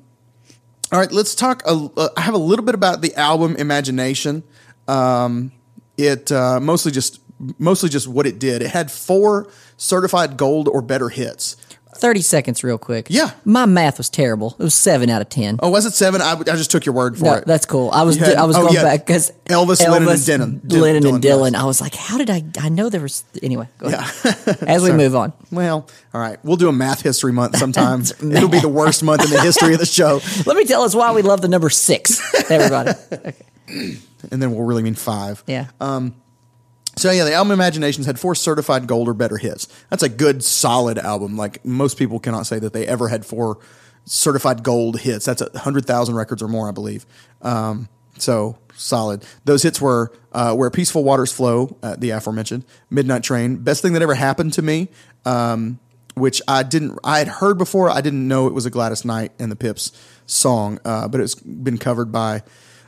all 0.93 0.99
right, 0.99 1.11
let's 1.13 1.35
talk. 1.35 1.63
A, 1.67 1.89
uh, 1.97 2.09
I 2.17 2.21
have 2.23 2.35
a 2.35 2.39
little 2.39 2.65
bit 2.65 2.75
about 2.75 3.03
the 3.03 3.15
album 3.17 3.57
Imagination. 3.57 4.43
Um, 4.87 5.53
it 5.97 6.31
uh, 6.33 6.61
mostly 6.61 6.93
just 6.93 7.21
mostly 7.59 7.89
just 7.89 8.07
what 8.09 8.27
it 8.27 8.39
did. 8.39 8.63
It 8.63 8.71
had 8.71 8.91
four 8.91 9.49
certified 9.77 10.37
gold 10.37 10.69
or 10.69 10.81
better 10.81 11.09
hits. 11.09 11.57
Thirty 11.99 12.21
seconds, 12.23 12.63
real 12.63 12.79
quick. 12.79 13.09
Yeah. 13.11 13.31
my 13.45 13.67
math 13.67 13.99
was 13.99 14.09
terrible. 14.09 14.55
It 14.59 14.63
was 14.63 14.75
seven 14.75 15.11
out 15.11 15.21
of 15.21 15.29
ten. 15.29 15.59
Oh, 15.63 15.71
was 15.71 15.85
it 15.85 15.93
seven? 15.95 16.23
I, 16.23 16.33
I 16.33 16.43
just 16.57 16.71
took 16.71 16.87
your 16.87 16.95
word 16.95 17.19
for 17.19 17.25
no, 17.25 17.33
it. 17.35 17.45
that's 17.47 17.67
cool. 17.67 17.91
I 17.93 18.03
was 18.03 18.17
had- 18.17 18.37
I 18.37 18.45
was 18.45 18.57
oh, 18.57 18.63
going 18.63 18.75
yeah. 18.75 18.83
back 18.85 19.05
because 19.07 19.33
Elvis, 19.47 19.81
Lennon, 19.81 20.09
and 20.09 20.19
Dylan. 20.19 20.61
Dylan- 20.61 20.81
Lennon 20.81 21.07
and 21.07 21.23
Dylan. 21.25 21.55
I 21.55 21.65
was 21.65 21.81
like, 21.81 21.95
how 21.95 22.19
did 22.19 22.31
I? 22.31 22.43
I 22.61 22.69
know 22.69 22.89
there 22.89 23.01
was 23.01 23.25
anyway. 23.43 23.69
Go 23.79 23.89
Yeah. 23.89 24.01
ahead. 24.25 24.63
As 24.69 24.83
we 24.83 24.93
move 24.93 25.17
on, 25.17 25.33
well, 25.51 25.89
all 26.15 26.21
right. 26.21 26.39
We'll 26.45 26.57
do 26.57 26.69
a 26.69 26.73
math 26.73 27.03
history 27.03 27.33
month 27.33 27.57
sometime. 27.59 28.03
It'll 28.03 28.49
be 28.49 28.61
the 28.61 28.69
worst 28.69 29.03
month 29.03 29.25
in 29.25 29.31
the 29.31 29.41
history 29.41 29.73
of 29.75 29.81
the 29.81 29.87
show, 29.87 30.21
let 30.47 30.57
me 30.57 30.65
tell 30.65 30.83
us 30.83 30.95
why 30.95 31.13
we 31.13 31.23
love 31.23 31.41
the 31.41 31.49
number 31.49 31.71
six. 31.71 32.21
Everybody, 32.51 32.93
and 33.67 34.43
then 34.43 34.53
we'll 34.53 34.65
really 34.65 34.83
mean 34.83 34.95
five. 34.95 35.43
yeah. 35.47 35.67
Um, 35.81 36.15
So 36.99 37.13
yeah, 37.13 37.25
the 37.25 37.33
album 37.33 37.53
Imaginations 37.53 38.07
had 38.07 38.19
four 38.19 38.35
certified 38.35 38.87
gold 38.89 39.09
or 39.09 39.15
better 39.15 39.37
hits. 39.37 39.69
That's 39.89 40.03
a 40.03 40.09
good, 40.09 40.43
solid 40.43 40.99
album. 40.99 41.37
Like 41.37 41.65
most 41.65 41.97
people 41.97 42.19
cannot 42.19 42.47
say 42.47 42.59
that 42.59 42.73
they 42.73 42.87
ever 42.87 43.09
had 43.09 43.25
four 43.25 43.59
certified 44.05 44.63
gold 44.63 45.01
hits. 45.01 45.25
That's 45.25 45.41
a 45.41 45.59
hundred 45.59 45.87
thousand 45.87 46.17
records 46.17 46.43
or 46.43 46.49
more, 46.49 46.69
I 46.69 46.73
believe. 46.73 47.07
Um, 47.41 47.89
so 48.19 48.59
solid. 48.75 49.25
Those 49.45 49.63
hits 49.63 49.81
were 49.81 50.13
uh, 50.33 50.55
"Where 50.57 50.71
Peaceful 50.71 51.05
Waters 51.05 51.33
Flow," 51.33 51.77
uh, 51.83 51.95
the 51.97 52.11
aforementioned, 52.11 52.65
"Midnight 52.91 53.23
Train," 53.23 53.57
"Best 53.57 53.81
Thing 53.83 53.93
That 53.93 54.03
Ever 54.03 54.15
Happened 54.15 54.55
to 54.55 54.63
Me," 54.63 54.89
um, 55.25 55.79
which 56.15 56.43
I 56.49 56.65
didn't, 56.65 56.99
I 57.05 57.21
had 57.21 57.29
heard 57.29 57.59
before. 57.59 57.91
I 57.91 58.01
didn't 58.01 58.27
know 58.27 58.49
it 58.49 58.55
was 58.55 58.67
a 58.67 58.71
Gladys 58.71 59.05
Knight 59.05 59.31
and 59.39 59.53
the 59.53 59.57
Pips 59.57 59.93
song, 60.27 60.81
uh, 60.85 61.07
but 61.07 61.21
it's 61.21 61.37
been 61.37 61.79
covered 61.79 62.11
by 62.11 62.43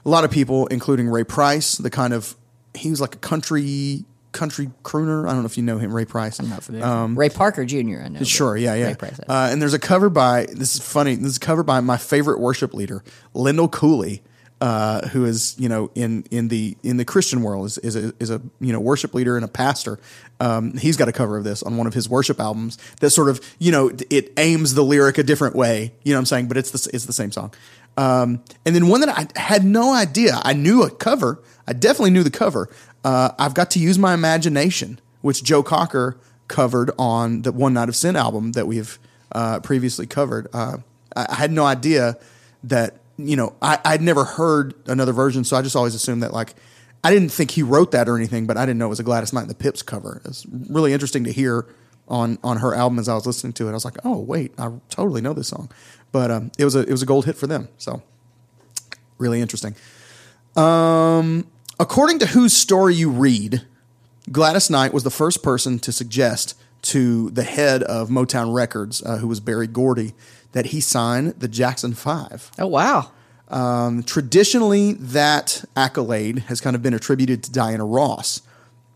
a 0.04 0.08
lot 0.08 0.24
of 0.24 0.30
people, 0.30 0.66
including 0.66 1.08
Ray 1.08 1.24
Price, 1.24 1.76
the 1.76 1.90
kind 1.90 2.12
of 2.12 2.34
he 2.80 2.90
was 2.90 3.00
like 3.00 3.14
a 3.14 3.18
country 3.18 4.04
country 4.32 4.70
crooner. 4.84 5.26
I 5.28 5.32
don't 5.32 5.40
know 5.40 5.46
if 5.46 5.56
you 5.56 5.62
know 5.64 5.78
him, 5.78 5.92
Ray 5.92 6.04
Price. 6.04 6.38
I'm 6.38 6.48
Not 6.48 6.62
familiar. 6.62 7.14
Ray 7.14 7.28
Parker 7.28 7.64
Jr. 7.64 8.02
I 8.04 8.08
know. 8.08 8.22
Sure, 8.22 8.56
yeah, 8.56 8.74
yeah. 8.74 8.86
Ray 8.88 8.94
Price, 8.94 9.18
Uh, 9.28 9.48
and 9.50 9.60
there's 9.60 9.74
a 9.74 9.78
cover 9.78 10.08
by 10.08 10.46
this 10.52 10.74
is 10.76 10.80
funny. 10.80 11.14
This 11.16 11.30
is 11.32 11.36
a 11.36 11.40
cover 11.40 11.62
by 11.62 11.80
my 11.80 11.96
favorite 11.96 12.40
worship 12.40 12.72
leader, 12.74 13.02
Lindell 13.34 13.68
Cooley, 13.68 14.22
uh, 14.60 15.08
who 15.08 15.24
is 15.24 15.56
you 15.58 15.68
know 15.68 15.90
in 15.94 16.24
in 16.30 16.48
the 16.48 16.76
in 16.82 16.96
the 16.96 17.04
Christian 17.04 17.42
world 17.42 17.66
is 17.66 17.78
is 17.78 17.96
a, 17.96 18.12
is 18.20 18.30
a 18.30 18.40
you 18.60 18.72
know 18.72 18.80
worship 18.80 19.14
leader 19.14 19.36
and 19.36 19.44
a 19.44 19.48
pastor. 19.48 19.98
Um, 20.38 20.76
he's 20.78 20.96
got 20.96 21.08
a 21.08 21.12
cover 21.12 21.36
of 21.36 21.44
this 21.44 21.62
on 21.62 21.76
one 21.76 21.86
of 21.86 21.92
his 21.94 22.08
worship 22.08 22.40
albums 22.40 22.78
that 23.00 23.10
sort 23.10 23.28
of 23.28 23.40
you 23.58 23.72
know 23.72 23.90
it 24.10 24.32
aims 24.38 24.74
the 24.74 24.82
lyric 24.84 25.18
a 25.18 25.22
different 25.22 25.56
way. 25.56 25.92
You 26.04 26.12
know 26.12 26.18
what 26.18 26.20
I'm 26.20 26.26
saying? 26.26 26.48
But 26.48 26.56
it's 26.56 26.70
the 26.70 26.90
it's 26.94 27.06
the 27.06 27.12
same 27.12 27.32
song. 27.32 27.52
Um, 27.96 28.42
and 28.64 28.74
then 28.74 28.88
one 28.88 29.00
that 29.00 29.10
I 29.10 29.38
had 29.38 29.64
no 29.64 29.92
idea. 29.92 30.40
I 30.42 30.52
knew 30.52 30.82
a 30.82 30.90
cover. 30.90 31.42
I 31.66 31.72
definitely 31.72 32.10
knew 32.10 32.22
the 32.22 32.30
cover. 32.30 32.68
Uh, 33.04 33.30
I've 33.38 33.54
got 33.54 33.70
to 33.72 33.78
use 33.78 33.98
my 33.98 34.14
imagination, 34.14 35.00
which 35.20 35.42
Joe 35.42 35.62
Cocker 35.62 36.16
covered 36.48 36.90
on 36.98 37.42
the 37.42 37.52
One 37.52 37.74
Night 37.74 37.88
of 37.88 37.96
Sin 37.96 38.16
album 38.16 38.52
that 38.52 38.66
we've 38.66 38.98
uh, 39.32 39.60
previously 39.60 40.06
covered. 40.06 40.48
Uh, 40.52 40.78
I, 41.16 41.34
had 41.34 41.52
no 41.52 41.64
idea 41.64 42.18
that 42.64 42.96
you 43.16 43.36
know 43.36 43.54
I, 43.62 43.78
I'd 43.84 44.02
never 44.02 44.24
heard 44.24 44.74
another 44.86 45.12
version, 45.12 45.44
so 45.44 45.56
I 45.56 45.62
just 45.62 45.76
always 45.76 45.94
assumed 45.94 46.22
that 46.22 46.32
like 46.32 46.54
I 47.02 47.12
didn't 47.12 47.30
think 47.30 47.52
he 47.52 47.62
wrote 47.62 47.92
that 47.92 48.08
or 48.08 48.16
anything, 48.16 48.46
but 48.46 48.56
I 48.56 48.66
didn't 48.66 48.78
know 48.78 48.86
it 48.86 48.90
was 48.90 49.00
a 49.00 49.04
Gladys 49.04 49.32
Knight 49.32 49.42
and 49.42 49.50
the 49.50 49.54
Pips 49.54 49.82
cover. 49.82 50.20
It's 50.24 50.46
really 50.68 50.92
interesting 50.92 51.24
to 51.24 51.32
hear 51.32 51.66
on 52.08 52.38
on 52.42 52.58
her 52.58 52.74
album 52.74 52.98
as 52.98 53.08
I 53.08 53.14
was 53.14 53.26
listening 53.26 53.52
to 53.54 53.68
it. 53.68 53.70
I 53.70 53.74
was 53.74 53.84
like, 53.84 53.98
oh 54.04 54.18
wait, 54.18 54.52
I 54.58 54.72
totally 54.88 55.20
know 55.20 55.32
this 55.32 55.48
song, 55.48 55.70
but 56.12 56.30
um, 56.30 56.50
it 56.58 56.64
was 56.64 56.74
a 56.74 56.80
it 56.80 56.90
was 56.90 57.02
a 57.02 57.06
gold 57.06 57.26
hit 57.26 57.36
for 57.36 57.46
them. 57.46 57.68
So 57.78 58.02
really 59.18 59.40
interesting. 59.40 59.74
Um, 60.56 61.46
according 61.78 62.18
to 62.20 62.26
whose 62.26 62.52
story 62.52 62.94
you 62.94 63.10
read, 63.10 63.62
Gladys 64.32 64.70
Knight 64.70 64.92
was 64.92 65.04
the 65.04 65.10
first 65.10 65.42
person 65.42 65.78
to 65.80 65.92
suggest 65.92 66.58
to 66.82 67.30
the 67.30 67.44
head 67.44 67.82
of 67.82 68.08
Motown 68.08 68.54
Records, 68.54 69.02
uh, 69.02 69.18
who 69.18 69.28
was 69.28 69.38
Berry 69.40 69.66
Gordy, 69.66 70.14
that 70.52 70.66
he 70.66 70.80
sign 70.80 71.34
the 71.38 71.48
Jackson 71.48 71.94
Five. 71.94 72.50
Oh 72.58 72.66
wow. 72.66 73.12
Um, 73.48 74.04
traditionally, 74.04 74.92
that 74.92 75.64
accolade 75.76 76.40
has 76.40 76.60
kind 76.60 76.76
of 76.76 76.82
been 76.82 76.94
attributed 76.94 77.42
to 77.44 77.52
Diana 77.52 77.84
Ross, 77.84 78.42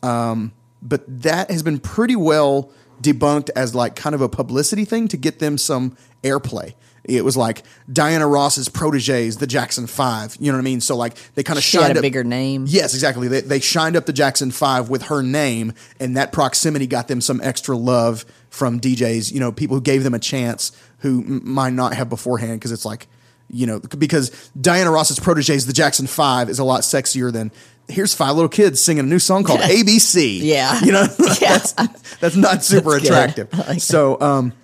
um, 0.03 0.53
but 0.81 1.03
that 1.23 1.51
has 1.51 1.63
been 1.63 1.81
pretty 1.81 2.15
well 2.15 2.71
debunked 3.01 3.51
as 3.57 3.75
like 3.75 3.97
kind 3.97 4.15
of 4.15 4.21
a 4.21 4.29
publicity 4.29 4.85
thing 4.85 5.09
to 5.09 5.17
get 5.17 5.41
them 5.41 5.59
some 5.59 5.97
airplay. 6.23 6.75
It 7.05 7.23
was 7.25 7.37
like 7.37 7.65
Diana 7.93 8.27
Ross's 8.27 8.69
proteges, 8.69 9.37
the 9.37 9.47
Jackson 9.47 9.87
Five. 9.87 10.37
You 10.41 10.51
know 10.51 10.59
what 10.59 10.63
I 10.63 10.65
mean? 10.65 10.81
So 10.81 10.97
like 10.97 11.15
they 11.35 11.43
kind 11.43 11.59
of 11.59 11.63
shined 11.63 11.89
had 11.89 11.97
a 11.97 11.99
up- 11.99 12.03
bigger 12.03 12.25
name. 12.25 12.65
Yes, 12.67 12.95
exactly. 12.95 13.29
They, 13.29 13.43
they 13.43 13.61
shined 13.61 13.97
up 13.97 14.07
the 14.07 14.13
Jackson 14.13 14.51
Five 14.51 14.89
with 14.89 15.03
her 15.05 15.23
name, 15.23 15.75
and 16.01 16.17
that 16.17 16.33
proximity 16.33 16.87
got 16.87 17.09
them 17.09 17.21
some 17.21 17.41
extra 17.43 17.77
love 17.77 18.25
from 18.49 18.81
DJs. 18.81 19.33
You 19.33 19.41
know, 19.41 19.53
people 19.53 19.77
who 19.77 19.83
gave 19.83 20.03
them 20.03 20.15
a 20.15 20.19
chance 20.19 20.73
who 20.99 21.21
m- 21.21 21.43
might 21.45 21.75
not 21.75 21.93
have 21.95 22.09
beforehand 22.09 22.59
because 22.61 22.73
it's 22.73 22.87
like, 22.87 23.07
you 23.51 23.67
know, 23.67 23.81
because 23.81 24.31
Diana 24.59 24.91
Ross's 24.91 25.21
proteges, 25.21 25.67
the 25.67 25.73
Jackson 25.75 26.07
Five, 26.07 26.49
is 26.49 26.59
a 26.59 26.65
lot 26.65 26.81
sexier 26.81 27.31
than 27.31 27.53
here's 27.87 28.15
five 28.15 28.35
little 28.35 28.49
kids 28.49 28.81
singing 28.81 29.05
a 29.05 29.07
new 29.07 29.19
song 29.19 29.45
called 29.45 29.61
ABC. 29.61 30.41
Yeah. 30.41 30.81
you 30.81 30.91
know, 30.93 31.03
Yeah. 31.39 31.59
that's, 31.59 31.73
that's 32.19 32.37
not 32.37 32.65
super 32.65 32.93
That's 32.93 33.05
attractive. 33.05 33.53
Like 33.53 33.83
so, 33.83 34.19
um, 34.23 34.55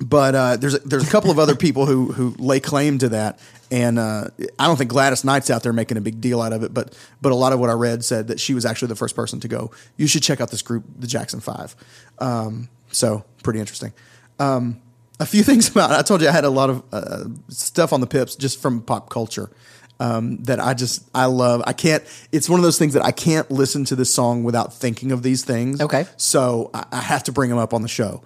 but 0.00 0.34
uh, 0.34 0.56
there's 0.56 0.74
a, 0.74 0.78
there's 0.80 1.06
a 1.06 1.10
couple 1.10 1.30
of 1.30 1.38
other 1.38 1.54
people 1.54 1.86
who 1.86 2.12
who 2.12 2.34
lay 2.38 2.58
claim 2.58 2.98
to 2.98 3.10
that, 3.10 3.38
and 3.70 3.98
uh, 3.98 4.28
I 4.58 4.66
don't 4.66 4.76
think 4.76 4.90
Gladys 4.90 5.24
Knight's 5.24 5.50
out 5.50 5.62
there 5.62 5.72
making 5.72 5.98
a 5.98 6.00
big 6.00 6.20
deal 6.20 6.40
out 6.40 6.52
of 6.52 6.62
it, 6.62 6.72
but 6.72 6.96
but 7.20 7.32
a 7.32 7.34
lot 7.34 7.52
of 7.52 7.60
what 7.60 7.68
I 7.68 7.74
read 7.74 8.02
said 8.02 8.28
that 8.28 8.40
she 8.40 8.54
was 8.54 8.64
actually 8.64 8.88
the 8.88 8.96
first 8.96 9.14
person 9.14 9.40
to 9.40 9.48
go. 9.48 9.70
You 9.96 10.06
should 10.06 10.22
check 10.22 10.40
out 10.40 10.50
this 10.50 10.62
group, 10.62 10.84
the 10.98 11.06
Jackson 11.06 11.40
Five. 11.40 11.76
Um, 12.18 12.70
so 12.90 13.24
pretty 13.42 13.60
interesting. 13.60 13.92
Um, 14.38 14.80
a 15.18 15.26
few 15.26 15.42
things 15.44 15.68
about 15.68 15.90
I 15.92 16.02
told 16.02 16.22
you 16.22 16.28
I 16.28 16.32
had 16.32 16.44
a 16.44 16.50
lot 16.50 16.70
of 16.70 16.82
uh, 16.92 17.24
stuff 17.48 17.92
on 17.92 18.00
the 18.00 18.06
Pips 18.06 18.36
just 18.36 18.60
from 18.60 18.82
pop 18.82 19.10
culture. 19.10 19.50
Um, 19.98 20.38
that 20.44 20.60
I 20.60 20.72
just 20.72 21.06
I 21.14 21.26
love. 21.26 21.62
I 21.66 21.74
can't. 21.74 22.02
It's 22.32 22.48
one 22.48 22.58
of 22.58 22.64
those 22.64 22.78
things 22.78 22.94
that 22.94 23.04
I 23.04 23.12
can't 23.12 23.50
listen 23.50 23.84
to 23.84 23.96
this 23.96 24.10
song 24.10 24.44
without 24.44 24.72
thinking 24.72 25.12
of 25.12 25.22
these 25.22 25.44
things. 25.44 25.78
Okay. 25.78 26.06
So 26.16 26.70
I, 26.72 26.86
I 26.90 27.00
have 27.02 27.24
to 27.24 27.32
bring 27.32 27.50
them 27.50 27.58
up 27.58 27.74
on 27.74 27.82
the 27.82 27.88
show. 27.88 28.22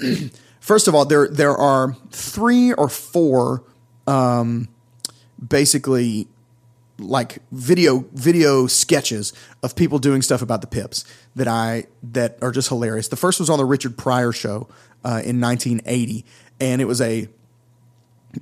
First 0.68 0.86
of 0.86 0.94
all, 0.94 1.06
there 1.06 1.26
there 1.28 1.56
are 1.56 1.96
three 2.10 2.74
or 2.74 2.90
four, 2.90 3.64
um, 4.06 4.68
basically 5.42 6.28
like 6.98 7.38
video 7.50 8.04
video 8.12 8.66
sketches 8.66 9.32
of 9.62 9.74
people 9.74 9.98
doing 9.98 10.20
stuff 10.20 10.42
about 10.42 10.60
the 10.60 10.66
Pips 10.66 11.06
that 11.34 11.48
I 11.48 11.86
that 12.02 12.36
are 12.42 12.52
just 12.52 12.68
hilarious. 12.68 13.08
The 13.08 13.16
first 13.16 13.40
was 13.40 13.48
on 13.48 13.56
the 13.56 13.64
Richard 13.64 13.96
Pryor 13.96 14.30
show 14.30 14.68
uh, 15.06 15.22
in 15.24 15.40
1980, 15.40 16.26
and 16.60 16.82
it 16.82 16.84
was 16.84 17.00
a 17.00 17.28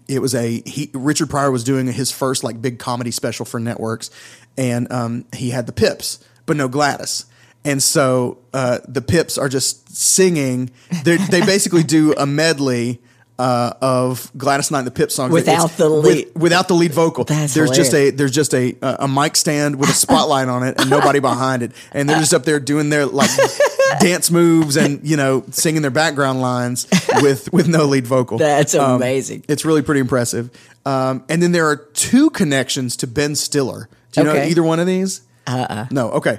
it 0.08 0.20
was 0.20 0.34
a 0.34 0.62
he 0.66 0.90
Richard 0.94 1.30
Pryor 1.30 1.52
was 1.52 1.62
doing 1.62 1.86
his 1.86 2.10
first 2.10 2.42
like 2.42 2.60
big 2.60 2.80
comedy 2.80 3.12
special 3.12 3.44
for 3.44 3.60
networks, 3.60 4.10
and 4.58 4.90
um, 4.90 5.26
he 5.32 5.50
had 5.50 5.66
the 5.66 5.72
Pips, 5.72 6.18
but 6.44 6.56
no 6.56 6.66
Gladys. 6.66 7.26
And 7.66 7.82
so 7.82 8.38
uh, 8.54 8.78
the 8.88 9.02
Pips 9.02 9.36
are 9.38 9.48
just 9.48 9.94
singing. 9.96 10.70
They're, 11.04 11.18
they 11.18 11.40
basically 11.40 11.82
do 11.82 12.12
a 12.14 12.24
medley 12.26 13.00
uh, 13.38 13.74
of 13.82 14.30
Gladys 14.38 14.70
Knight 14.70 14.78
and 14.78 14.86
the 14.86 14.90
Pips 14.92 15.14
songs 15.14 15.30
Without 15.32 15.64
It's- 15.66 15.76
the 15.76 15.88
lead- 15.90 16.26
with- 16.34 16.36
without 16.42 16.68
the 16.68 16.74
lead 16.74 16.92
vocal. 16.94 17.24
That's 17.24 17.52
there's 17.52 17.70
just 17.70 17.92
a 17.92 18.10
there's 18.10 18.30
just 18.30 18.54
a 18.54 18.74
a 18.80 19.06
mic 19.06 19.36
stand 19.36 19.76
with 19.76 19.90
a 19.90 19.92
spotlight 19.92 20.48
on 20.48 20.62
it 20.62 20.80
and 20.80 20.88
nobody 20.88 21.18
behind 21.20 21.62
it, 21.62 21.72
and 21.92 22.08
they're 22.08 22.18
just 22.20 22.32
up 22.32 22.44
there 22.44 22.58
doing 22.60 22.88
their 22.88 23.04
like 23.04 23.28
dance 24.00 24.30
moves 24.30 24.76
and 24.78 25.06
you 25.06 25.16
know 25.18 25.44
singing 25.50 25.82
their 25.82 25.90
background 25.90 26.40
lines 26.40 26.86
with 27.20 27.52
with 27.52 27.68
no 27.68 27.84
lead 27.84 28.06
vocal. 28.06 28.38
That's 28.38 28.74
Um, 28.74 28.92
amazing. 28.96 29.44
it's 29.48 29.66
really 29.66 29.82
pretty 29.82 30.00
impressive. 30.00 30.48
Um, 30.86 31.22
and 31.28 31.42
then 31.42 31.52
there 31.52 31.66
are 31.66 31.76
two 31.76 32.30
connections 32.30 32.96
to 32.98 33.06
Ben 33.06 33.34
Stiller. 33.34 33.88
Do 34.12 34.20
you 34.22 34.26
know 34.28 34.42
either 34.44 34.62
one 34.62 34.80
of 34.80 34.86
these? 34.86 35.20
Uh 35.46 35.66
uh 35.68 35.86
No. 35.90 36.10
Okay. 36.12 36.38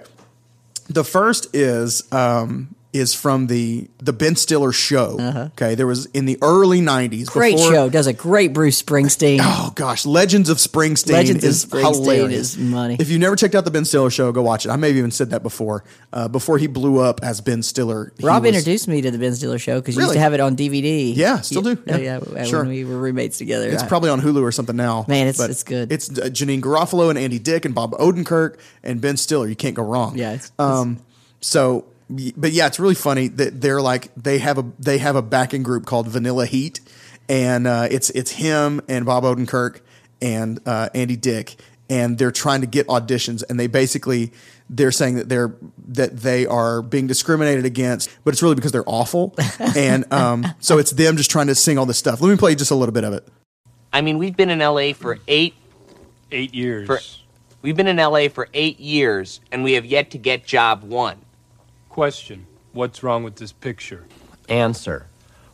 The 0.89 1.03
first 1.03 1.55
is 1.55 2.09
um, 2.11 2.75
is 2.99 3.13
from 3.13 3.47
the 3.47 3.87
the 3.99 4.13
Ben 4.13 4.35
Stiller 4.35 4.71
show. 4.71 5.17
Okay, 5.53 5.75
there 5.75 5.87
was 5.87 6.05
in 6.07 6.25
the 6.25 6.37
early 6.41 6.81
'90s. 6.81 7.23
Uh-huh. 7.27 7.33
Great 7.33 7.55
before- 7.57 7.71
show. 7.71 7.89
Does 7.89 8.07
a 8.07 8.13
great 8.13 8.53
Bruce 8.53 8.81
Springsteen. 8.81 9.39
Oh 9.41 9.71
gosh, 9.75 10.05
Legends 10.05 10.49
of 10.49 10.57
Springsteen. 10.57 11.11
Legends 11.13 11.43
of 11.43 11.49
is 11.49 11.65
Springsteen 11.65 11.93
hilarious. 11.95 12.39
is 12.53 12.57
money. 12.57 12.97
If 12.99 13.09
you've 13.09 13.19
never 13.21 13.35
checked 13.35 13.55
out 13.55 13.65
the 13.65 13.71
Ben 13.71 13.85
Stiller 13.85 14.09
show, 14.09 14.31
go 14.31 14.41
watch 14.41 14.65
it. 14.65 14.69
I 14.69 14.75
may 14.75 14.87
have 14.89 14.97
even 14.97 15.11
said 15.11 15.29
that 15.31 15.43
before. 15.43 15.83
Uh, 16.13 16.27
before 16.27 16.57
he 16.57 16.67
blew 16.67 16.99
up 16.99 17.19
as 17.23 17.41
Ben 17.41 17.63
Stiller, 17.63 18.13
Rob 18.21 18.43
was- 18.43 18.49
introduced 18.55 18.87
me 18.87 19.01
to 19.01 19.11
the 19.11 19.17
Ben 19.17 19.35
Stiller 19.35 19.59
show 19.59 19.79
because 19.79 19.95
you 19.95 20.01
used 20.01 20.13
to 20.13 20.19
have 20.19 20.33
it 20.33 20.39
on 20.39 20.55
DVD. 20.55 21.13
Yeah, 21.15 21.41
still 21.41 21.61
do. 21.61 21.77
Yeah, 21.85 21.97
Yeah. 21.97 22.19
yeah, 22.33 22.43
Sure. 22.45 22.59
when 22.59 22.69
we 22.69 22.83
were 22.85 22.97
roommates 22.97 23.37
together. 23.37 23.69
It's 23.69 23.83
I- 23.83 23.87
probably 23.87 24.09
on 24.09 24.21
Hulu 24.21 24.41
or 24.41 24.51
something 24.51 24.75
now. 24.75 25.05
Man, 25.07 25.27
it's- 25.27 25.47
it's 25.49 25.63
good. 25.63 25.91
It's 25.91 26.09
uh, 26.09 26.29
Janeane 26.31 26.61
Garofalo 26.61 27.09
and 27.09 27.17
Andy 27.19 27.39
Dick 27.39 27.65
and 27.65 27.75
Bob 27.75 27.91
Odenkirk 27.93 28.55
and 28.83 29.01
Ben 29.01 29.17
Stiller. 29.17 29.47
You 29.47 29.55
can't 29.55 29.75
go 29.75 29.83
wrong. 29.83 30.17
Yeah, 30.17 30.33
it's- 30.33 30.51
um. 30.59 30.99
So, 31.39 31.75
y- 31.77 31.83
but 32.09 32.51
yeah, 32.51 32.67
it's 32.67 32.79
really 32.79 32.95
funny 32.95 33.27
that 33.27 33.59
they're 33.61 33.81
like 33.81 34.13
they 34.15 34.39
have 34.39 34.57
a 34.57 34.65
they 34.79 34.97
have 34.97 35.15
a 35.15 35.21
backing 35.21 35.63
group 35.63 35.85
called 35.85 36.07
Vanilla 36.07 36.45
Heat, 36.45 36.79
and 37.27 37.67
uh, 37.67 37.87
it's 37.89 38.09
it's 38.11 38.31
him 38.31 38.81
and 38.87 39.05
Bob 39.05 39.23
Odenkirk 39.23 39.81
and 40.21 40.59
uh, 40.65 40.89
Andy 40.93 41.17
Dick, 41.17 41.57
and 41.89 42.17
they're 42.17 42.31
trying 42.31 42.61
to 42.61 42.67
get 42.67 42.87
auditions, 42.87 43.43
and 43.49 43.59
they 43.59 43.67
basically 43.67 44.31
they're 44.69 44.91
saying 44.91 45.15
that 45.15 45.29
they're 45.29 45.53
that 45.89 46.17
they 46.17 46.45
are 46.45 46.81
being 46.81 47.07
discriminated 47.07 47.65
against, 47.65 48.09
but 48.23 48.33
it's 48.33 48.41
really 48.41 48.55
because 48.55 48.71
they're 48.71 48.87
awful, 48.87 49.35
and 49.75 50.11
um, 50.13 50.45
so 50.59 50.77
it's 50.77 50.91
them 50.91 51.17
just 51.17 51.31
trying 51.31 51.47
to 51.47 51.55
sing 51.55 51.77
all 51.77 51.85
this 51.85 51.97
stuff. 51.97 52.21
Let 52.21 52.29
me 52.29 52.37
play 52.37 52.55
just 52.55 52.71
a 52.71 52.75
little 52.75 52.93
bit 52.93 53.03
of 53.03 53.13
it. 53.13 53.27
I 53.91 54.01
mean, 54.01 54.17
we've 54.17 54.35
been 54.35 54.49
in 54.49 54.59
LA 54.59 54.93
for 54.93 55.19
eight. 55.27 55.55
Eight 56.31 56.53
years. 56.53 56.87
For, 56.87 56.99
we've 57.61 57.75
been 57.75 57.87
in 57.87 57.97
LA 57.97 58.27
for 58.27 58.49
eight 58.53 58.79
years, 58.79 59.39
and 59.51 59.63
we 59.63 59.73
have 59.73 59.85
yet 59.85 60.11
to 60.11 60.17
get 60.17 60.45
job 60.45 60.83
one. 60.83 61.17
Question 61.97 62.45
What's 62.73 63.01
wrong 63.01 63.23
with 63.23 63.37
this 63.37 63.51
picture? 63.51 64.05
Answer. 64.47 65.07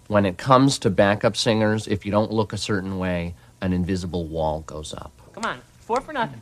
When 0.08 0.26
it 0.26 0.38
comes 0.38 0.78
to 0.80 0.90
backup 0.90 1.38
singers, 1.38 1.88
if 1.88 2.06
you 2.06 2.12
don't 2.12 2.34
look 2.34 2.52
a 2.52 2.58
certain 2.58 3.00
way, 3.00 3.36
an 3.62 3.72
invisible 3.72 4.26
wall 4.28 4.60
goes 4.68 4.94
up. 4.94 5.14
Come 5.32 5.46
on, 5.46 5.62
four 5.80 6.02
for 6.02 6.12
nothing. 6.12 6.42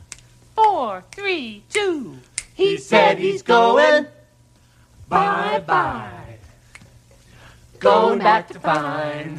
Four, 0.56 1.04
three, 1.12 1.62
two. 1.68 2.18
He 2.52 2.78
said 2.78 3.20
he's 3.20 3.42
going. 3.42 4.06
Bye 5.08 5.62
bye. 5.64 6.38
Going 7.78 8.18
back 8.18 8.48
to 8.48 8.58
find. 8.58 9.38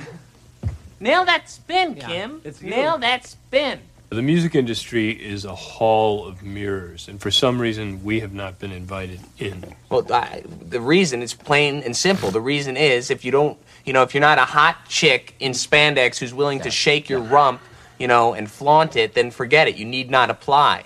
Nail 1.02 1.26
that 1.26 1.50
spin, 1.50 1.96
Kim. 1.96 2.42
Nail 2.62 2.98
that 3.00 3.28
spin. 3.28 3.82
The 4.14 4.22
music 4.22 4.54
industry 4.54 5.10
is 5.10 5.44
a 5.44 5.56
hall 5.56 6.28
of 6.28 6.44
mirrors, 6.44 7.08
and 7.08 7.20
for 7.20 7.32
some 7.32 7.60
reason, 7.60 8.04
we 8.04 8.20
have 8.20 8.32
not 8.32 8.60
been 8.60 8.72
invited 8.72 9.20
in. 9.40 9.74
Well, 9.90 10.06
I, 10.14 10.44
the 10.46 10.80
reason 10.80 11.24
is 11.24 11.34
plain 11.34 11.82
and 11.82 11.98
simple. 11.98 12.30
The 12.30 12.40
reason 12.40 12.78
is 12.78 13.10
if 13.10 13.26
you 13.26 13.32
don't, 13.32 13.58
you 13.86 13.92
know, 13.92 14.04
if 14.04 14.14
you're 14.14 14.22
not 14.22 14.38
a 14.38 14.46
hot 14.46 14.88
chick 14.88 15.34
in 15.40 15.54
spandex 15.54 16.20
who's 16.20 16.32
willing 16.32 16.60
to 16.60 16.70
shake 16.70 17.10
your 17.10 17.22
rump, 17.22 17.60
you 17.98 18.08
know, 18.08 18.36
and 18.36 18.52
flaunt 18.52 18.96
it, 18.96 19.16
then 19.16 19.32
forget 19.32 19.68
it. 19.68 19.78
You 19.78 19.86
need 19.86 20.12
not 20.12 20.30
apply. 20.30 20.84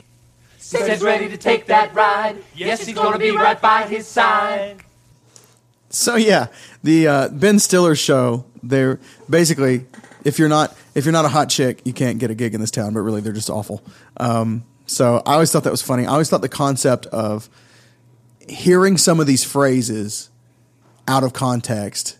Says 0.57 1.01
ready 1.01 1.28
to 1.28 1.38
take 1.38 1.65
that 1.65 1.93
ride. 1.93 2.38
Yes, 2.55 2.86
he's 2.86 2.95
gonna 2.95 3.19
be 3.19 3.32
right 3.32 3.59
by 3.59 3.88
his 3.88 4.07
side. 4.07 4.78
So 5.89 6.15
yeah, 6.15 6.47
the 6.82 7.07
uh, 7.07 7.30
Ben 7.30 7.59
Stiller 7.59 7.95
show. 7.95 8.45
They're 8.68 8.99
basically 9.30 9.86
if 10.24 10.39
you're 10.39 10.49
not 10.49 10.76
if 10.95 11.05
you're 11.05 11.13
not 11.13 11.26
a 11.26 11.30
hot 11.30 11.49
chick, 11.49 11.82
you 11.86 11.93
can't 11.93 12.20
get 12.20 12.32
a 12.32 12.36
gig 12.36 12.53
in 12.53 12.61
this 12.61 12.72
town. 12.72 12.93
But 12.93 13.01
really, 13.01 13.22
they're 13.22 13.34
just 13.34 13.49
awful. 13.49 13.84
Um, 14.18 14.63
so 14.86 15.22
I 15.26 15.34
always 15.34 15.51
thought 15.51 15.63
that 15.63 15.72
was 15.72 15.82
funny. 15.82 16.05
I 16.05 16.11
always 16.11 16.30
thought 16.30 16.41
the 16.41 16.49
concept 16.49 17.05
of 17.07 17.49
hearing 18.47 18.97
some 18.97 19.20
of 19.20 19.28
these 19.28 19.43
phrases 19.43 20.30
out 21.07 21.24
of 21.24 21.34
context 21.34 22.18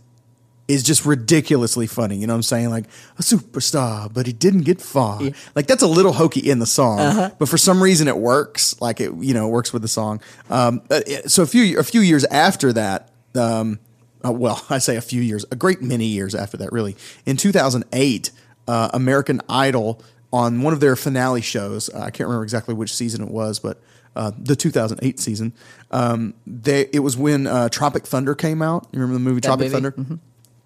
is 0.68 0.84
just 0.84 1.06
ridiculously 1.06 1.88
funny. 1.88 2.18
You 2.18 2.28
know 2.28 2.34
what 2.34 2.40
I'm 2.40 2.44
saying? 2.44 2.70
Like 2.70 2.86
a 3.18 3.22
superstar, 3.22 4.14
but 4.14 4.28
he 4.28 4.34
didn't 4.34 4.62
get 4.64 4.82
far. 4.82 5.22
Like 5.56 5.68
that's 5.68 5.82
a 5.84 5.88
little 5.88 6.12
hokey 6.12 6.42
in 6.42 6.60
the 6.60 6.66
song, 6.66 7.00
but 7.40 7.48
for 7.48 7.58
some 7.58 7.82
reason 7.82 8.10
it 8.10 8.18
works. 8.18 8.80
Like 8.82 9.00
it, 9.00 9.14
you 9.20 9.34
know, 9.34 9.48
it 9.48 9.52
works 9.52 9.72
with 9.72 9.82
the 9.82 9.88
song. 9.88 10.22
Um, 10.50 10.82
uh, 10.90 11.00
so 11.28 11.44
a 11.44 11.46
few 11.48 11.80
a 11.80 11.84
few 11.84 12.02
years 12.02 12.26
after 12.26 12.74
that, 12.74 13.12
um, 13.36 13.80
uh, 14.26 14.32
well, 14.32 14.64
I 14.70 14.78
say 14.80 14.96
a 14.96 15.02
few 15.02 15.22
years, 15.22 15.46
a 15.52 15.56
great 15.56 15.82
many 15.82 16.06
years 16.06 16.36
after 16.36 16.58
that, 16.58 16.72
really. 16.72 16.96
In 17.26 17.38
2008, 17.38 18.32
uh, 18.68 18.90
American 18.94 19.42
Idol 19.50 20.02
on 20.34 20.62
one 20.62 20.74
of 20.74 20.80
their 20.80 20.96
finale 20.96 21.42
shows. 21.42 21.90
Uh, 21.90 22.00
I 22.00 22.12
can't 22.12 22.28
remember 22.28 22.44
exactly 22.44 22.74
which 22.74 22.94
season 22.94 23.22
it 23.24 23.30
was, 23.32 23.60
but 23.60 23.82
uh, 24.16 24.32
the 24.38 24.56
2008 24.56 25.20
season. 25.20 25.54
Um, 25.92 26.34
they 26.46 26.90
it 26.92 27.00
was 27.00 27.16
when 27.16 27.48
uh, 27.48 27.70
Tropic 27.70 28.06
Thunder 28.06 28.36
came 28.36 28.62
out. 28.62 28.88
You 28.92 29.00
remember 29.00 29.14
the 29.14 29.20
movie 29.24 29.42
That 29.42 29.48
Tropic 29.48 29.72
movie? 29.72 29.92
Thunder? 29.92 30.20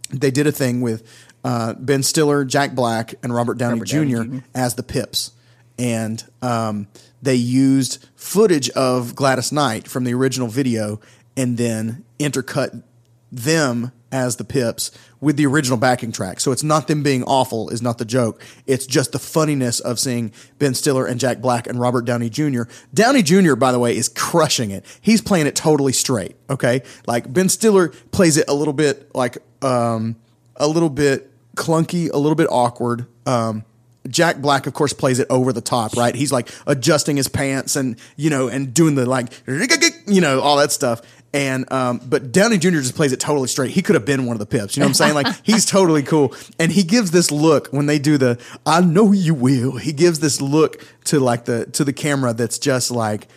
They 0.10 0.32
did 0.32 0.48
a 0.48 0.52
thing 0.52 0.82
with 0.82 1.08
uh, 1.44 1.74
Ben 1.74 2.04
Stiller, 2.04 2.44
Jack 2.44 2.74
Black, 2.74 3.14
and 3.24 3.34
Robert 3.34 3.58
Downey, 3.58 3.80
Robert 3.80 3.88
Downey 3.90 4.14
Jr. 4.14 4.24
Jr. 4.24 4.46
as 4.56 4.76
the 4.76 4.84
Pips, 4.84 5.32
and 5.78 6.24
um, 6.42 6.88
they 7.22 7.36
used 7.36 8.06
footage 8.16 8.70
of 8.72 9.16
Gladys 9.16 9.52
Knight 9.52 9.88
from 9.88 10.04
the 10.04 10.14
original 10.14 10.48
video, 10.48 11.00
and 11.38 11.58
then 11.58 12.04
intercut 12.20 12.84
them 13.32 13.92
as 14.12 14.36
the 14.36 14.44
Pips 14.44 14.92
with 15.22 15.38
the 15.38 15.46
original 15.46 15.78
backing 15.78 16.12
track. 16.12 16.40
So 16.40 16.52
it's 16.52 16.64
not 16.64 16.88
them 16.88 17.04
being 17.04 17.24
awful 17.24 17.70
is 17.70 17.82
not 17.82 17.98
the 17.98 18.06
joke. 18.06 18.44
It's 18.66 18.86
just 18.86 19.12
the 19.12 19.20
funniness 19.20 19.80
of 19.80 20.00
seeing 20.00 20.34
Ben 20.60 20.74
Stiller 20.74 21.06
and 21.06 21.20
Jack 21.20 21.40
Black 21.40 21.68
and 21.68 21.80
Robert 21.80 22.06
Downey 22.06 22.30
Jr. 22.30 22.64
Downey 22.94 23.22
Jr. 23.22 23.56
by 23.56 23.72
the 23.72 23.80
way 23.80 23.96
is 23.96 24.10
crushing 24.10 24.72
it. 24.72 24.86
He's 25.00 25.22
playing 25.22 25.48
it 25.48 25.56
totally 25.56 25.94
straight, 25.94 26.36
okay? 26.50 26.82
Like 27.08 27.32
Ben 27.32 27.50
Stiller 27.50 27.90
plays 28.12 28.38
it 28.38 28.46
a 28.50 28.54
little 28.54 28.74
bit 28.74 29.14
like 29.16 29.38
um 29.64 30.18
a 30.58 30.68
little 30.68 30.90
bit 30.90 31.32
clunky, 31.56 32.12
a 32.12 32.18
little 32.18 32.36
bit 32.36 32.48
awkward. 32.50 33.06
Um 33.26 33.64
Jack 34.10 34.38
Black, 34.38 34.66
of 34.66 34.74
course, 34.74 34.94
plays 34.94 35.20
it 35.20 35.28
over 35.30 35.54
the 35.54 35.62
top, 35.62 35.96
right? 35.96 36.16
He's 36.16 36.32
like 36.32 36.50
adjusting 36.66 37.18
his 37.18 37.28
pants 37.28 37.76
and 37.76 37.98
you 38.16 38.32
know, 38.32 38.48
and 38.48 38.74
doing 38.74 38.96
the 38.96 39.06
like, 39.06 39.32
you 39.46 40.22
know, 40.22 40.42
all 40.42 40.58
that 40.58 40.72
stuff. 40.72 41.02
And 41.34 41.72
um, 41.72 42.02
but 42.04 42.34
Downey 42.34 42.58
Jr. 42.58 42.72
just 42.72 42.96
plays 42.96 43.14
it 43.14 43.20
totally 43.22 43.48
straight. 43.48 43.72
He 43.72 43.82
could 43.82 43.96
have 43.96 44.04
been 44.06 44.26
one 44.26 44.36
of 44.36 44.40
the 44.40 44.46
Pips. 44.46 44.76
You 44.76 44.82
know 44.82 44.88
what 44.88 44.90
I'm 44.90 44.94
saying? 44.96 45.14
Like 45.14 45.28
he's 45.44 45.66
totally 45.66 46.04
cool. 46.04 46.36
And 46.60 46.72
he 46.72 46.84
gives 46.84 47.12
this 47.12 47.32
look 47.32 47.70
when 47.70 47.86
they 47.86 48.00
do 48.00 48.18
the 48.18 48.38
"I 48.66 48.82
know 48.82 49.14
you 49.14 49.34
will." 49.34 49.78
He 49.78 49.94
gives 49.94 50.20
this 50.20 50.42
look 50.42 50.86
to 51.06 51.20
like 51.22 51.46
the 51.46 51.68
to 51.68 51.86
the 51.86 51.94
camera 51.94 52.34
that's 52.34 52.60
just 52.60 52.92
like 52.92 53.28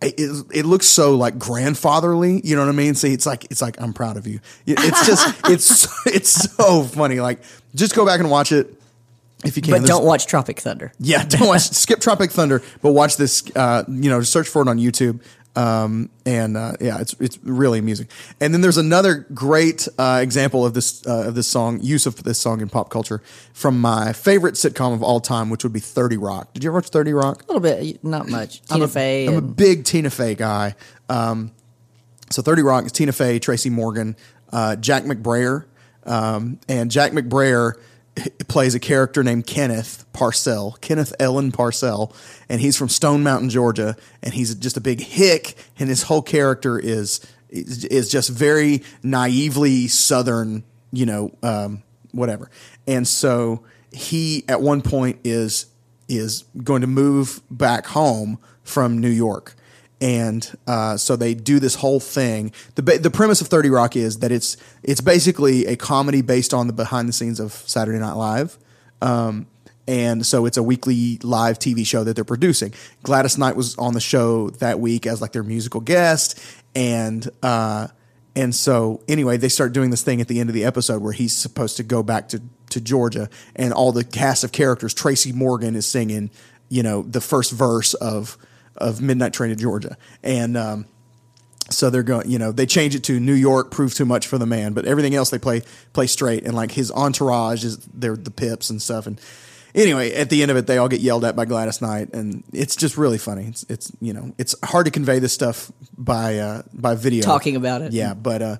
it, 0.00 0.46
it, 0.52 0.64
looks 0.66 0.86
so 0.86 1.14
like 1.16 1.38
grandfatherly. 1.38 2.40
You 2.44 2.56
know 2.56 2.62
what 2.62 2.68
I 2.70 2.76
mean? 2.76 2.94
See, 2.94 3.12
it's 3.12 3.26
like 3.26 3.44
it's 3.50 3.60
like 3.62 3.80
I'm 3.80 3.92
proud 3.92 4.16
of 4.16 4.26
you. 4.26 4.40
It's 4.66 5.06
just 5.06 5.36
it's 5.50 6.06
it's 6.06 6.30
so 6.54 6.82
funny. 6.84 7.20
Like 7.20 7.42
just 7.74 7.94
go 7.94 8.06
back 8.06 8.20
and 8.20 8.30
watch 8.30 8.52
it 8.52 8.72
if 9.44 9.56
you 9.56 9.62
can. 9.62 9.72
but 9.72 9.78
There's- 9.80 9.88
don't 9.88 10.04
watch 10.06 10.26
Tropic 10.26 10.60
Thunder. 10.60 10.92
yeah, 10.98 11.24
don't 11.24 11.46
watch 11.48 11.68
skip 11.70 12.00
Tropic 12.00 12.30
Thunder, 12.30 12.62
but 12.80 12.92
watch 12.92 13.16
this. 13.18 13.42
Uh, 13.54 13.84
you 13.88 14.08
know, 14.08 14.22
search 14.22 14.48
for 14.48 14.62
it 14.62 14.68
on 14.68 14.78
YouTube. 14.78 15.20
Um, 15.56 16.10
and 16.26 16.56
uh, 16.56 16.72
yeah, 16.80 17.00
it's 17.00 17.14
it's 17.20 17.38
really 17.44 17.78
amusing. 17.78 18.08
And 18.40 18.52
then 18.52 18.60
there's 18.60 18.76
another 18.76 19.26
great 19.32 19.86
uh, 19.98 20.18
example 20.22 20.66
of 20.66 20.74
this 20.74 21.06
uh, 21.06 21.28
of 21.28 21.34
this 21.36 21.46
song, 21.46 21.80
use 21.80 22.06
of 22.06 22.24
this 22.24 22.40
song 22.40 22.60
in 22.60 22.68
pop 22.68 22.90
culture 22.90 23.22
from 23.52 23.80
my 23.80 24.12
favorite 24.12 24.54
sitcom 24.54 24.92
of 24.94 25.02
all 25.02 25.20
time, 25.20 25.50
which 25.50 25.62
would 25.62 25.72
be 25.72 25.80
Thirty 25.80 26.16
Rock. 26.16 26.52
Did 26.54 26.64
you 26.64 26.70
ever 26.70 26.78
watch 26.78 26.88
Thirty 26.88 27.12
Rock? 27.12 27.42
A 27.44 27.46
little 27.52 27.60
bit, 27.60 28.02
not 28.02 28.28
much. 28.28 28.62
I'm 28.68 28.74
Tina 28.76 28.84
a- 28.86 28.88
Fey. 28.88 29.26
I'm 29.28 29.36
a 29.36 29.40
big 29.40 29.84
Tina 29.84 30.10
Fey 30.10 30.34
guy. 30.34 30.74
Um, 31.08 31.52
so 32.30 32.42
30 32.42 32.62
Rock 32.62 32.86
is 32.86 32.92
Tina 32.92 33.12
Fey, 33.12 33.38
Tracy 33.38 33.70
Morgan, 33.70 34.16
uh, 34.52 34.76
Jack 34.76 35.04
McBrayer. 35.04 35.66
Um, 36.04 36.58
and 36.68 36.90
Jack 36.90 37.12
McBrayer 37.12 37.74
plays 38.48 38.74
a 38.74 38.80
character 38.80 39.22
named 39.22 39.46
Kenneth 39.46 40.04
Parcell, 40.12 40.78
Kenneth 40.80 41.14
Ellen 41.18 41.52
Parcell. 41.52 42.14
And 42.48 42.60
he's 42.60 42.76
from 42.76 42.88
Stone 42.88 43.22
Mountain, 43.22 43.50
Georgia. 43.50 43.96
And 44.22 44.34
he's 44.34 44.54
just 44.54 44.76
a 44.76 44.80
big 44.80 45.00
hick. 45.00 45.56
And 45.78 45.88
his 45.88 46.02
whole 46.02 46.22
character 46.22 46.78
is, 46.78 47.20
is, 47.48 48.08
just 48.08 48.30
very 48.30 48.82
naively 49.02 49.88
Southern, 49.88 50.64
you 50.92 51.06
know, 51.06 51.34
um, 51.42 51.82
whatever. 52.12 52.50
And 52.86 53.06
so 53.06 53.64
he, 53.92 54.44
at 54.48 54.60
one 54.60 54.82
point, 54.82 55.20
is 55.24 55.66
is 56.06 56.44
going 56.62 56.82
to 56.82 56.86
move 56.86 57.40
back 57.50 57.86
home 57.86 58.38
from 58.62 58.98
New 58.98 59.08
York. 59.08 59.54
And 60.00 60.56
uh, 60.66 60.96
so 60.96 61.16
they 61.16 61.34
do 61.34 61.58
this 61.58 61.76
whole 61.76 62.00
thing. 62.00 62.52
The 62.74 62.82
the 62.82 63.10
premise 63.10 63.40
of 63.40 63.46
Thirty 63.46 63.70
Rock 63.70 63.96
is 63.96 64.18
that 64.18 64.32
it's 64.32 64.56
it's 64.82 65.00
basically 65.00 65.66
a 65.66 65.76
comedy 65.76 66.20
based 66.20 66.52
on 66.52 66.66
the 66.66 66.72
behind 66.72 67.08
the 67.08 67.12
scenes 67.12 67.40
of 67.40 67.52
Saturday 67.52 67.98
Night 67.98 68.14
Live, 68.14 68.58
um, 69.00 69.46
and 69.86 70.26
so 70.26 70.46
it's 70.46 70.56
a 70.56 70.62
weekly 70.62 71.18
live 71.22 71.58
TV 71.58 71.86
show 71.86 72.04
that 72.04 72.16
they're 72.16 72.24
producing. 72.24 72.74
Gladys 73.02 73.38
Knight 73.38 73.56
was 73.56 73.76
on 73.76 73.94
the 73.94 74.00
show 74.00 74.50
that 74.50 74.80
week 74.80 75.06
as 75.06 75.22
like 75.22 75.32
their 75.32 75.44
musical 75.44 75.80
guest, 75.80 76.38
and 76.74 77.26
uh, 77.42 77.86
and 78.36 78.54
so 78.54 79.00
anyway, 79.06 79.36
they 79.36 79.48
start 79.48 79.72
doing 79.72 79.90
this 79.90 80.02
thing 80.02 80.20
at 80.20 80.28
the 80.28 80.40
end 80.40 80.50
of 80.50 80.54
the 80.54 80.64
episode 80.64 81.02
where 81.02 81.12
he's 81.12 81.36
supposed 81.36 81.76
to 81.76 81.82
go 81.82 82.02
back 82.02 82.28
to, 82.30 82.42
to 82.70 82.80
Georgia 82.80 83.28
and 83.54 83.72
all 83.72 83.92
the 83.92 84.04
cast 84.04 84.42
of 84.42 84.52
characters, 84.52 84.92
Tracy 84.92 85.32
Morgan 85.32 85.76
is 85.76 85.86
singing, 85.86 86.30
you 86.68 86.82
know, 86.82 87.02
the 87.02 87.20
first 87.20 87.52
verse 87.52 87.94
of 87.94 88.36
of 88.76 89.00
Midnight 89.00 89.32
Train 89.32 89.50
to 89.50 89.56
Georgia. 89.56 89.96
And 90.22 90.56
um, 90.56 90.86
so 91.70 91.90
they're 91.90 92.02
going, 92.02 92.30
you 92.30 92.38
know, 92.38 92.52
they 92.52 92.66
change 92.66 92.94
it 92.94 93.04
to 93.04 93.18
New 93.18 93.34
York, 93.34 93.70
prove 93.70 93.94
too 93.94 94.04
much 94.04 94.26
for 94.26 94.38
the 94.38 94.46
man, 94.46 94.72
but 94.72 94.84
everything 94.84 95.14
else 95.14 95.30
they 95.30 95.38
play 95.38 95.62
play 95.92 96.06
straight. 96.06 96.44
And 96.44 96.54
like 96.54 96.72
his 96.72 96.90
entourage 96.90 97.64
is 97.64 97.78
they're 97.78 98.16
the 98.16 98.30
pips 98.30 98.70
and 98.70 98.80
stuff. 98.82 99.06
And 99.06 99.20
anyway, 99.74 100.12
at 100.12 100.30
the 100.30 100.42
end 100.42 100.50
of 100.50 100.56
it, 100.56 100.66
they 100.66 100.78
all 100.78 100.88
get 100.88 101.00
yelled 101.00 101.24
at 101.24 101.36
by 101.36 101.44
Gladys 101.44 101.80
Knight, 101.80 102.12
and 102.12 102.44
it's 102.52 102.76
just 102.76 102.96
really 102.96 103.18
funny. 103.18 103.46
It's, 103.46 103.64
it's 103.68 103.92
you 104.00 104.12
know, 104.12 104.34
it's 104.38 104.54
hard 104.64 104.86
to 104.86 104.90
convey 104.90 105.18
this 105.18 105.32
stuff 105.32 105.70
by 105.96 106.38
uh, 106.38 106.62
by 106.72 106.94
video, 106.94 107.22
Talking 107.22 107.56
about 107.56 107.82
it. 107.82 107.92
Yeah, 107.92 108.14
but 108.14 108.42
uh, 108.42 108.56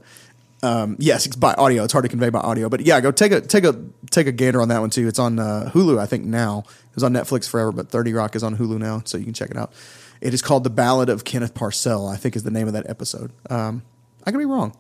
um, 0.62 0.97
yes, 0.99 1.27
it's 1.27 1.37
by 1.37 1.55
audio. 1.55 1.85
It's 1.85 1.93
hard 1.93 2.05
to 2.05 2.09
convey 2.09 2.31
by 2.31 2.41
audio, 2.41 2.69
but 2.69 2.81
yeah, 2.81 3.01
go 3.01 3.12
take 3.12 3.33
a 3.33 3.41
take 3.41 3.65
a 3.65 3.81
take 4.11 4.27
a 4.27 4.33
gander 4.33 4.61
on 4.61 4.69
that 4.69 4.81
one 4.81 4.91
too. 4.91 5.07
It's 5.07 5.19
on 5.19 5.39
uh, 5.39 5.71
Hulu, 5.73 5.99
I 5.99 6.07
think 6.07 6.25
now. 6.25 6.65
It 6.91 6.95
was 6.95 7.05
on 7.05 7.12
Netflix 7.12 7.49
forever, 7.49 7.73
but 7.73 7.89
Thirty 7.89 8.12
Rock 8.12 8.37
is 8.37 8.43
on 8.43 8.57
Hulu 8.57 8.79
now, 8.79 9.03
so 9.05 9.19
you 9.19 9.25
can 9.25 9.35
check 9.35 9.51
it 9.51 9.57
out. 9.57 9.73
It 10.25 10.35
is 10.35 10.43
called 10.43 10.64
"The 10.64 10.70
Ballad 10.70 11.09
of 11.09 11.25
Kenneth 11.25 11.55
Parcell." 11.55 12.09
I 12.09 12.16
think 12.16 12.35
is 12.35 12.43
the 12.43 12.51
name 12.51 12.66
of 12.66 12.72
that 12.72 12.89
episode. 12.91 13.31
Um, 13.49 13.83
I 14.27 14.31
could 14.33 14.39
be 14.39 14.45
wrong. 14.47 14.77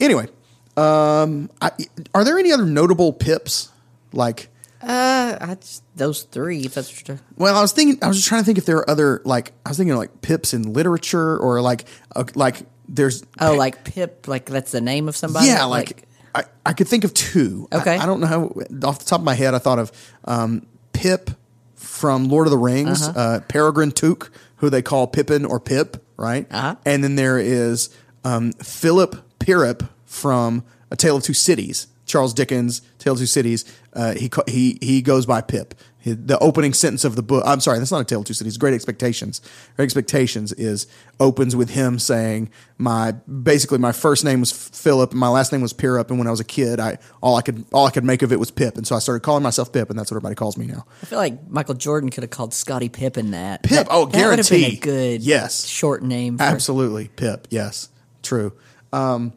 Anyway, 0.00 0.28
um, 0.76 1.50
I, 1.60 1.70
are 2.14 2.24
there 2.24 2.38
any 2.38 2.52
other 2.52 2.64
notable 2.64 3.12
pips 3.12 3.70
like? 4.12 4.48
Uh, 4.82 5.36
I 5.40 5.54
just, 5.56 5.82
those 5.96 6.22
three. 6.22 6.60
If 6.60 6.74
that's 6.74 6.92
what 6.92 7.08
you're 7.08 7.18
Well, 7.36 7.56
I 7.56 7.60
was 7.62 7.72
thinking. 7.72 7.98
I 8.02 8.08
was 8.08 8.16
just 8.18 8.28
trying 8.28 8.42
to 8.42 8.44
think 8.46 8.58
if 8.58 8.66
there 8.66 8.76
are 8.78 8.88
other 8.90 9.20
like. 9.24 9.52
I 9.64 9.70
was 9.70 9.76
thinking 9.76 9.92
of, 9.92 9.98
like 9.98 10.22
pips 10.22 10.54
in 10.54 10.72
literature 10.72 11.36
or 11.36 11.60
like 11.60 11.86
uh, 12.14 12.24
like 12.34 12.58
there's 12.88 13.24
Oh, 13.40 13.54
like 13.54 13.82
Pip, 13.84 14.28
like 14.28 14.46
that's 14.46 14.70
the 14.70 14.80
name 14.80 15.08
of 15.08 15.16
somebody. 15.16 15.48
Yeah, 15.48 15.64
like, 15.64 16.04
I, 16.34 16.44
I 16.64 16.72
could 16.74 16.86
think 16.86 17.02
of 17.02 17.12
two. 17.14 17.66
I- 17.72 17.78
Okay. 17.78 17.96
I, 17.96 18.06
don't 18.06 18.20
know 18.20 18.26
how 18.28 18.42
off 18.88 19.00
the 19.00 19.04
top 19.06 19.18
of 19.20 19.24
my 19.24 19.34
head 19.34 19.54
I 19.54 19.58
thought 19.58 19.80
of 19.80 19.90
um, 20.24 20.66
Pip 20.92 21.30
from 21.74 22.28
Lord 22.28 22.46
of 22.46 22.52
the 22.52 22.58
Rings, 22.58 23.02
Uh-huh. 23.08 23.18
uh, 23.18 23.40
Peregrine 23.48 23.90
Took, 23.90 24.30
who 24.56 24.70
they 24.70 24.82
call 24.82 25.06
Pippin 25.06 25.44
or 25.44 25.60
Pip, 25.60 26.02
right? 26.16 26.46
Uh-huh. 26.50 26.76
And 26.84 27.04
then 27.04 27.16
there 27.16 27.38
is 27.38 27.90
um, 28.24 28.52
Philip 28.54 29.16
Pirrip 29.38 29.88
from 30.04 30.64
A 30.90 30.96
Tale 30.96 31.16
of 31.16 31.22
Two 31.22 31.34
Cities, 31.34 31.88
Charles 32.06 32.34
Dickens, 32.34 32.82
Tale 32.98 33.14
of 33.14 33.18
Two 33.18 33.26
Cities. 33.26 33.64
Uh, 33.92 34.14
he 34.14 34.30
he 34.46 34.78
he 34.80 35.02
goes 35.02 35.26
by 35.26 35.40
Pip. 35.40 35.74
He- 36.06 36.12
The 36.12 36.38
opening 36.38 36.72
sentence 36.72 37.04
of 37.04 37.16
the 37.16 37.22
book. 37.22 37.42
I'm 37.44 37.58
sorry, 37.58 37.80
that's 37.80 37.90
not 37.90 38.00
a 38.00 38.04
Tale 38.04 38.20
of 38.20 38.26
Two 38.26 38.32
Cities. 38.32 38.56
Great 38.56 38.74
Expectations. 38.74 39.40
Great 39.74 39.86
Expectations 39.86 40.52
is 40.52 40.86
opens 41.18 41.56
with 41.56 41.70
him 41.70 41.98
saying, 41.98 42.48
"My 42.78 43.10
basically 43.42 43.78
my 43.78 43.90
first 43.90 44.24
name 44.24 44.38
was 44.38 44.52
Philip, 44.52 45.10
and 45.10 45.18
my 45.18 45.26
last 45.28 45.50
name 45.50 45.62
was 45.62 45.72
Pirrip, 45.72 46.08
and 46.10 46.18
when 46.18 46.28
I 46.28 46.30
was 46.30 46.38
a 46.38 46.44
kid, 46.44 46.78
I 46.78 46.98
all 47.20 47.34
I 47.34 47.42
could 47.42 47.64
all 47.72 47.86
I 47.86 47.90
could 47.90 48.04
make 48.04 48.22
of 48.22 48.30
it 48.30 48.38
was 48.38 48.52
Pip, 48.52 48.76
and 48.76 48.86
so 48.86 48.94
I 48.94 49.00
started 49.00 49.20
calling 49.24 49.42
myself 49.42 49.72
Pip, 49.72 49.90
and 49.90 49.98
that's 49.98 50.10
what 50.12 50.16
everybody 50.16 50.36
calls 50.36 50.56
me 50.56 50.66
now." 50.66 50.84
I 51.02 51.06
feel 51.06 51.18
like 51.18 51.50
Michael 51.50 51.74
Jordan 51.74 52.10
could 52.10 52.22
have 52.22 52.30
called 52.30 52.54
Scottie 52.54 52.88
Pippen 52.88 53.32
that. 53.32 53.64
Pip, 53.64 53.70
That- 53.72 53.88
oh, 53.90 54.06
that 54.06 54.28
would 54.28 54.38
have 54.38 54.48
been 54.48 54.58
a 54.58 54.60
guarantee. 54.60 54.76
good, 54.76 55.22
Yes. 55.22 55.64
short 55.66 56.04
name. 56.04 56.38
For, 56.38 56.44
Absolutely, 56.44 57.08
Pip. 57.16 57.48
Yes, 57.50 57.88
true. 58.22 58.52
Um, 58.92 59.32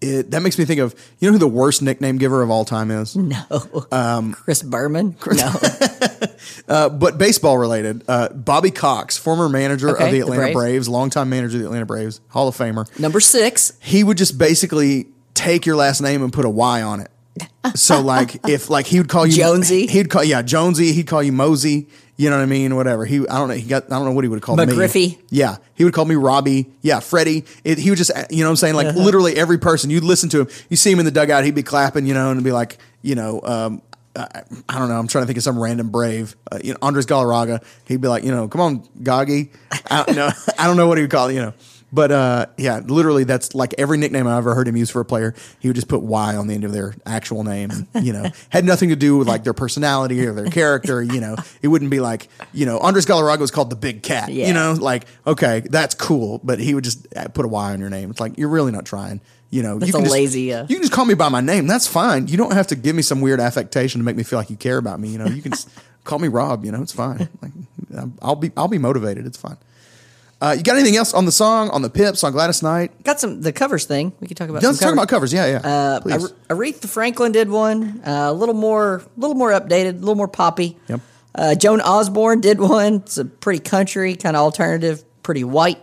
it 0.00 0.30
that 0.30 0.42
makes 0.42 0.58
me 0.58 0.64
think 0.64 0.80
of 0.80 0.94
you 1.18 1.28
know 1.28 1.32
who 1.32 1.38
the 1.38 1.48
worst 1.48 1.80
nickname 1.82 2.18
giver 2.18 2.42
of 2.42 2.50
all 2.50 2.64
time 2.64 2.90
is. 2.90 3.16
No, 3.16 3.36
Um, 3.90 4.32
Chris 4.34 4.62
Berman. 4.62 5.16
No, 5.26 5.52
uh, 6.68 6.88
but 6.90 7.18
baseball 7.18 7.58
related. 7.58 8.04
Uh, 8.08 8.28
Bobby 8.30 8.70
Cox, 8.70 9.16
former 9.16 9.48
manager 9.48 9.90
Okay, 9.90 10.04
of 10.06 10.10
the 10.10 10.18
the 10.18 10.22
Atlanta 10.24 10.42
Braves. 10.42 10.54
Braves, 10.54 10.88
longtime 10.88 11.28
manager 11.30 11.56
of 11.56 11.60
the 11.62 11.66
Atlanta 11.66 11.86
Braves, 11.86 12.20
Hall 12.28 12.48
of 12.48 12.56
Famer. 12.56 12.86
number 12.98 13.20
six. 13.20 13.72
He 13.80 14.04
would 14.04 14.18
just 14.18 14.36
basically 14.38 15.06
take 15.34 15.66
your 15.66 15.76
last 15.76 16.00
name 16.00 16.22
and 16.22 16.32
put 16.32 16.44
a 16.44 16.50
Y 16.50 16.82
on 16.82 17.00
it. 17.00 17.10
So 17.74 18.00
like 18.00 18.46
if 18.48 18.70
like 18.70 18.86
he 18.86 18.98
would 18.98 19.08
call 19.08 19.26
you 19.26 19.36
Jonesy? 19.36 19.86
he'd 19.86 20.08
call 20.10 20.24
yeah 20.24 20.42
Jonesy. 20.42 20.92
He'd 20.92 21.06
call 21.06 21.22
you 21.22 21.32
Mosey. 21.32 21.88
You 22.18 22.30
know 22.30 22.36
what 22.36 22.42
I 22.42 22.46
mean? 22.46 22.74
Whatever. 22.76 23.04
He 23.04 23.16
I 23.28 23.38
don't 23.38 23.48
know. 23.48 23.54
He 23.54 23.62
got 23.68 23.84
I 23.84 23.88
don't 23.96 24.04
know 24.06 24.12
what 24.12 24.24
he 24.24 24.28
would 24.28 24.40
call 24.40 24.56
me. 24.56 24.64
McGriffey? 24.64 25.18
Yeah, 25.28 25.56
he 25.74 25.84
would 25.84 25.92
call 25.92 26.06
me 26.06 26.14
Robbie. 26.14 26.66
Yeah, 26.80 27.00
Freddie. 27.00 27.44
It, 27.62 27.76
he 27.78 27.90
would 27.90 27.98
just 27.98 28.10
you 28.30 28.38
know 28.38 28.46
what 28.46 28.50
I'm 28.52 28.56
saying 28.56 28.74
like 28.74 28.86
Uh-huh. 28.86 29.00
literally 29.00 29.36
every 29.36 29.58
person 29.58 29.90
you'd 29.90 30.02
listen 30.04 30.28
to 30.30 30.40
him. 30.40 30.48
You 30.70 30.76
see 30.76 30.90
him 30.90 30.98
in 30.98 31.04
the 31.04 31.10
dugout. 31.10 31.44
He'd 31.44 31.54
be 31.54 31.62
clapping. 31.62 32.06
You 32.06 32.14
know, 32.14 32.30
and 32.30 32.42
be 32.42 32.52
like 32.52 32.78
you 33.02 33.14
know. 33.14 33.40
Um, 33.42 33.82
I, 34.18 34.44
I 34.66 34.78
don't 34.78 34.88
know. 34.88 34.98
I'm 34.98 35.08
trying 35.08 35.24
to 35.24 35.26
think 35.26 35.36
of 35.36 35.42
some 35.42 35.58
random 35.58 35.90
brave. 35.90 36.36
Uh, 36.50 36.58
you 36.64 36.72
know, 36.72 36.78
Andres 36.80 37.04
Galarraga. 37.04 37.62
He'd 37.84 38.00
be 38.00 38.08
like, 38.08 38.24
you 38.24 38.30
know, 38.30 38.48
come 38.48 38.62
on, 38.62 38.88
Goggy. 39.02 39.50
I 39.90 40.04
don't 40.04 40.16
know. 40.16 40.30
I 40.58 40.66
don't 40.66 40.78
know 40.78 40.86
what 40.86 40.96
he 40.96 41.02
would 41.04 41.10
call 41.10 41.28
it. 41.28 41.34
You 41.34 41.42
know, 41.42 41.54
but 41.92 42.10
uh, 42.10 42.46
yeah, 42.56 42.80
literally, 42.84 43.24
that's 43.24 43.54
like 43.54 43.74
every 43.78 43.96
nickname 43.98 44.26
I 44.26 44.36
ever 44.36 44.54
heard 44.54 44.66
him 44.68 44.76
use 44.76 44.90
for 44.90 45.00
a 45.00 45.04
player. 45.04 45.34
He 45.60 45.68
would 45.68 45.74
just 45.74 45.88
put 45.88 46.02
Y 46.02 46.34
on 46.36 46.46
the 46.46 46.54
end 46.54 46.64
of 46.64 46.72
their 46.72 46.94
actual 47.06 47.44
name. 47.44 47.70
And, 47.70 48.06
you 48.06 48.12
know, 48.12 48.26
had 48.50 48.64
nothing 48.64 48.88
to 48.88 48.96
do 48.96 49.18
with 49.18 49.28
like 49.28 49.44
their 49.44 49.54
personality 49.54 50.26
or 50.26 50.32
their 50.32 50.46
character. 50.50 51.02
You 51.02 51.20
know, 51.20 51.36
it 51.62 51.68
wouldn't 51.68 51.90
be 51.90 52.00
like 52.00 52.28
you 52.52 52.66
know, 52.66 52.78
Andres 52.78 53.06
Galarraga 53.06 53.38
was 53.38 53.50
called 53.50 53.70
the 53.70 53.76
Big 53.76 54.02
Cat. 54.02 54.30
Yeah. 54.30 54.48
You 54.48 54.54
know, 54.54 54.72
like 54.72 55.06
okay, 55.26 55.60
that's 55.60 55.94
cool, 55.94 56.40
but 56.42 56.58
he 56.58 56.74
would 56.74 56.84
just 56.84 57.06
uh, 57.16 57.28
put 57.28 57.44
a 57.44 57.48
Y 57.48 57.72
on 57.72 57.80
your 57.80 57.90
name. 57.90 58.10
It's 58.10 58.20
like 58.20 58.36
you're 58.38 58.48
really 58.48 58.72
not 58.72 58.84
trying. 58.84 59.20
You 59.48 59.62
know, 59.62 59.78
That's 59.78 59.86
you 59.88 59.92
can 59.92 60.00
a 60.02 60.04
just- 60.06 60.12
lazy, 60.12 60.52
uh, 60.52 60.62
you 60.68 60.74
can 60.74 60.82
just 60.82 60.92
call 60.92 61.04
me 61.04 61.14
by 61.14 61.28
my 61.28 61.40
name. 61.40 61.68
That's 61.68 61.86
fine. 61.86 62.26
You 62.26 62.36
don't 62.36 62.52
have 62.52 62.66
to 62.66 62.74
give 62.76 62.96
me 62.96 63.02
some 63.02 63.20
weird 63.20 63.38
affectation 63.38 64.00
to 64.00 64.04
make 64.04 64.16
me 64.16 64.24
feel 64.24 64.40
like 64.40 64.50
you 64.50 64.56
care 64.56 64.76
about 64.76 64.98
me. 64.98 65.08
You 65.10 65.18
know, 65.18 65.26
you 65.26 65.40
can 65.40 65.52
call 66.04 66.18
me 66.18 66.26
Rob. 66.26 66.64
You 66.64 66.72
know, 66.72 66.82
it's 66.82 66.92
fine. 66.92 67.28
Like, 67.40 67.52
I'll 68.20 68.34
be 68.34 68.50
I'll 68.56 68.66
be 68.68 68.78
motivated. 68.78 69.24
It's 69.24 69.38
fine. 69.38 69.56
Uh, 70.40 70.54
you 70.56 70.62
got 70.62 70.76
anything 70.76 70.96
else 70.96 71.14
on 71.14 71.24
the 71.24 71.32
song, 71.32 71.70
on 71.70 71.80
the 71.80 71.88
Pips, 71.88 72.22
on 72.22 72.32
Gladys 72.32 72.62
Knight? 72.62 73.02
Got 73.04 73.18
some 73.20 73.40
the 73.40 73.52
covers 73.52 73.86
thing. 73.86 74.12
We 74.20 74.26
could 74.26 74.36
talk 74.36 74.50
about. 74.50 74.62
Let's 74.62 74.78
talk 74.78 74.92
about 74.92 75.08
covers. 75.08 75.32
Yeah, 75.32 75.46
yeah. 75.46 75.58
Uh, 75.58 76.00
Please. 76.00 76.32
Aretha 76.48 76.88
Franklin 76.88 77.32
did 77.32 77.48
one. 77.48 78.02
Uh, 78.06 78.26
a 78.28 78.32
little 78.34 78.54
more, 78.54 78.96
a 78.96 79.20
little 79.20 79.36
more 79.36 79.50
updated, 79.50 79.96
a 79.96 79.98
little 79.98 80.14
more 80.14 80.28
poppy. 80.28 80.76
Yep. 80.88 81.00
Uh, 81.34 81.54
Joan 81.54 81.80
Osborne 81.80 82.40
did 82.40 82.60
one. 82.60 82.96
It's 82.96 83.16
a 83.16 83.24
pretty 83.24 83.60
country, 83.60 84.14
kind 84.14 84.36
of 84.36 84.42
alternative, 84.42 85.04
pretty 85.22 85.44
white. 85.44 85.78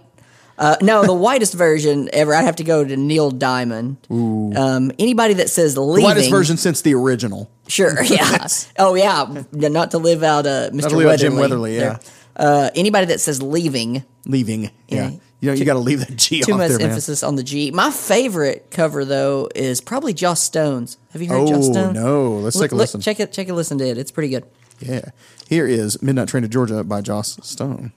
Uh, 0.58 0.76
no, 0.82 1.04
the 1.04 1.14
whitest 1.16 1.56
version 1.56 2.10
ever. 2.14 2.34
I'd 2.36 2.43
have 2.45 2.58
to 2.58 2.64
go 2.64 2.84
to 2.84 2.95
Neil 2.95 3.32
Diamond. 3.32 3.97
Um, 4.12 4.91
anybody 4.99 5.36
that 5.36 5.49
says 5.49 5.74
the 5.74 5.82
leaving, 5.82 6.06
whitest 6.06 6.30
version 6.30 6.58
since 6.58 6.82
the 6.82 6.93
original. 6.93 7.49
sure, 7.68 8.04
yeah. 8.04 8.47
oh 8.78 8.93
yeah, 8.93 9.43
not 9.51 9.91
to 9.91 9.97
live 9.97 10.22
out 10.22 10.45
uh, 10.45 10.70
Mr. 10.72 10.89
to 10.89 10.97
leave 10.97 11.08
out 11.08 11.18
Jim 11.20 11.38
Weatherly. 11.38 11.72
Weatherly, 11.72 11.76
yeah. 11.76 11.80
There. 11.80 11.99
Uh, 12.36 12.70
anybody 12.76 13.06
that 13.08 13.20
says 13.22 13.42
leaving, 13.42 14.04
leaving, 14.26 14.72
yeah, 14.88 15.12
you 15.40 15.50
know, 15.50 15.54
you 15.54 15.66
got 15.66 15.74
to 15.74 15.80
leave 15.80 16.00
that 16.00 16.16
G. 16.16 16.42
Too 16.42 16.56
much 16.56 16.72
there, 16.72 16.88
emphasis 16.88 17.22
man. 17.22 17.28
on 17.28 17.36
the 17.36 17.44
G. 17.44 17.70
My 17.72 17.92
favorite 17.92 18.72
cover 18.72 19.04
though 19.04 19.50
is 19.54 19.82
probably 19.82 20.14
Joss 20.14 20.42
Stone's. 20.42 20.98
Have 21.12 21.22
you 21.22 21.28
heard 21.28 21.42
oh, 21.42 21.48
Joss 21.48 21.68
Stone? 21.68 21.94
No, 21.94 22.34
let's 22.36 22.56
look, 22.56 22.66
take 22.66 22.72
a 22.72 22.76
listen. 22.76 23.02
Check 23.02 23.20
it, 23.20 23.32
check 23.34 23.50
it, 23.50 23.54
listen 23.54 23.78
to 23.80 23.86
it. 23.86 23.98
It's 23.98 24.12
pretty 24.12 24.30
good. 24.30 24.46
Yeah, 24.80 25.10
here 25.48 25.68
is 25.68 26.02
Midnight 26.02 26.30
Train 26.30 26.44
to 26.44 26.50
Georgia 26.50 26.84
by 26.84 27.02
Joss 27.02 27.46
Stone. 27.46 27.92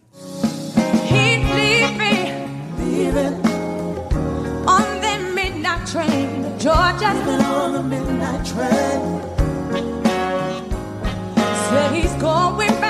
He'd 1.04 1.44
leave 1.54 1.96
leaving 2.78 3.34
on 4.66 5.00
the 5.00 5.32
midnight 5.34 5.86
train 5.86 6.42
to 6.42 6.50
Georgia. 6.58 7.06
on 7.06 7.72
the 7.72 7.82
midnight 7.82 8.44
train. 8.44 9.22
Said 11.70 11.94
he's 11.94 12.12
going 12.14 12.68
back. 12.80 12.85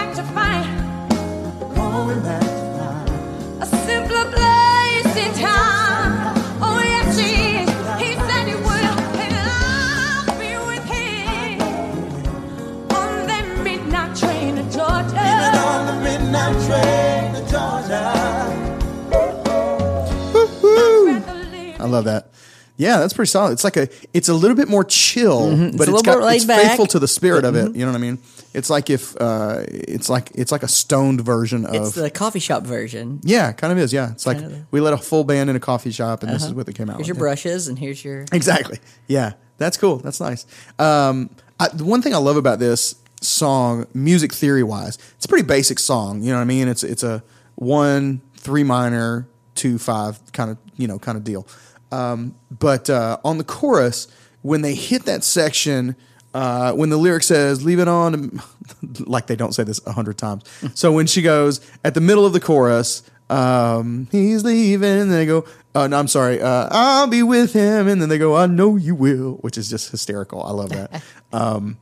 I 21.79 21.89
love 21.89 22.05
that. 22.07 22.31
Yeah, 22.77 22.99
that's 22.99 23.15
pretty 23.15 23.31
solid. 23.31 23.53
It's 23.53 23.65
like 23.65 23.77
a, 23.77 23.89
it's 24.13 24.29
a 24.29 24.35
little 24.35 24.57
bit 24.57 24.69
more 24.69 24.85
chill, 24.85 25.49
Mhm. 25.51 25.77
But 25.79 25.89
it's 25.89 26.03
little 26.05 26.21
got, 26.21 26.35
it's 26.35 26.45
back. 26.45 26.61
faithful 26.63 26.87
to 26.89 26.99
the 26.99 27.09
spirit 27.09 27.45
of 27.45 27.55
it. 27.57 27.69
Mhm. 27.73 27.77
You 27.77 27.87
know 27.87 27.93
what 27.93 27.99
I 27.99 28.01
mean? 28.01 28.19
It's 28.57 28.71
like 28.71 28.89
if, 28.91 29.15
uh, 29.21 29.65
it's 29.69 30.09
like, 30.09 30.31
it's 30.35 30.51
like 30.51 30.63
a 30.63 30.69
stoned 30.69 31.21
version 31.21 31.67
of, 31.67 31.75
It's 31.75 31.93
the 31.95 32.11
coffee 32.11 32.39
shop 32.41 32.63
version. 32.65 33.21
yeah, 33.23 33.53
kind 33.53 33.71
of 33.73 33.79
is. 33.79 33.93
Yeah. 33.93 34.13
It's 34.13 34.27
like 34.27 34.39
we 34.71 34.81
let 34.81 34.95
a 34.95 34.97
full 34.97 35.25
band 35.25 35.51
in 35.51 35.57
a 35.57 35.61
coffee 35.61 35.91
shop 35.93 36.23
and 36.23 36.33
this 36.33 36.43
Uh-huh. 36.43 36.51
is 36.51 36.55
what 36.55 36.67
they 36.67 36.73
came 36.73 36.89
out 36.89 36.97
Here's 36.97 37.09
with. 37.09 37.17
your 37.19 37.27
brushes, 37.27 37.69
and 37.69 37.79
here's 37.79 38.03
your. 38.05 38.25
Exactly. 38.33 38.79
Yeah, 39.09 39.35
that's 39.59 39.77
cool. 39.77 39.97
That's 39.99 40.21
nice. 40.21 40.47
Um, 40.79 41.31
I, 41.61 41.69
the 41.69 41.85
one 41.85 42.01
thing 42.03 42.15
I 42.15 42.19
love 42.19 42.37
about 42.39 42.59
this 42.59 42.97
song, 43.21 43.87
music 43.95 44.33
theory 44.33 44.63
wise, 44.63 44.99
it's 45.17 45.25
a 45.27 45.29
pretty 45.29 45.47
basic 45.47 45.79
song. 45.79 46.23
You 46.23 46.31
know 46.31 46.37
what 46.39 46.43
I 46.43 46.47
mean? 46.47 46.69
It's 46.69 46.83
it's 46.83 47.03
a 47.03 47.23
one 47.57 48.21
three 48.37 48.65
minor 48.65 49.29
two 49.55 49.79
five 49.79 50.19
kind 50.33 50.51
of 50.51 50.59
you 50.77 50.87
know 50.89 50.99
kind 50.99 51.17
of 51.19 51.25
deal. 51.25 51.47
Um, 51.93 52.35
but 52.51 52.89
uh, 52.91 53.19
on 53.25 53.39
the 53.39 53.45
chorus, 53.45 54.09
when 54.43 54.63
they 54.63 54.75
hit 54.75 55.05
that 55.05 55.25
section. 55.25 55.95
Uh, 56.37 56.75
when 56.75 56.91
the 56.91 56.99
lyric 56.99 57.23
says 57.23 57.65
"Leave 57.65 57.79
it 57.79 57.89
on," 57.89 58.43
like 58.99 59.27
they 59.27 59.37
don't 59.37 59.55
say 59.55 59.65
this 59.65 59.81
a 59.87 59.93
hundred 59.93 60.19
times. 60.19 60.45
so 60.75 60.93
when 60.93 61.07
she 61.07 61.23
goes 61.23 61.63
at 61.83 61.95
the 61.95 62.01
middle 62.03 62.27
of 62.27 62.35
the 62.35 62.41
chorus, 62.41 63.03
um, 63.31 64.07
he's 64.13 64.45
leaving, 64.45 65.01
and 65.01 65.11
they 65.11 65.25
go, 65.25 65.47
uh, 65.75 65.87
"No, 65.87 65.99
I'm 65.99 66.09
sorry, 66.09 66.43
uh, 66.43 66.69
I'll 66.71 67.07
be 67.07 67.23
with 67.23 67.55
him," 67.55 67.89
and 67.89 68.03
then 68.03 68.11
they 68.11 68.19
go, 68.19 68.37
"I 68.37 68.45
know 68.45 68.77
you 68.77 68.95
will," 68.95 69.39
which 69.41 69.57
is 69.57 69.71
just 69.71 69.91
hysterical. 69.91 70.43
I 70.43 70.51
love 70.51 70.69
that. 70.69 71.03
um, 71.33 71.79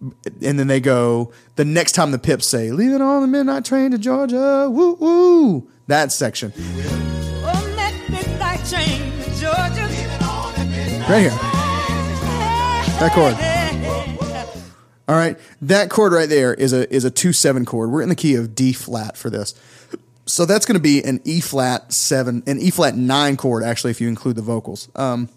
and 0.00 0.58
then 0.58 0.68
they 0.68 0.80
go 0.80 1.30
the 1.56 1.66
next 1.66 1.92
time 1.92 2.10
the 2.10 2.18
Pips 2.18 2.46
say, 2.46 2.70
"Leave 2.70 2.92
it 2.92 3.02
on 3.02 3.20
the 3.20 3.28
midnight 3.28 3.66
train 3.66 3.90
to 3.90 3.98
Georgia," 3.98 4.70
woo 4.70 4.94
woo. 4.94 5.70
That 5.86 6.12
section 6.12 6.54
On 6.54 7.76
that 7.76 7.94
midnight 8.08 8.64
train 8.64 9.12
to 9.20 9.30
Georgia. 9.38 9.86
right 11.10 11.20
here. 11.20 11.38
That 13.00 13.12
chord. 13.12 13.57
All 15.08 15.16
right, 15.16 15.38
that 15.62 15.88
chord 15.88 16.12
right 16.12 16.28
there 16.28 16.52
is 16.52 16.74
a 16.74 16.92
is 16.94 17.04
a 17.04 17.10
two 17.10 17.32
seven 17.32 17.64
chord. 17.64 17.90
We're 17.90 18.02
in 18.02 18.10
the 18.10 18.14
key 18.14 18.34
of 18.34 18.54
D 18.54 18.74
flat 18.74 19.16
for 19.16 19.30
this, 19.30 19.54
so 20.26 20.44
that's 20.44 20.66
going 20.66 20.74
to 20.74 20.82
be 20.82 21.02
an 21.02 21.22
E 21.24 21.40
flat 21.40 21.94
seven, 21.94 22.42
an 22.46 22.60
E 22.60 22.70
flat 22.70 22.94
nine 22.94 23.38
chord 23.38 23.64
actually, 23.64 23.90
if 23.90 24.02
you 24.02 24.08
include 24.08 24.36
the 24.36 24.42
vocals. 24.42 24.90
Um, 24.94 25.30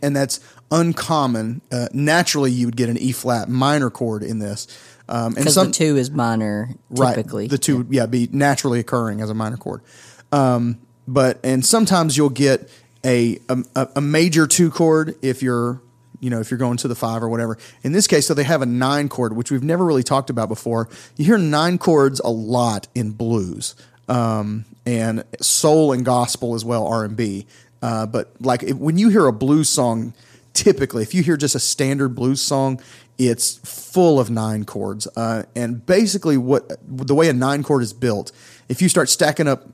and 0.00 0.14
that's 0.14 0.38
uncommon. 0.70 1.60
Uh, 1.72 1.88
naturally, 1.92 2.52
you 2.52 2.66
would 2.66 2.76
get 2.76 2.88
an 2.88 2.98
E 2.98 3.10
flat 3.10 3.48
minor 3.48 3.90
chord 3.90 4.22
in 4.22 4.38
this, 4.38 4.68
um, 5.08 5.28
and 5.28 5.36
Because 5.36 5.54
some 5.54 5.66
the 5.68 5.72
two 5.72 5.96
is 5.96 6.10
minor 6.12 6.68
typically. 6.94 7.44
Right. 7.44 7.50
The 7.50 7.58
two, 7.58 7.86
yeah, 7.90 8.06
be 8.06 8.28
naturally 8.30 8.78
occurring 8.78 9.20
as 9.20 9.30
a 9.30 9.34
minor 9.34 9.56
chord. 9.56 9.82
Um, 10.30 10.78
but 11.08 11.40
and 11.42 11.66
sometimes 11.66 12.16
you'll 12.16 12.28
get 12.30 12.70
a, 13.04 13.40
a 13.48 13.88
a 13.96 14.00
major 14.00 14.46
two 14.46 14.70
chord 14.70 15.16
if 15.22 15.42
you're 15.42 15.80
you 16.20 16.30
know 16.30 16.40
if 16.40 16.50
you're 16.50 16.58
going 16.58 16.76
to 16.78 16.88
the 16.88 16.94
five 16.94 17.22
or 17.22 17.28
whatever. 17.28 17.58
In 17.82 17.92
this 17.92 18.06
case, 18.06 18.26
so 18.26 18.34
they 18.34 18.44
have 18.44 18.62
a 18.62 18.66
nine 18.66 19.08
chord, 19.08 19.36
which 19.36 19.50
we've 19.50 19.62
never 19.62 19.84
really 19.84 20.02
talked 20.02 20.30
about 20.30 20.48
before. 20.48 20.88
You 21.16 21.24
hear 21.24 21.38
nine 21.38 21.78
chords 21.78 22.20
a 22.20 22.30
lot 22.30 22.88
in 22.94 23.12
blues. 23.12 23.74
Um, 24.08 24.64
and 24.86 25.22
soul 25.42 25.92
and 25.92 26.02
gospel 26.02 26.54
as 26.54 26.64
well, 26.64 26.86
R 26.86 27.04
and 27.04 27.14
B. 27.14 27.46
Uh, 27.82 28.06
but 28.06 28.32
like 28.40 28.62
if, 28.62 28.76
when 28.76 28.96
you 28.96 29.10
hear 29.10 29.26
a 29.26 29.32
blues 29.32 29.68
song, 29.68 30.14
typically, 30.54 31.02
if 31.02 31.14
you 31.14 31.22
hear 31.22 31.36
just 31.36 31.54
a 31.54 31.60
standard 31.60 32.14
blues 32.14 32.40
song, 32.40 32.80
it's 33.18 33.56
full 33.58 34.18
of 34.18 34.30
nine 34.30 34.64
chords. 34.64 35.06
Uh, 35.14 35.42
and 35.54 35.84
basically, 35.84 36.36
what 36.36 36.78
the 36.86 37.14
way 37.14 37.28
a 37.28 37.32
nine 37.32 37.62
chord 37.62 37.82
is 37.82 37.92
built, 37.92 38.32
if 38.68 38.80
you 38.80 38.88
start 38.88 39.08
stacking 39.08 39.46
up 39.46 39.68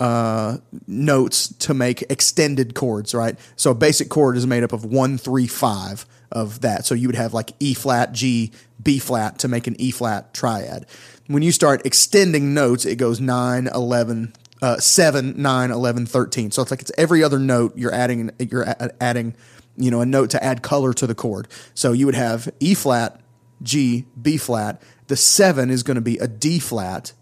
uh, 0.00 0.56
notes 0.86 1.48
to 1.58 1.74
make 1.74 2.02
extended 2.10 2.74
chords, 2.74 3.14
right? 3.14 3.38
So 3.56 3.70
a 3.70 3.74
basic 3.74 4.08
chord 4.08 4.36
is 4.36 4.46
made 4.46 4.62
up 4.64 4.72
of 4.72 4.84
one, 4.84 5.18
three, 5.18 5.46
five 5.46 6.06
of 6.32 6.62
that. 6.62 6.86
So 6.86 6.94
you 6.94 7.08
would 7.08 7.16
have 7.16 7.34
like 7.34 7.52
E 7.60 7.74
flat, 7.74 8.12
G, 8.12 8.50
B 8.82 8.98
flat 8.98 9.38
to 9.40 9.48
make 9.48 9.66
an 9.66 9.76
E 9.78 9.90
flat 9.90 10.32
triad. 10.32 10.86
When 11.26 11.42
you 11.42 11.52
start 11.52 11.84
extending 11.84 12.54
notes, 12.54 12.84
it 12.84 12.96
goes 12.96 13.20
9, 13.20 13.68
11, 13.68 14.32
uh, 14.62 14.78
7, 14.78 15.40
9, 15.40 15.70
11, 15.70 16.06
13. 16.06 16.50
So 16.50 16.62
it's 16.62 16.70
like 16.70 16.80
it's 16.80 16.92
every 16.96 17.22
other 17.22 17.38
note 17.38 17.76
you're 17.76 17.94
adding, 17.94 18.30
you're 18.38 18.62
a- 18.62 18.90
adding, 19.00 19.34
you 19.76 19.90
know, 19.90 20.00
a 20.00 20.06
note 20.06 20.30
to 20.30 20.42
add 20.42 20.62
color 20.62 20.92
to 20.94 21.06
the 21.06 21.14
chord. 21.14 21.46
So 21.74 21.92
you 21.92 22.06
would 22.06 22.14
have 22.14 22.50
E 22.58 22.74
flat, 22.74 23.20
G, 23.62 24.06
B 24.20 24.38
flat. 24.38 24.82
The 25.08 25.16
7 25.16 25.70
is 25.70 25.82
going 25.82 25.96
to 25.96 26.00
be 26.00 26.18
a 26.18 26.26
D 26.26 26.58
flat 26.58 27.12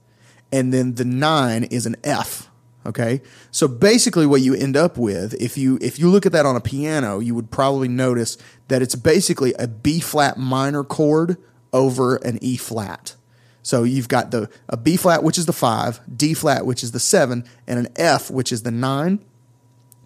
and 0.52 0.72
then 0.72 0.94
the 0.94 1.04
nine 1.04 1.64
is 1.64 1.86
an 1.86 1.96
F. 2.04 2.47
Okay, 2.88 3.20
so 3.50 3.68
basically, 3.68 4.24
what 4.24 4.40
you 4.40 4.54
end 4.54 4.74
up 4.74 4.96
with, 4.96 5.34
if 5.34 5.58
you 5.58 5.78
if 5.82 5.98
you 5.98 6.08
look 6.08 6.24
at 6.24 6.32
that 6.32 6.46
on 6.46 6.56
a 6.56 6.60
piano, 6.60 7.18
you 7.18 7.34
would 7.34 7.50
probably 7.50 7.86
notice 7.86 8.38
that 8.68 8.80
it's 8.80 8.94
basically 8.94 9.52
a 9.58 9.68
B 9.68 10.00
flat 10.00 10.38
minor 10.38 10.82
chord 10.82 11.36
over 11.70 12.16
an 12.16 12.38
E 12.40 12.56
flat. 12.56 13.14
So 13.62 13.82
you've 13.82 14.08
got 14.08 14.30
the 14.30 14.48
a 14.70 14.78
B 14.78 14.96
flat, 14.96 15.22
which 15.22 15.36
is 15.36 15.44
the 15.44 15.52
five, 15.52 16.00
D 16.16 16.32
flat, 16.32 16.64
which 16.64 16.82
is 16.82 16.92
the 16.92 16.98
seven, 16.98 17.44
and 17.66 17.78
an 17.78 17.92
F, 17.96 18.30
which 18.30 18.50
is 18.52 18.62
the 18.62 18.70
nine. 18.70 19.22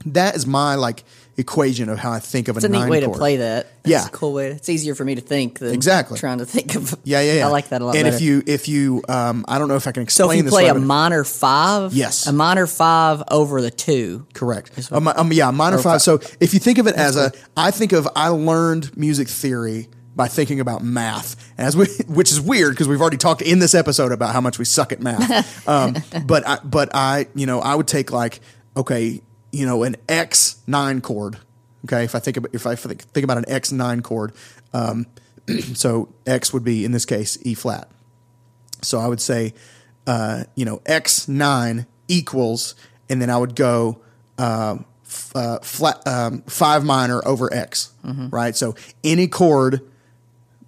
That 0.05 0.35
is 0.35 0.45
my 0.45 0.75
like 0.75 1.05
equation 1.37 1.89
of 1.89 1.99
how 1.99 2.13
I 2.13 2.19
think 2.19 2.49
of 2.49 2.57
It's 2.57 2.65
a 2.65 2.69
a 2.69 2.71
neat 2.71 2.89
way 2.89 3.01
to 3.01 3.09
play 3.09 3.37
that. 3.37 3.67
It's 3.85 3.91
Yeah. 3.91 4.07
a 4.07 4.11
cool 4.11 4.35
way. 4.35 4.49
It's 4.49 4.69
easier 4.69 4.95
for 4.95 5.05
me 5.05 5.15
to 5.15 5.21
think 5.21 5.59
than 5.61 5.73
Exactly. 5.73 6.19
trying 6.19 6.39
to 6.39 6.45
think 6.47 6.75
of. 6.75 6.95
Yeah, 7.05 7.21
yeah, 7.23 7.33
yeah. 7.35 7.47
I 7.47 7.51
like 7.51 7.71
that 7.71 7.81
a 7.81 7.87
lot. 7.87 7.97
And 7.97 8.05
better. 8.05 8.15
if 8.17 8.21
you 8.23 8.43
if 8.47 8.69
you 8.69 9.03
um, 9.09 9.45
I 9.49 9.59
don't 9.59 9.69
know 9.69 9.77
if 9.77 9.87
I 9.87 9.93
can 9.93 10.07
so 10.09 10.25
explain 10.27 10.31
if 10.31 10.37
you 10.39 10.43
this 10.45 10.53
play 10.53 10.69
a 10.69 10.75
minor 10.75 11.25
five, 11.25 11.95
Yes. 11.95 12.27
a 12.27 12.33
minor 12.33 12.67
five 12.67 13.23
over 13.31 13.63
the 13.63 13.71
two, 13.71 14.27
Correct. 14.35 14.89
Um, 14.93 15.09
um, 15.09 15.33
yeah, 15.33 15.51
minor 15.51 15.77
Or 15.77 15.83
five. 15.83 16.03
five. 16.03 16.03
So 16.03 16.21
if 16.41 16.53
you 16.55 16.61
think 16.61 16.79
of 16.79 16.87
it 16.87 16.97
as 16.97 17.17
a, 17.17 17.33
I 17.57 17.71
think 17.71 17.93
of 17.93 18.07
I 18.15 18.29
learned 18.29 18.97
music 18.97 19.29
theory 19.29 19.89
by 20.15 20.29
thinking 20.29 20.61
about 20.61 20.85
math, 20.85 21.37
as 21.57 21.75
we, 21.75 21.87
which 22.07 22.31
is 22.31 22.39
weird 22.39 22.73
because 22.75 22.87
we've 22.89 23.01
already 23.01 23.17
talked 23.17 23.41
in 23.41 23.59
this 23.61 23.75
episode 23.75 24.13
about 24.13 24.35
how 24.35 24.43
much 24.43 24.59
we 24.59 24.67
suck 24.67 24.93
at 24.93 25.01
math. 25.01 25.67
um, 25.69 25.97
but 26.27 26.47
I, 26.47 26.59
but 26.63 26.91
I, 26.95 27.29
you 27.35 27.47
know, 27.47 27.61
I 27.61 27.75
would 27.75 27.89
take 27.89 28.13
like, 28.13 28.41
okay, 28.77 29.23
you 29.53 29.65
know, 29.67 29.83
an 29.85 29.97
X 30.09 30.57
nine 30.67 31.01
chord. 31.01 31.39
Okay, 31.85 32.05
if 32.05 32.15
I 32.15 32.19
think 32.19 32.37
about 32.37 32.55
if 32.55 32.67
I 32.67 32.75
think, 32.75 33.03
think 33.03 33.23
about 33.25 33.39
an 33.39 33.45
X 33.49 33.71
nine 33.73 34.03
chord, 34.03 34.33
um, 34.73 35.07
so 35.75 36.09
X 36.27 36.53
would 36.53 36.65
be 36.65 36.85
in 36.85 36.93
this 36.93 37.05
case 37.05 37.39
E 37.43 37.55
flat. 37.55 37.89
So 38.83 38.99
I 38.99 39.07
would 39.07 39.21
say, 39.21 39.55
uh, 40.07 40.45
you 40.55 40.65
know, 40.65 40.81
X 40.87 41.29
nine 41.29 41.87
equals, 42.09 42.75
and 43.09 43.21
then 43.23 43.31
I 43.31 43.37
would 43.37 43.55
go 43.55 44.01
um, 44.39 44.85
f- 45.07 45.33
uh, 45.37 45.59
flat 45.61 46.07
um, 46.07 46.43
five 46.43 46.85
minor 46.85 47.21
over 47.27 47.53
X, 47.53 47.93
right? 48.03 48.57
So 48.57 48.75
any 49.05 49.29
chord, 49.29 49.81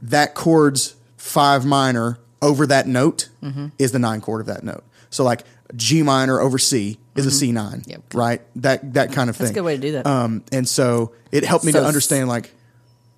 that 0.02 0.34
chord's 0.34 0.94
five 1.16 1.64
minor 1.64 2.18
over 2.42 2.66
that 2.66 2.86
note 2.86 3.28
Mhm. 3.42 3.72
is 3.78 3.92
the 3.92 3.98
nine 3.98 4.20
chord 4.20 4.40
of 4.42 4.46
that 4.48 4.62
note. 4.62 4.84
So 5.10 5.24
like 5.24 5.44
G 5.74 6.02
minor 6.02 6.40
over 6.40 6.58
C 6.58 6.98
is 7.16 7.26
a 7.26 7.30
C 7.30 7.52
nine, 7.52 7.82
right? 8.12 8.40
That 8.56 8.94
that 8.94 9.12
kind 9.12 9.30
of 9.30 9.36
thing. 9.36 9.44
That's 9.46 9.50
a 9.52 9.54
good 9.54 9.64
way 9.64 9.76
to 9.76 9.80
do 9.82 9.92
that. 9.92 10.06
Um, 10.06 10.42
and 10.52 10.68
so 10.68 11.12
it 11.32 11.44
helped 11.44 11.64
me 11.64 11.72
So 11.72 11.80
to 11.80 11.86
understand 11.86 12.28
like. 12.28 12.52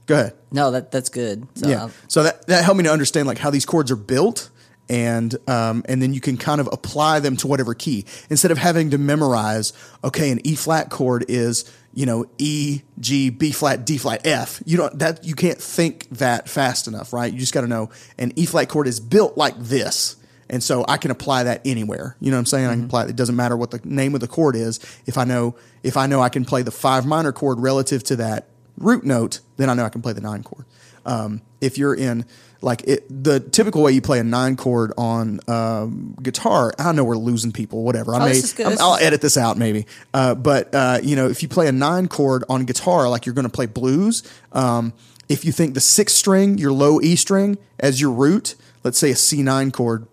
Go 0.07 0.15
ahead. 0.15 0.35
no, 0.53 0.71
that 0.71 0.93
that's 0.93 1.09
good. 1.09 1.49
So 1.57 1.69
yeah. 1.69 1.81
I'll- 1.83 1.91
So 2.07 2.23
that, 2.23 2.47
that 2.47 2.63
helped 2.65 2.79
me 2.79 2.85
to 2.85 2.93
understand 2.93 3.27
like 3.27 3.39
how 3.39 3.51
these 3.51 3.67
chords 3.67 3.91
are 3.91 3.97
built 3.97 4.51
and 4.89 5.35
um, 5.49 5.83
and 5.89 6.01
then 6.01 6.15
you 6.15 6.21
can 6.21 6.37
kind 6.37 6.61
of 6.61 6.69
apply 6.71 7.19
them 7.19 7.37
to 7.39 7.49
whatever 7.49 7.75
key 7.75 8.05
instead 8.31 8.53
of 8.53 8.59
having 8.59 8.91
to 8.91 8.99
memorize 8.99 9.73
okay 10.05 10.31
an 10.31 10.39
E 10.47 10.55
flat 10.55 10.91
chord 10.91 11.25
is 11.27 11.65
you 11.93 12.07
know 12.07 12.25
E 12.39 12.83
G 13.01 13.31
B 13.31 13.51
flat 13.51 13.85
D 13.85 13.99
flat 13.99 14.25
F 14.25 14.63
you 14.65 14.77
don't 14.77 14.97
that 15.01 15.25
you 15.25 15.35
can't 15.35 15.59
think 15.61 16.09
that 16.11 16.49
fast 16.49 16.87
enough 16.87 17.13
right 17.13 17.33
you 17.33 17.41
just 17.41 17.53
got 17.53 17.63
to 17.63 17.67
know 17.67 17.91
an 18.17 18.33
E 18.37 18.47
flat 18.47 18.69
chord 18.69 18.87
is 18.87 19.01
built 19.01 19.37
like 19.37 19.59
this 19.59 20.15
and 20.49 20.63
so 20.63 20.85
I 20.89 20.97
can 20.97 21.11
apply 21.11 21.45
that 21.45 21.63
anywhere 21.65 22.17
you 22.21 22.31
know 22.31 22.37
what 22.37 22.41
I'm 22.41 22.47
saying 22.47 22.67
I 22.67 22.75
can 22.75 22.85
apply 22.85 23.05
it 23.07 23.17
doesn't 23.17 23.37
matter 23.37 23.57
what 23.57 23.71
the 23.71 23.81
name 23.85 24.15
of 24.15 24.21
the 24.21 24.29
chord 24.29 24.57
is 24.57 24.81
if 25.07 25.19
I 25.19 25.25
know 25.25 25.57
if 25.83 25.97
I 25.97 26.07
know 26.07 26.21
I 26.21 26.29
can 26.29 26.45
play 26.45 26.63
the 26.63 26.71
five 26.71 27.07
minor 27.07 27.33
chord 27.33 27.61
relative 27.61 28.03
to 28.05 28.17
that 28.17 28.49
root 28.79 29.05
note 29.05 29.41
then 29.57 29.71
I 29.71 29.75
know 29.75 29.85
I 29.85 29.89
can 29.89 30.03
play 30.03 30.13
the 30.13 30.21
nine 30.21 30.43
chord 30.43 30.67
um, 31.05 31.41
if 31.61 31.79
you're 31.79 31.95
in 31.95 32.27
like 32.61 32.83
it, 32.87 33.07
the 33.09 33.41
typical 33.41 33.83
way 33.83 33.93
you 33.93 34.01
play 34.01 34.19
a 34.19 34.25
nine 34.25 34.57
chord 34.57 34.93
on 34.97 35.41
um, 35.49 36.17
guitar, 36.23 36.73
I 36.79 36.93
know 36.93 37.05
we're 37.05 37.17
losing 37.17 37.53
people, 37.53 37.85
whatever. 37.85 38.15
I 38.15 38.17
oh, 38.17 38.25
may, 38.27 38.33
this 38.33 38.45
is 38.45 38.53
good. 38.55 38.67
I'm, 38.67 38.79
I'll 38.81 38.97
edit 38.97 39.21
this 39.21 39.37
out 39.37 39.57
maybe. 39.57 39.87
Uh, 40.13 40.35
but 40.35 40.75
uh, 40.75 40.99
you 41.03 41.17
know, 41.17 41.29
if 41.29 41.43
you 41.43 41.49
play 41.49 41.69
a 41.69 41.73
nine 41.73 42.09
chord 42.09 42.45
on 42.49 42.65
guitar, 42.65 43.09
like 43.09 43.27
you're 43.27 43.35
going 43.35 43.47
to 43.47 43.51
play 43.53 43.67
blues, 43.67 44.23
um, 44.53 44.93
if 45.29 45.45
you 45.45 45.53
think 45.53 45.75
the 45.75 45.81
sixth 45.81 46.17
string, 46.17 46.59
your 46.59 46.73
low 46.73 47.01
E 47.01 47.17
string, 47.17 47.59
as 47.79 48.01
your 48.01 48.11
root, 48.11 48.55
let's 48.85 48.99
say 48.99 49.11
a 49.11 49.17
C 49.17 49.43
nine 49.43 49.71
chord, 49.71 50.07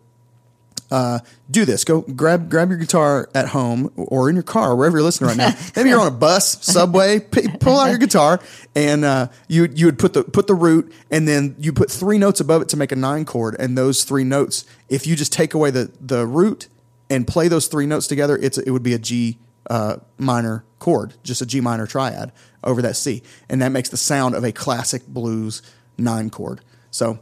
uh, 0.94 1.20
do 1.50 1.66
this. 1.66 1.84
Go 1.84 2.02
grab 2.02 2.52
grab 2.52 2.70
your 2.70 2.78
guitar 2.78 3.28
at 3.34 3.48
home 3.48 3.92
or 3.98 4.30
in 4.30 4.36
your 4.36 4.44
car, 4.44 4.76
wherever 4.76 4.96
you're 4.96 5.04
listening 5.04 5.30
right 5.30 5.38
now. 5.38 5.56
Maybe 5.76 5.90
you're 5.90 6.00
on 6.00 6.08
a 6.08 6.12
bus, 6.12 6.64
subway. 6.64 7.20
P- 7.20 7.48
pull 7.60 7.80
out 7.80 7.90
your 7.90 7.98
guitar, 7.98 8.40
and 8.76 9.04
uh, 9.04 9.30
you 9.48 9.68
you 9.74 9.88
would 9.88 9.98
put 9.98 10.14
the 10.14 10.24
put 10.24 10.46
the 10.46 10.54
root, 10.54 10.94
and 11.10 11.28
then 11.28 11.56
you 11.58 11.74
put 11.74 11.90
three 11.90 12.20
notes 12.20 12.40
above 12.40 12.62
it 12.62 12.70
to 12.70 12.78
make 12.78 12.92
a 12.92 12.96
nine 12.96 13.26
chord. 13.26 13.56
And 13.58 13.76
those 13.76 14.04
three 14.04 14.24
notes, 14.24 14.66
if 14.88 15.08
you 15.08 15.16
just 15.16 15.34
take 15.34 15.56
away 15.56 15.72
the 15.72 15.92
the 16.00 16.28
root 16.28 16.68
and 17.10 17.26
play 17.26 17.48
those 17.48 17.68
three 17.68 17.88
notes 17.88 18.06
together, 18.06 18.38
it's 18.38 18.60
it 18.60 18.70
would 18.70 18.84
be 18.84 18.94
a 18.94 19.00
G 19.00 19.40
uh, 19.72 19.98
minor 20.20 20.64
chord, 20.78 21.16
just 21.24 21.42
a 21.42 21.48
G 21.48 21.60
minor 21.60 21.88
triad 21.88 22.32
over 22.64 22.84
that 22.84 22.96
C, 22.98 23.24
and 23.50 23.64
that 23.64 23.70
makes 23.70 23.90
the 23.90 23.98
sound 23.98 24.36
of 24.36 24.44
a 24.44 24.52
classic 24.52 25.08
blues 25.08 25.64
nine 25.98 26.30
chord. 26.30 26.62
So 26.92 27.18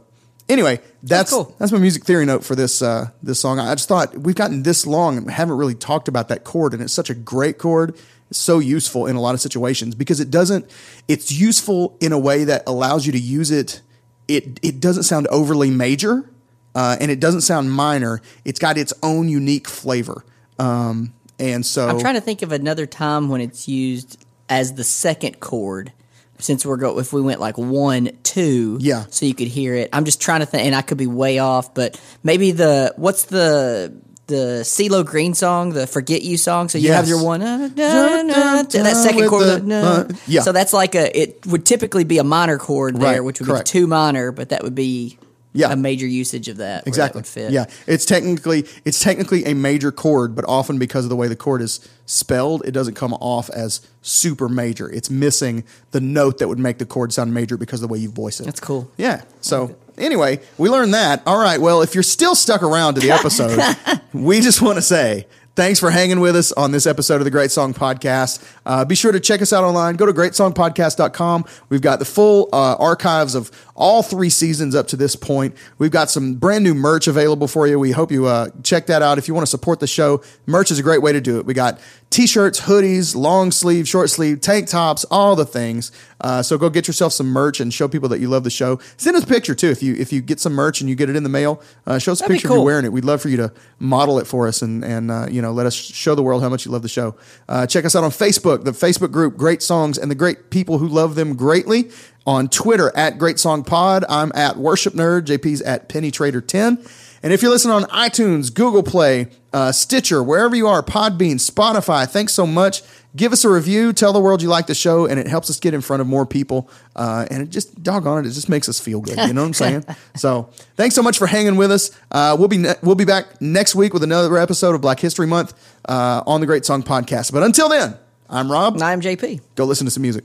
anyway, 0.48 0.80
that's 1.02 1.30
cool. 1.30 1.54
that's 1.58 1.72
my 1.72 1.78
music 1.78 2.04
theory 2.04 2.26
note 2.26 2.44
for 2.44 2.54
this 2.54 2.82
uh, 2.82 3.10
this 3.22 3.40
song. 3.40 3.58
I 3.58 3.74
just 3.74 3.88
thought 3.88 4.16
we've 4.16 4.34
gotten 4.34 4.62
this 4.62 4.86
long 4.86 5.16
and 5.16 5.30
haven't 5.30 5.56
really 5.56 5.74
talked 5.74 6.08
about 6.08 6.28
that 6.28 6.44
chord, 6.44 6.72
and 6.72 6.82
it's 6.82 6.92
such 6.92 7.10
a 7.10 7.14
great 7.14 7.58
chord. 7.58 7.96
It's 8.30 8.38
so 8.38 8.58
useful 8.58 9.06
in 9.06 9.16
a 9.16 9.20
lot 9.20 9.34
of 9.34 9.40
situations 9.40 9.94
because 9.94 10.20
it 10.20 10.30
doesn't. 10.30 10.70
It's 11.08 11.30
useful 11.32 11.96
in 12.00 12.12
a 12.12 12.18
way 12.18 12.44
that 12.44 12.62
allows 12.66 13.06
you 13.06 13.12
to 13.12 13.18
use 13.18 13.50
it. 13.50 13.82
It 14.28 14.58
it 14.62 14.80
doesn't 14.80 15.02
sound 15.02 15.26
overly 15.28 15.70
major, 15.70 16.30
uh, 16.74 16.96
and 17.00 17.10
it 17.10 17.20
doesn't 17.20 17.42
sound 17.42 17.72
minor. 17.72 18.20
It's 18.44 18.58
got 18.58 18.78
its 18.78 18.92
own 19.02 19.28
unique 19.28 19.68
flavor, 19.68 20.24
um, 20.58 21.12
and 21.38 21.66
so 21.66 21.88
I'm 21.88 22.00
trying 22.00 22.14
to 22.14 22.20
think 22.20 22.42
of 22.42 22.52
another 22.52 22.86
time 22.86 23.28
when 23.28 23.40
it's 23.40 23.68
used 23.68 24.24
as 24.48 24.74
the 24.74 24.84
second 24.84 25.40
chord. 25.40 25.92
Since 26.38 26.66
we're 26.66 26.76
go, 26.76 26.98
if 26.98 27.12
we 27.12 27.20
went 27.20 27.38
like 27.38 27.56
one, 27.56 28.10
two, 28.32 28.78
Yeah. 28.80 29.04
so 29.10 29.26
you 29.26 29.34
could 29.34 29.48
hear 29.48 29.74
it. 29.74 29.88
I'm 29.92 30.04
just 30.04 30.20
trying 30.20 30.40
to 30.40 30.46
think, 30.46 30.64
and 30.66 30.74
I 30.74 30.82
could 30.82 30.98
be 30.98 31.06
way 31.06 31.38
off, 31.38 31.74
but 31.74 32.00
maybe 32.22 32.52
the 32.52 32.92
what's 32.96 33.24
the 33.24 33.92
the 34.28 34.60
CeeLo 34.64 35.04
Green 35.04 35.34
song, 35.34 35.70
the 35.70 35.86
"Forget 35.86 36.22
You" 36.22 36.38
song. 36.38 36.68
So 36.68 36.78
you 36.78 36.92
have 36.92 37.08
your 37.08 37.22
one, 37.22 37.42
uh, 37.42 37.68
da, 37.74 38.22
da, 38.22 38.62
da, 38.62 38.82
that 38.82 38.96
second 38.96 39.28
chord, 39.28 39.44
the- 39.46 39.58
the, 39.60 39.74
uh, 39.74 40.08
yeah. 40.26 40.40
So 40.42 40.52
that's 40.52 40.72
like 40.72 40.94
a. 40.94 41.04
It 41.20 41.44
would 41.46 41.66
typically 41.66 42.04
be 42.04 42.18
a 42.18 42.24
minor 42.24 42.56
chord 42.56 42.96
there, 42.96 43.14
Right, 43.14 43.24
which 43.24 43.40
would 43.40 43.48
correct. 43.48 43.66
be 43.72 43.80
two 43.80 43.86
minor, 43.86 44.32
but 44.32 44.48
that 44.50 44.62
would 44.62 44.74
be 44.74 45.18
Yeah. 45.54 45.70
a 45.72 45.76
major 45.76 46.06
usage 46.06 46.48
of 46.48 46.56
that. 46.58 46.84
that 46.84 46.88
Exactly. 46.88 47.18
would 47.18 47.26
fit. 47.26 47.52
Yeah, 47.52 47.66
it's 47.86 48.04
technically 48.04 48.66
it's 48.84 49.00
technically 49.00 49.44
a 49.44 49.54
major 49.54 49.92
chord, 49.92 50.34
but 50.34 50.44
often 50.48 50.78
because 50.78 51.04
of 51.04 51.10
the 51.10 51.16
way 51.16 51.28
the 51.28 51.36
chord 51.36 51.60
is 51.62 51.86
spelled, 52.06 52.62
it 52.64 52.70
doesn't 52.72 52.94
come 52.94 53.12
off 53.14 53.50
as 53.50 53.80
super 54.02 54.48
major. 54.48 54.90
It's 54.90 55.10
missing 55.10 55.64
the 55.90 56.00
note 56.00 56.38
that 56.38 56.48
would 56.48 56.58
make 56.58 56.78
the 56.78 56.86
chord 56.86 57.12
sound 57.12 57.34
major 57.34 57.56
because 57.56 57.82
of 57.82 57.88
the 57.88 57.92
way 57.92 57.98
you 57.98 58.10
voice 58.10 58.40
it. 58.40 58.44
That's 58.44 58.60
cool. 58.60 58.90
Yeah. 58.96 59.22
So 59.40 59.76
anyway, 59.98 60.40
we 60.58 60.68
learned 60.70 60.94
that. 60.94 61.22
All 61.26 61.38
right. 61.38 61.60
Well, 61.60 61.82
if 61.82 61.94
you're 61.94 62.02
still 62.02 62.34
stuck 62.34 62.62
around 62.62 62.94
to 62.94 63.00
the 63.00 63.10
episode, 63.12 63.60
we 64.12 64.40
just 64.40 64.62
want 64.62 64.76
to 64.76 64.82
say 64.82 65.26
thanks 65.54 65.78
for 65.78 65.90
hanging 65.90 66.20
with 66.20 66.36
us 66.36 66.52
on 66.52 66.72
this 66.72 66.86
episode 66.86 67.16
of 67.16 67.24
the 67.24 67.30
Great 67.30 67.50
Song 67.50 67.74
Podcast. 67.74 68.42
Uh, 68.64 68.84
be 68.84 68.94
sure 68.94 69.12
to 69.12 69.20
check 69.20 69.42
us 69.42 69.52
out 69.52 69.64
online. 69.64 69.96
Go 69.96 70.06
to 70.06 70.12
greatsongpodcast.com. 70.12 71.44
We've 71.68 71.82
got 71.82 71.98
the 71.98 72.04
full 72.04 72.48
uh, 72.52 72.76
archives 72.76 73.34
of 73.34 73.50
all 73.74 74.02
three 74.02 74.30
seasons 74.30 74.74
up 74.74 74.88
to 74.88 74.96
this 74.96 75.16
point. 75.16 75.56
We've 75.78 75.90
got 75.90 76.10
some 76.10 76.34
brand 76.34 76.64
new 76.64 76.74
merch 76.74 77.06
available 77.06 77.48
for 77.48 77.66
you. 77.66 77.78
We 77.78 77.90
hope 77.90 78.10
you 78.12 78.26
uh, 78.26 78.48
check 78.62 78.86
that 78.86 79.02
out. 79.02 79.18
If 79.18 79.28
you 79.28 79.34
want 79.34 79.46
to 79.46 79.50
support 79.50 79.80
the 79.80 79.86
show, 79.86 80.22
merch 80.46 80.70
is 80.70 80.78
a 80.78 80.82
great 80.82 81.02
way 81.02 81.12
to 81.12 81.20
do 81.20 81.38
it. 81.38 81.46
We 81.46 81.54
got 81.54 81.80
t-shirts, 82.10 82.60
hoodies, 82.60 83.16
long 83.16 83.50
sleeve, 83.50 83.88
short 83.88 84.10
sleeve, 84.10 84.40
tank 84.40 84.68
tops, 84.68 85.04
all 85.10 85.34
the 85.34 85.46
things. 85.46 85.90
Uh, 86.22 86.42
so 86.42 86.56
go 86.56 86.70
get 86.70 86.86
yourself 86.86 87.12
some 87.12 87.26
merch 87.26 87.60
and 87.60 87.74
show 87.74 87.88
people 87.88 88.08
that 88.08 88.20
you 88.20 88.28
love 88.28 88.44
the 88.44 88.50
show. 88.50 88.78
Send 88.96 89.16
us 89.16 89.24
a 89.24 89.26
picture 89.26 89.54
too. 89.54 89.68
If 89.68 89.82
you 89.82 89.94
if 89.94 90.12
you 90.12 90.22
get 90.22 90.40
some 90.40 90.54
merch 90.54 90.80
and 90.80 90.88
you 90.88 90.96
get 90.96 91.10
it 91.10 91.16
in 91.16 91.22
the 91.22 91.28
mail, 91.28 91.60
uh, 91.86 91.98
show 91.98 92.12
us 92.12 92.20
a 92.20 92.22
That'd 92.22 92.30
be 92.30 92.34
picture 92.36 92.48
if 92.48 92.54
you're 92.54 92.64
wearing 92.64 92.84
it. 92.84 92.92
We'd 92.92 93.04
love 93.04 93.20
for 93.20 93.28
you 93.28 93.36
to 93.38 93.52
model 93.78 94.18
it 94.18 94.26
for 94.26 94.46
us 94.46 94.62
and 94.62 94.84
and 94.84 95.10
uh, 95.10 95.26
you 95.30 95.42
know 95.42 95.52
let 95.52 95.66
us 95.66 95.74
show 95.74 96.14
the 96.14 96.22
world 96.22 96.42
how 96.42 96.48
much 96.48 96.64
you 96.64 96.72
love 96.72 96.82
the 96.82 96.88
show. 96.88 97.16
Uh, 97.48 97.66
check 97.66 97.84
us 97.84 97.96
out 97.96 98.04
on 98.04 98.10
Facebook, 98.10 98.64
the 98.64 98.72
Facebook 98.72 99.10
group 99.10 99.36
Great 99.36 99.62
Songs 99.62 99.98
and 99.98 100.10
the 100.10 100.14
great 100.14 100.50
people 100.50 100.78
who 100.78 100.88
love 100.88 101.14
them 101.14 101.34
greatly. 101.36 101.90
On 102.24 102.48
Twitter 102.48 102.96
at 102.96 103.18
Great 103.18 103.40
Song 103.40 103.64
Pod, 103.64 104.04
I'm 104.08 104.30
at 104.36 104.56
Worship 104.56 104.94
Nerd. 104.94 105.22
JP's 105.22 105.60
at 105.62 105.88
Penny 105.88 106.12
Trader 106.12 106.40
Ten. 106.40 106.78
And 107.22 107.32
if 107.32 107.40
you're 107.40 107.50
listening 107.50 107.74
on 107.74 107.84
iTunes, 107.84 108.52
Google 108.52 108.82
Play, 108.82 109.28
uh, 109.52 109.70
Stitcher, 109.70 110.22
wherever 110.22 110.56
you 110.56 110.66
are, 110.66 110.82
Podbean, 110.82 111.34
Spotify, 111.34 112.08
thanks 112.08 112.32
so 112.34 112.46
much. 112.46 112.82
Give 113.14 113.32
us 113.32 113.44
a 113.44 113.50
review. 113.50 113.92
Tell 113.92 114.12
the 114.12 114.20
world 114.20 114.42
you 114.42 114.48
like 114.48 114.66
the 114.66 114.74
show, 114.74 115.06
and 115.06 115.20
it 115.20 115.26
helps 115.26 115.50
us 115.50 115.60
get 115.60 115.74
in 115.74 115.82
front 115.82 116.00
of 116.00 116.06
more 116.06 116.24
people. 116.24 116.68
Uh, 116.96 117.26
and 117.30 117.42
it 117.42 117.50
just, 117.50 117.82
doggone 117.82 118.24
it, 118.24 118.28
it 118.28 118.32
just 118.32 118.48
makes 118.48 118.68
us 118.68 118.80
feel 118.80 119.00
good. 119.00 119.18
You 119.18 119.34
know 119.34 119.42
what 119.42 119.48
I'm 119.48 119.54
saying? 119.54 119.84
so 120.16 120.50
thanks 120.76 120.94
so 120.94 121.02
much 121.02 121.18
for 121.18 121.26
hanging 121.26 121.56
with 121.56 121.70
us. 121.70 121.90
Uh, 122.10 122.34
we'll 122.38 122.48
be 122.48 122.58
ne- 122.58 122.74
we'll 122.82 122.94
be 122.94 123.04
back 123.04 123.40
next 123.40 123.74
week 123.74 123.92
with 123.92 124.02
another 124.02 124.36
episode 124.38 124.74
of 124.74 124.80
Black 124.80 124.98
History 124.98 125.26
Month 125.26 125.52
uh, 125.88 126.22
on 126.26 126.40
the 126.40 126.46
Great 126.46 126.64
Song 126.64 126.82
Podcast. 126.82 127.32
But 127.32 127.42
until 127.42 127.68
then, 127.68 127.96
I'm 128.30 128.50
Rob. 128.50 128.74
And 128.74 128.82
I'm 128.82 129.00
JP. 129.02 129.42
Go 129.54 129.64
listen 129.64 129.84
to 129.84 129.90
some 129.90 130.02
music. 130.02 130.24